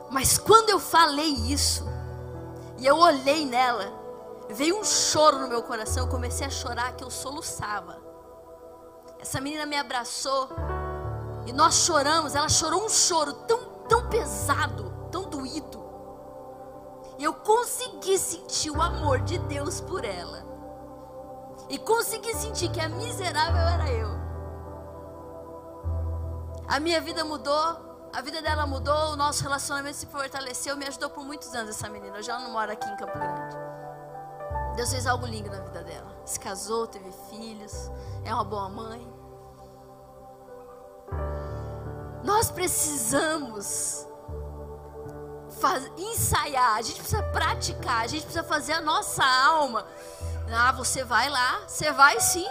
Mas 0.09 0.37
quando 0.37 0.69
eu 0.69 0.79
falei 0.79 1.29
isso, 1.29 1.85
e 2.77 2.87
eu 2.87 2.97
olhei 2.97 3.45
nela, 3.45 3.91
veio 4.49 4.79
um 4.79 4.83
choro 4.83 5.39
no 5.39 5.47
meu 5.49 5.61
coração. 5.61 6.05
Eu 6.05 6.09
comecei 6.09 6.47
a 6.47 6.49
chorar, 6.49 6.95
que 6.95 7.03
eu 7.03 7.11
soluçava. 7.11 7.99
Essa 9.19 9.41
menina 9.41 9.65
me 9.65 9.77
abraçou, 9.77 10.49
e 11.45 11.51
nós 11.51 11.75
choramos. 11.75 12.33
Ela 12.33 12.47
chorou 12.47 12.85
um 12.85 12.89
choro 12.89 13.33
tão, 13.33 13.59
tão 13.89 14.07
pesado, 14.07 14.89
tão 15.11 15.23
doído 15.23 15.80
eu 17.23 17.33
consegui 17.33 18.17
sentir 18.17 18.71
o 18.71 18.81
amor 18.81 19.19
de 19.19 19.37
Deus 19.39 19.81
por 19.81 20.03
ela. 20.03 20.43
E 21.69 21.77
consegui 21.77 22.33
sentir 22.35 22.69
que 22.69 22.79
a 22.79 22.89
miserável 22.89 23.61
era 23.61 23.89
eu. 23.89 24.09
A 26.67 26.79
minha 26.79 26.99
vida 27.01 27.23
mudou, 27.23 28.09
a 28.13 28.21
vida 28.21 28.41
dela 28.41 28.65
mudou, 28.65 29.13
o 29.13 29.15
nosso 29.15 29.43
relacionamento 29.43 29.97
se 29.97 30.05
fortaleceu, 30.05 30.75
me 30.75 30.85
ajudou 30.87 31.09
por 31.09 31.23
muitos 31.23 31.53
anos 31.53 31.71
essa 31.71 31.89
menina. 31.89 32.17
Hoje 32.17 32.29
ela 32.29 32.39
não 32.39 32.51
mora 32.51 32.73
aqui 32.73 32.87
em 32.87 32.95
Campo 32.97 33.17
Grande. 33.17 33.57
Deus 34.75 34.89
fez 34.89 35.05
algo 35.05 35.25
lindo 35.25 35.49
na 35.49 35.59
vida 35.59 35.83
dela. 35.83 36.21
Se 36.25 36.39
casou, 36.39 36.87
teve 36.87 37.11
filhos, 37.29 37.91
é 38.23 38.33
uma 38.33 38.43
boa 38.43 38.69
mãe. 38.69 39.21
Nós 42.23 42.51
precisamos 42.51 44.07
faz, 45.61 45.89
ensaiar, 45.95 46.75
a 46.77 46.81
gente 46.81 46.99
precisa 46.99 47.23
praticar, 47.23 48.03
a 48.03 48.07
gente 48.07 48.23
precisa 48.23 48.43
fazer 48.43 48.73
a 48.73 48.81
nossa 48.81 49.23
alma. 49.23 49.85
Ah, 50.51 50.71
você 50.71 51.03
vai 51.03 51.29
lá, 51.29 51.61
você 51.67 51.91
vai 51.91 52.19
sim. 52.19 52.47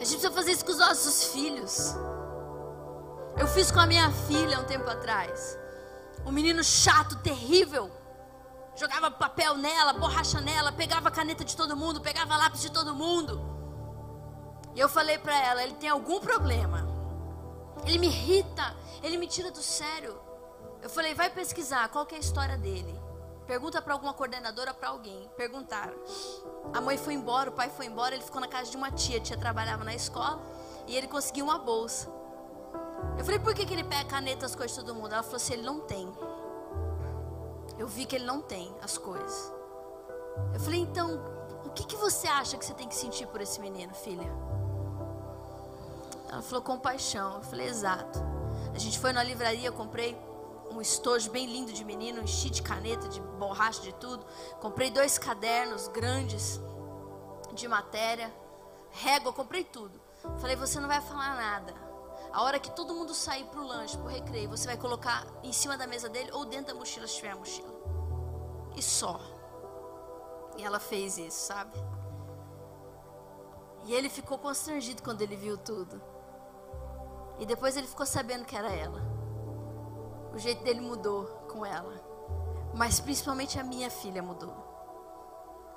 A 0.00 0.04
gente 0.04 0.20
precisa 0.20 0.30
fazer 0.30 0.52
isso 0.52 0.64
com 0.64 0.72
os 0.72 0.78
nossos 0.78 1.24
filhos. 1.24 1.94
Eu 3.36 3.46
fiz 3.48 3.70
com 3.70 3.80
a 3.80 3.86
minha 3.86 4.10
filha 4.28 4.60
um 4.60 4.64
tempo 4.64 4.88
atrás. 4.88 5.58
Um 6.24 6.32
menino 6.32 6.62
chato, 6.62 7.16
terrível. 7.16 7.90
Jogava 8.74 9.10
papel 9.10 9.56
nela, 9.56 9.92
borracha 9.92 10.40
nela, 10.40 10.72
pegava 10.72 11.10
caneta 11.10 11.44
de 11.44 11.56
todo 11.56 11.76
mundo, 11.76 12.00
pegava 12.00 12.36
lápis 12.36 12.62
de 12.62 12.70
todo 12.70 12.94
mundo. 12.94 13.40
E 14.74 14.80
eu 14.80 14.88
falei 14.88 15.18
para 15.18 15.36
ela, 15.36 15.62
ele 15.62 15.74
tem 15.74 15.90
algum 15.90 16.20
problema. 16.20 16.88
Ele 17.84 17.98
me 17.98 18.06
irrita, 18.06 18.74
ele 19.02 19.18
me 19.18 19.26
tira 19.26 19.50
do 19.50 19.62
sério. 19.62 20.31
Eu 20.82 20.90
falei, 20.90 21.14
vai 21.14 21.30
pesquisar 21.30 21.88
qual 21.90 22.06
é 22.10 22.16
a 22.16 22.18
história 22.18 22.58
dele. 22.58 23.00
Pergunta 23.46 23.80
para 23.80 23.92
alguma 23.92 24.12
coordenadora, 24.12 24.74
para 24.74 24.88
alguém. 24.88 25.30
Perguntaram. 25.36 25.94
A 26.74 26.80
mãe 26.80 26.98
foi 26.98 27.14
embora, 27.14 27.50
o 27.50 27.52
pai 27.52 27.70
foi 27.70 27.86
embora, 27.86 28.16
ele 28.16 28.24
ficou 28.24 28.40
na 28.40 28.48
casa 28.48 28.68
de 28.70 28.76
uma 28.76 28.90
tia. 28.90 29.18
A 29.18 29.20
tia 29.20 29.36
trabalhava 29.36 29.84
na 29.84 29.94
escola 29.94 30.42
e 30.88 30.96
ele 30.96 31.06
conseguiu 31.06 31.44
uma 31.44 31.58
bolsa. 31.58 32.10
Eu 33.16 33.24
falei, 33.24 33.38
por 33.38 33.54
que, 33.54 33.64
que 33.64 33.72
ele 33.72 33.84
pega 33.84 34.08
caneta, 34.08 34.44
as 34.44 34.56
coisas 34.56 34.76
de 34.76 34.84
todo 34.84 34.94
mundo? 34.94 35.12
Ela 35.12 35.22
falou 35.22 35.36
assim, 35.36 35.54
ele 35.54 35.62
não 35.62 35.80
tem. 35.80 36.12
Eu 37.78 37.86
vi 37.86 38.04
que 38.04 38.16
ele 38.16 38.24
não 38.24 38.40
tem 38.40 38.74
as 38.82 38.98
coisas. 38.98 39.52
Eu 40.52 40.60
falei, 40.60 40.80
então, 40.80 41.20
o 41.64 41.70
que, 41.70 41.84
que 41.84 41.96
você 41.96 42.26
acha 42.26 42.56
que 42.56 42.64
você 42.64 42.74
tem 42.74 42.88
que 42.88 42.94
sentir 42.94 43.26
por 43.28 43.40
esse 43.40 43.60
menino, 43.60 43.94
filha? 43.94 44.30
Ela 46.28 46.42
falou, 46.42 46.62
compaixão. 46.62 47.36
Eu 47.36 47.42
falei, 47.42 47.68
exato. 47.68 48.18
A 48.74 48.78
gente 48.78 48.98
foi 48.98 49.12
na 49.12 49.22
livraria, 49.22 49.68
eu 49.68 49.72
comprei 49.72 50.18
estojo 50.82 51.30
bem 51.30 51.46
lindo 51.46 51.72
de 51.72 51.84
menino, 51.84 52.20
enchi 52.20 52.50
de 52.50 52.62
caneta, 52.62 53.08
de 53.08 53.20
borracha, 53.20 53.80
de 53.80 53.92
tudo. 53.94 54.24
Comprei 54.60 54.90
dois 54.90 55.18
cadernos 55.18 55.88
grandes 55.88 56.60
de 57.54 57.66
matéria, 57.68 58.32
régua, 58.90 59.32
comprei 59.32 59.64
tudo. 59.64 60.00
Falei, 60.38 60.56
você 60.56 60.78
não 60.78 60.88
vai 60.88 61.00
falar 61.00 61.36
nada. 61.36 61.74
A 62.32 62.42
hora 62.42 62.58
que 62.58 62.70
todo 62.70 62.94
mundo 62.94 63.14
sair 63.14 63.44
pro 63.44 63.66
lanche, 63.66 63.96
pro 63.96 64.06
recreio, 64.06 64.48
você 64.48 64.66
vai 64.66 64.76
colocar 64.76 65.26
em 65.42 65.52
cima 65.52 65.76
da 65.76 65.86
mesa 65.86 66.08
dele 66.08 66.30
ou 66.32 66.44
dentro 66.44 66.72
da 66.72 66.78
mochila 66.78 67.06
se 67.06 67.16
tiver 67.16 67.30
a 67.30 67.36
mochila. 67.36 67.72
E 68.74 68.82
só. 68.82 69.20
E 70.56 70.64
ela 70.64 70.80
fez 70.80 71.18
isso, 71.18 71.46
sabe? 71.46 71.76
E 73.84 73.92
ele 73.92 74.08
ficou 74.08 74.38
constrangido 74.38 75.02
quando 75.02 75.22
ele 75.22 75.36
viu 75.36 75.58
tudo. 75.58 76.00
E 77.38 77.44
depois 77.44 77.76
ele 77.76 77.86
ficou 77.86 78.06
sabendo 78.06 78.44
que 78.44 78.56
era 78.56 78.72
ela. 78.72 79.11
O 80.32 80.38
jeito 80.38 80.64
dele 80.64 80.80
mudou 80.80 81.24
com 81.50 81.64
ela. 81.64 81.94
Mas 82.74 83.00
principalmente 83.00 83.58
a 83.58 83.64
minha 83.64 83.90
filha 83.90 84.22
mudou. 84.22 84.54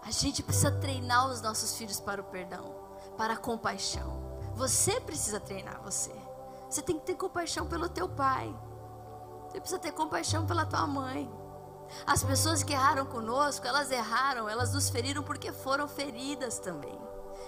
A 0.01 0.11
gente 0.11 0.43
precisa 0.43 0.71
treinar 0.71 1.27
os 1.29 1.41
nossos 1.41 1.77
filhos 1.77 1.99
para 1.99 2.21
o 2.21 2.25
perdão, 2.25 2.75
para 3.17 3.33
a 3.33 3.37
compaixão. 3.37 4.23
Você 4.55 5.01
precisa 5.01 5.39
treinar 5.39 5.81
você. 5.81 6.15
Você 6.69 6.81
tem 6.81 6.97
que 6.97 7.05
ter 7.05 7.15
compaixão 7.15 7.65
pelo 7.65 7.89
teu 7.89 8.07
pai. 8.07 8.55
Você 9.49 9.59
precisa 9.59 9.79
ter 9.79 9.91
compaixão 9.91 10.45
pela 10.45 10.65
tua 10.65 10.85
mãe. 10.87 11.29
As 12.05 12.23
pessoas 12.23 12.63
que 12.63 12.73
erraram 12.73 13.05
conosco, 13.05 13.67
elas 13.67 13.91
erraram, 13.91 14.49
elas 14.49 14.73
nos 14.73 14.89
feriram 14.89 15.23
porque 15.23 15.51
foram 15.51 15.87
feridas 15.87 16.59
também. 16.59 16.99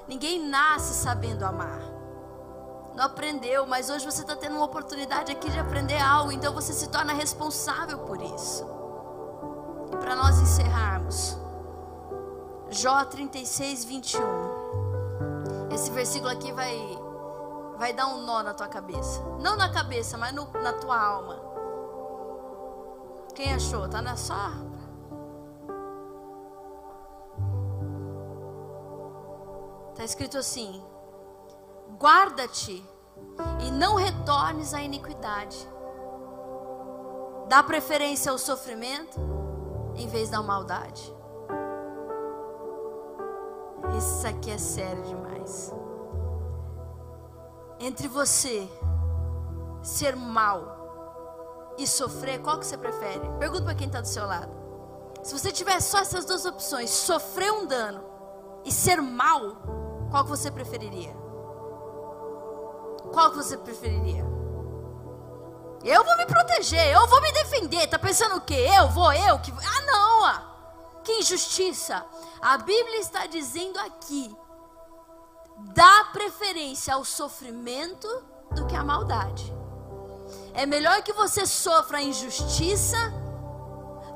Ninguém 0.08 0.48
nasce 0.48 0.94
sabendo 0.94 1.44
amar. 1.44 1.97
Não 2.98 3.04
aprendeu, 3.04 3.68
mas 3.68 3.92
hoje 3.92 4.04
você 4.04 4.22
está 4.24 4.36
tendo 4.36 4.56
uma 4.56 4.66
oportunidade 4.66 5.32
aqui 5.32 5.52
de 5.52 5.60
aprender 5.60 6.02
algo, 6.02 6.32
então 6.32 6.52
você 6.52 6.74
se 6.74 6.90
torna 6.90 7.14
responsável 7.14 8.00
por 8.00 8.20
isso. 8.20 8.66
E 9.94 9.98
para 9.98 10.16
nós 10.16 10.40
encerrarmos, 10.40 11.38
Jó 12.72 13.06
36, 13.06 13.86
21. 13.86 14.22
Esse 15.72 15.92
versículo 15.92 16.32
aqui 16.32 16.52
vai, 16.52 16.76
vai 17.78 17.94
dar 17.94 18.08
um 18.08 18.26
nó 18.26 18.42
na 18.42 18.56
tua 18.56 18.68
cabeça. 18.68 19.22
Não 19.40 19.56
na 19.56 19.72
cabeça, 19.72 20.18
mas 20.18 20.34
no, 20.34 20.52
na 20.54 20.74
tua 20.74 21.00
alma. 21.00 21.40
Quem 23.36 23.54
achou? 23.54 23.88
Tá 23.88 24.02
na 24.02 24.16
sua? 24.18 24.54
Está 29.92 30.04
escrito 30.04 30.40
assim: 30.40 30.84
Guarda-te 32.00 32.86
e 33.66 33.72
não 33.72 33.96
retornes 33.96 34.74
à 34.74 34.82
iniquidade. 34.82 35.68
Dá 37.50 37.64
preferência 37.64 38.32
ao 38.32 38.38
sofrimento 38.38 39.20
em 39.96 40.08
vez 40.08 40.30
da 40.30 40.42
maldade. 40.44 41.16
Isso 43.98 44.28
aqui 44.28 44.52
é 44.52 44.58
sério 44.60 45.02
demais. 45.04 45.74
Entre 47.80 48.08
você 48.08 48.70
ser 49.82 50.16
mal 50.16 51.76
e 51.80 51.88
sofrer, 51.88 52.42
qual 52.42 52.60
que 52.60 52.66
você 52.66 52.78
prefere? 52.78 53.28
Pergunta 53.40 53.64
para 53.64 53.76
quem 53.76 53.88
está 53.88 54.02
do 54.02 54.08
seu 54.08 54.26
lado. 54.26 54.52
Se 55.24 55.34
você 55.34 55.52
tiver 55.52 55.80
só 55.80 56.00
essas 56.00 56.26
duas 56.26 56.46
opções, 56.46 56.90
sofrer 56.90 57.52
um 57.52 57.66
dano 57.66 58.04
e 58.64 58.72
ser 58.72 59.02
mal, 59.02 59.58
qual 60.12 60.24
que 60.24 60.30
você 60.30 60.52
preferiria? 60.52 61.27
Qual 63.12 63.32
que 63.32 63.38
você 63.38 63.58
preferiria? 63.58 64.26
Eu 65.84 66.04
vou 66.04 66.18
me 66.18 66.26
proteger, 66.26 66.88
eu 66.88 67.08
vou 67.08 67.22
me 67.22 67.32
defender. 67.32 67.88
Tá 67.88 68.00
pensando 68.00 68.36
o 68.36 68.42
quê? 68.42 68.68
Eu 68.78 68.90
vou, 68.90 69.12
eu 69.14 69.40
que. 69.40 69.52
Ah, 69.52 69.82
não! 69.86 70.26
Ah. 70.26 70.44
Que 71.04 71.20
injustiça! 71.20 72.06
A 72.42 72.58
Bíblia 72.58 73.00
está 73.00 73.26
dizendo 73.26 73.80
aqui: 73.80 74.36
dá 75.74 76.10
preferência 76.12 76.94
ao 76.94 77.06
sofrimento 77.06 78.08
do 78.52 78.66
que 78.66 78.76
à 78.76 78.84
maldade. 78.84 79.56
É 80.54 80.66
melhor 80.66 81.02
que 81.04 81.14
você 81.14 81.46
sofra 81.46 82.02
injustiça 82.02 82.98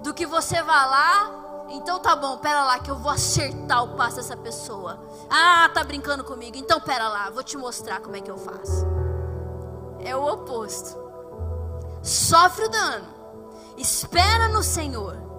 do 0.04 0.14
que 0.14 0.26
você 0.26 0.62
vá 0.62 0.86
lá. 0.86 1.41
Então 1.74 1.99
tá 1.99 2.15
bom, 2.15 2.38
pera 2.38 2.63
lá 2.65 2.80
que 2.80 2.91
eu 2.91 2.97
vou 2.97 3.11
acertar 3.11 3.84
o 3.84 3.95
passo 3.95 4.17
dessa 4.17 4.36
pessoa. 4.36 4.99
Ah, 5.30 5.69
tá 5.74 5.84
brincando 5.84 6.24
comigo. 6.24 6.57
Então 6.57 6.80
pera 6.80 7.07
lá, 7.07 7.30
vou 7.30 7.43
te 7.43 7.57
mostrar 7.57 8.01
como 8.01 8.15
é 8.15 8.22
que 8.22 8.30
eu 8.30 8.38
faço. 8.38 8.86
É 9.99 10.15
o 10.15 10.26
oposto. 10.26 10.99
Sofre 12.01 12.65
o 12.65 12.69
dano. 12.69 13.07
Espera 13.78 14.47
no 14.49 14.61
Senhor 14.61 15.30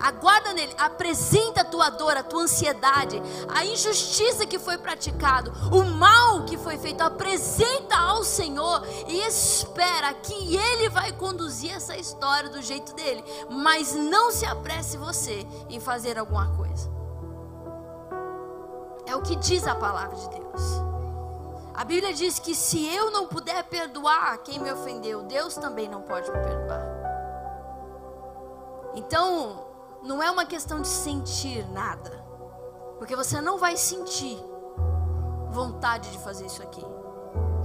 aguarda 0.00 0.52
nele, 0.52 0.74
apresenta 0.78 1.62
a 1.62 1.64
tua 1.64 1.90
dor, 1.90 2.16
a 2.16 2.22
tua 2.22 2.42
ansiedade, 2.42 3.22
a 3.48 3.64
injustiça 3.64 4.46
que 4.46 4.58
foi 4.58 4.78
praticado, 4.78 5.52
o 5.72 5.84
mal 5.84 6.44
que 6.44 6.56
foi 6.56 6.78
feito, 6.78 7.02
apresenta 7.02 7.96
ao 7.96 8.24
Senhor 8.24 8.82
e 9.08 9.20
espera 9.26 10.12
que 10.14 10.56
ele 10.56 10.88
vai 10.88 11.12
conduzir 11.12 11.72
essa 11.72 11.96
história 11.96 12.50
do 12.50 12.62
jeito 12.62 12.94
dele, 12.94 13.24
mas 13.50 13.94
não 13.94 14.30
se 14.30 14.44
apresse 14.44 14.96
você 14.96 15.46
em 15.68 15.80
fazer 15.80 16.18
alguma 16.18 16.48
coisa. 16.56 16.90
É 19.06 19.14
o 19.14 19.22
que 19.22 19.36
diz 19.36 19.66
a 19.66 19.74
palavra 19.74 20.16
de 20.16 20.28
Deus. 20.30 20.86
A 21.74 21.84
Bíblia 21.84 22.12
diz 22.14 22.38
que 22.38 22.54
se 22.54 22.88
eu 22.88 23.10
não 23.10 23.26
puder 23.26 23.62
perdoar 23.64 24.38
quem 24.38 24.58
me 24.58 24.72
ofendeu, 24.72 25.22
Deus 25.24 25.54
também 25.54 25.86
não 25.88 26.00
pode 26.00 26.30
me 26.30 26.38
perdoar. 26.38 26.96
Então, 28.94 29.65
não 30.06 30.22
é 30.22 30.30
uma 30.30 30.46
questão 30.46 30.80
de 30.80 30.88
sentir 30.88 31.68
nada. 31.70 32.24
Porque 32.98 33.16
você 33.16 33.40
não 33.40 33.58
vai 33.58 33.76
sentir 33.76 34.38
vontade 35.50 36.10
de 36.12 36.18
fazer 36.20 36.46
isso 36.46 36.62
aqui. 36.62 36.84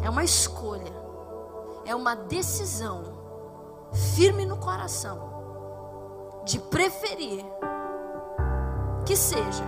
É 0.04 0.10
uma 0.10 0.24
escolha. 0.24 0.92
É 1.86 1.96
uma 1.96 2.16
decisão 2.16 3.04
firme 4.16 4.46
no 4.46 4.58
coração 4.58 6.42
de 6.46 6.60
preferir 6.60 7.46
que 9.06 9.16
seja 9.16 9.64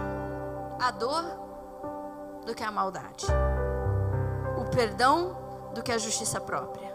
a 0.82 0.92
dor 0.92 1.24
do 2.46 2.54
que 2.56 2.64
a 2.64 2.72
maldade. 2.72 3.26
O 4.58 4.70
perdão 4.70 5.38
do 5.74 5.82
que 5.82 5.92
a 5.92 5.98
justiça 5.98 6.42
própria. 6.42 6.94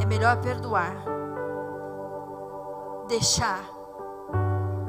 É 0.00 0.04
melhor 0.04 0.40
perdoar. 0.40 0.96
Deixar 3.08 3.75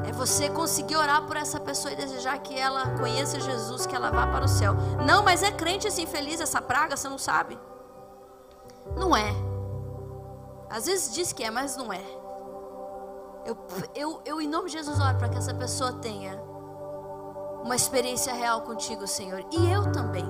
é 0.07 0.11
você 0.13 0.49
conseguir 0.49 0.95
orar 0.95 1.25
por 1.27 1.35
essa 1.35 1.59
pessoa 1.59 1.91
e 1.91 1.95
desejar 1.95 2.39
que 2.39 2.57
ela 2.57 2.97
conheça 2.97 3.41
Jesus, 3.41 3.85
que 3.85 3.93
ela 3.93 4.09
vá 4.09 4.25
para 4.25 4.45
o 4.45 4.47
céu. 4.47 4.73
Não, 5.05 5.21
mas 5.21 5.43
é 5.43 5.51
crente 5.51 5.85
assim 5.85 6.05
feliz 6.05 6.39
essa 6.39 6.61
praga, 6.61 6.95
você 6.95 7.09
não 7.09 7.17
sabe? 7.17 7.59
Não 8.95 9.13
é. 9.15 9.33
Às 10.69 10.85
vezes 10.85 11.13
diz 11.13 11.33
que 11.33 11.43
é, 11.43 11.51
mas 11.51 11.75
não 11.75 11.91
é. 11.91 12.01
Eu, 13.45 13.57
eu, 13.93 14.21
eu 14.25 14.41
em 14.41 14.47
nome 14.47 14.67
de 14.67 14.77
Jesus, 14.77 14.97
oro 14.97 15.17
para 15.17 15.27
que 15.27 15.37
essa 15.37 15.53
pessoa 15.53 15.91
tenha 15.93 16.41
uma 17.63 17.75
experiência 17.75 18.33
real 18.33 18.61
contigo, 18.61 19.05
Senhor. 19.05 19.45
E 19.51 19.71
eu 19.71 19.91
também. 19.91 20.25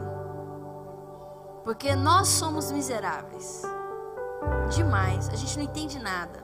Porque 1.64 1.96
nós 1.96 2.30
somos 2.30 2.72
miseráveis. 2.72 3.62
Demais. 4.76 5.30
A 5.30 5.36
gente 5.36 5.56
não 5.56 5.66
entende 5.66 6.00
nada. 6.00 6.44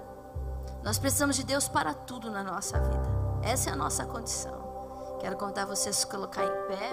Nós 0.83 0.99
precisamos 0.99 1.35
de 1.35 1.43
Deus 1.43 1.67
para 1.67 1.93
tudo 1.93 2.29
na 2.29 2.43
nossa 2.43 2.79
vida. 2.79 3.22
Essa 3.43 3.69
é 3.69 3.73
a 3.73 3.75
nossa 3.75 4.05
condição. 4.05 5.17
Quero 5.19 5.37
convidar 5.37 5.65
você 5.65 5.89
a 5.89 5.93
se 5.93 6.07
colocar 6.07 6.43
em 6.43 6.67
pé. 6.67 6.91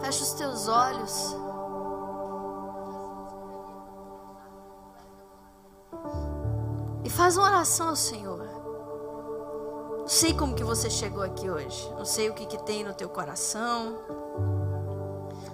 Feche 0.00 0.22
os 0.22 0.32
teus 0.32 0.68
olhos. 0.68 1.36
E 7.04 7.10
faz 7.10 7.36
uma 7.36 7.46
oração 7.46 7.90
ao 7.90 7.96
Senhor. 7.96 8.44
Não 9.98 10.08
sei 10.08 10.34
como 10.34 10.54
que 10.54 10.64
você 10.64 10.90
chegou 10.90 11.22
aqui 11.22 11.48
hoje. 11.48 11.88
Não 11.96 12.04
sei 12.04 12.28
o 12.28 12.34
que, 12.34 12.44
que 12.44 12.60
tem 12.64 12.82
no 12.82 12.92
teu 12.92 13.08
coração. 13.08 13.98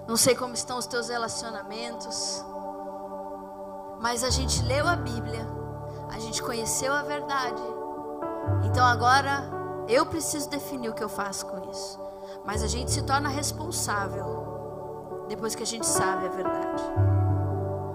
Não 0.07 0.17
sei 0.17 0.35
como 0.35 0.55
estão 0.55 0.79
os 0.79 0.87
teus 0.87 1.11
relacionamentos. 1.11 2.43
Mas 4.01 4.25
a 4.25 4.31
gente 4.31 4.63
leu 4.63 4.87
a 4.87 4.97
Bíblia. 4.97 5.47
A 6.11 6.19
gente 6.19 6.43
conheceu 6.43 6.95
a 6.95 7.03
verdade. 7.03 7.78
Então 8.65 8.85
agora 8.85 9.45
eu 9.89 10.07
preciso 10.07 10.49
definir 10.49 10.91
o 10.91 10.95
que 10.95 11.03
eu 11.03 11.09
faço 11.09 11.47
com 11.47 11.71
isso. 11.71 11.99
Mas 12.45 12.63
a 12.63 12.67
gente 12.67 12.91
se 12.91 13.03
torna 13.03 13.29
responsável 13.29 15.27
depois 15.29 15.55
que 15.55 15.63
a 15.63 15.67
gente 15.67 15.87
sabe 15.87 16.27
a 16.27 16.31
verdade. 16.31 16.83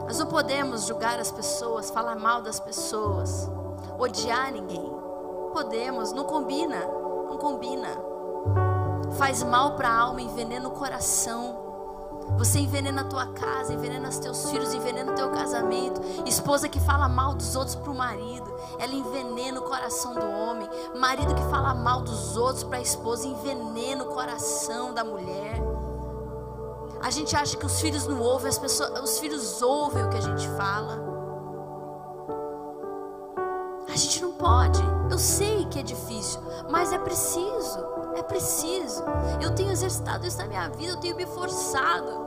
Nós 0.05 0.19
não 0.19 0.27
podemos 0.27 0.85
julgar 0.85 1.19
as 1.19 1.31
pessoas, 1.31 1.89
falar 1.89 2.15
mal 2.15 2.41
das 2.41 2.59
pessoas, 2.59 3.49
odiar 3.97 4.51
ninguém. 4.51 4.91
Podemos, 5.51 6.11
não 6.11 6.25
combina, 6.25 6.79
não 7.29 7.37
combina. 7.37 7.89
Faz 9.17 9.41
mal 9.43 9.75
para 9.75 9.89
a 9.89 9.99
alma, 9.99 10.21
envenena 10.21 10.67
o 10.67 10.71
coração. 10.71 11.62
Você 12.37 12.59
envenena 12.59 13.01
a 13.01 13.05
tua 13.05 13.27
casa, 13.27 13.73
envenena 13.73 14.09
os 14.09 14.17
teus 14.17 14.49
filhos, 14.49 14.73
envenena 14.73 15.11
o 15.11 15.15
teu 15.15 15.29
casamento. 15.29 16.01
Esposa 16.25 16.67
que 16.67 16.79
fala 16.79 17.07
mal 17.07 17.35
dos 17.35 17.55
outros 17.55 17.75
para 17.75 17.91
o 17.91 17.95
marido, 17.95 18.51
ela 18.79 18.93
envenena 18.93 19.59
o 19.59 19.63
coração 19.63 20.13
do 20.13 20.25
homem. 20.25 20.67
Marido 20.95 21.35
que 21.35 21.43
fala 21.43 21.73
mal 21.73 22.01
dos 22.01 22.35
outros 22.35 22.63
para 22.63 22.77
a 22.77 22.81
esposa, 22.81 23.27
envenena 23.27 24.03
o 24.03 24.07
coração 24.07 24.93
da 24.93 25.03
mulher. 25.03 25.61
A 27.01 27.09
gente 27.11 27.35
acha 27.35 27.57
que 27.57 27.65
os 27.65 27.81
filhos 27.81 28.07
não 28.07 28.21
ouvem, 28.21 28.47
as 28.47 28.57
pessoas, 28.57 29.03
os 29.03 29.19
filhos 29.19 29.61
ouvem 29.61 30.05
o 30.05 30.09
que 30.09 30.17
a 30.17 30.21
gente 30.21 30.47
fala. 30.49 31.13
A 33.91 33.95
gente 33.95 34.21
não 34.21 34.31
pode. 34.31 34.81
Eu 35.11 35.19
sei 35.19 35.65
que 35.65 35.79
é 35.79 35.83
difícil, 35.83 36.41
mas 36.69 36.91
é 36.91 36.97
preciso. 36.97 38.02
É 38.15 38.23
preciso. 38.23 39.03
Eu 39.41 39.53
tenho 39.55 39.71
exercitado 39.71 40.25
isso 40.25 40.37
na 40.37 40.45
minha 40.45 40.69
vida, 40.69 40.91
eu 40.93 40.97
tenho 40.97 41.15
me 41.15 41.25
forçado. 41.25 42.23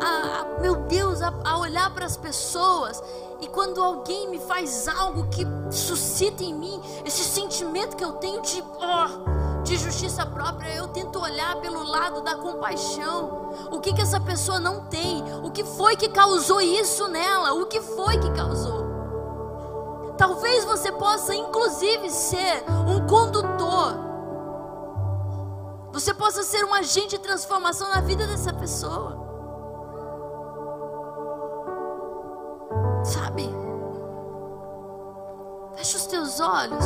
A, 0.00 0.40
a, 0.40 0.60
meu 0.60 0.76
Deus, 0.76 1.22
a, 1.22 1.32
a 1.44 1.58
olhar 1.58 1.92
para 1.92 2.06
as 2.06 2.16
pessoas 2.16 3.02
e 3.40 3.46
quando 3.46 3.82
alguém 3.82 4.28
me 4.28 4.38
faz 4.38 4.88
algo 4.88 5.28
que 5.28 5.46
suscita 5.70 6.42
em 6.42 6.54
mim 6.54 6.80
esse 7.04 7.22
sentimento 7.22 7.96
que 7.96 8.04
eu 8.04 8.12
tenho 8.14 8.40
de, 8.42 8.62
oh, 8.62 9.62
de 9.62 9.76
justiça 9.76 10.26
própria, 10.26 10.74
eu 10.74 10.88
tento 10.88 11.20
olhar 11.20 11.56
pelo 11.56 11.82
lado 11.84 12.20
da 12.22 12.34
compaixão. 12.34 13.52
O 13.70 13.80
que 13.80 13.92
que 13.92 14.02
essa 14.02 14.20
pessoa 14.20 14.58
não 14.58 14.86
tem? 14.86 15.22
O 15.42 15.50
que 15.50 15.64
foi 15.64 15.96
que 15.96 16.08
causou 16.08 16.60
isso 16.60 17.06
nela? 17.08 17.52
O 17.54 17.66
que 17.66 17.80
foi 17.80 18.18
que 18.18 18.30
causou? 18.32 18.88
Talvez 20.16 20.64
você 20.64 20.90
possa, 20.90 21.32
inclusive, 21.34 22.10
ser 22.10 22.64
um 22.88 23.06
condutor. 23.06 24.07
Você 25.98 26.14
possa 26.14 26.44
ser 26.44 26.64
um 26.64 26.72
agente 26.72 27.08
de 27.08 27.18
transformação 27.18 27.88
na 27.88 28.00
vida 28.00 28.24
dessa 28.24 28.54
pessoa. 28.54 29.18
Sabe? 33.02 33.50
Feche 35.74 35.96
os 35.96 36.06
teus 36.06 36.38
olhos. 36.38 36.84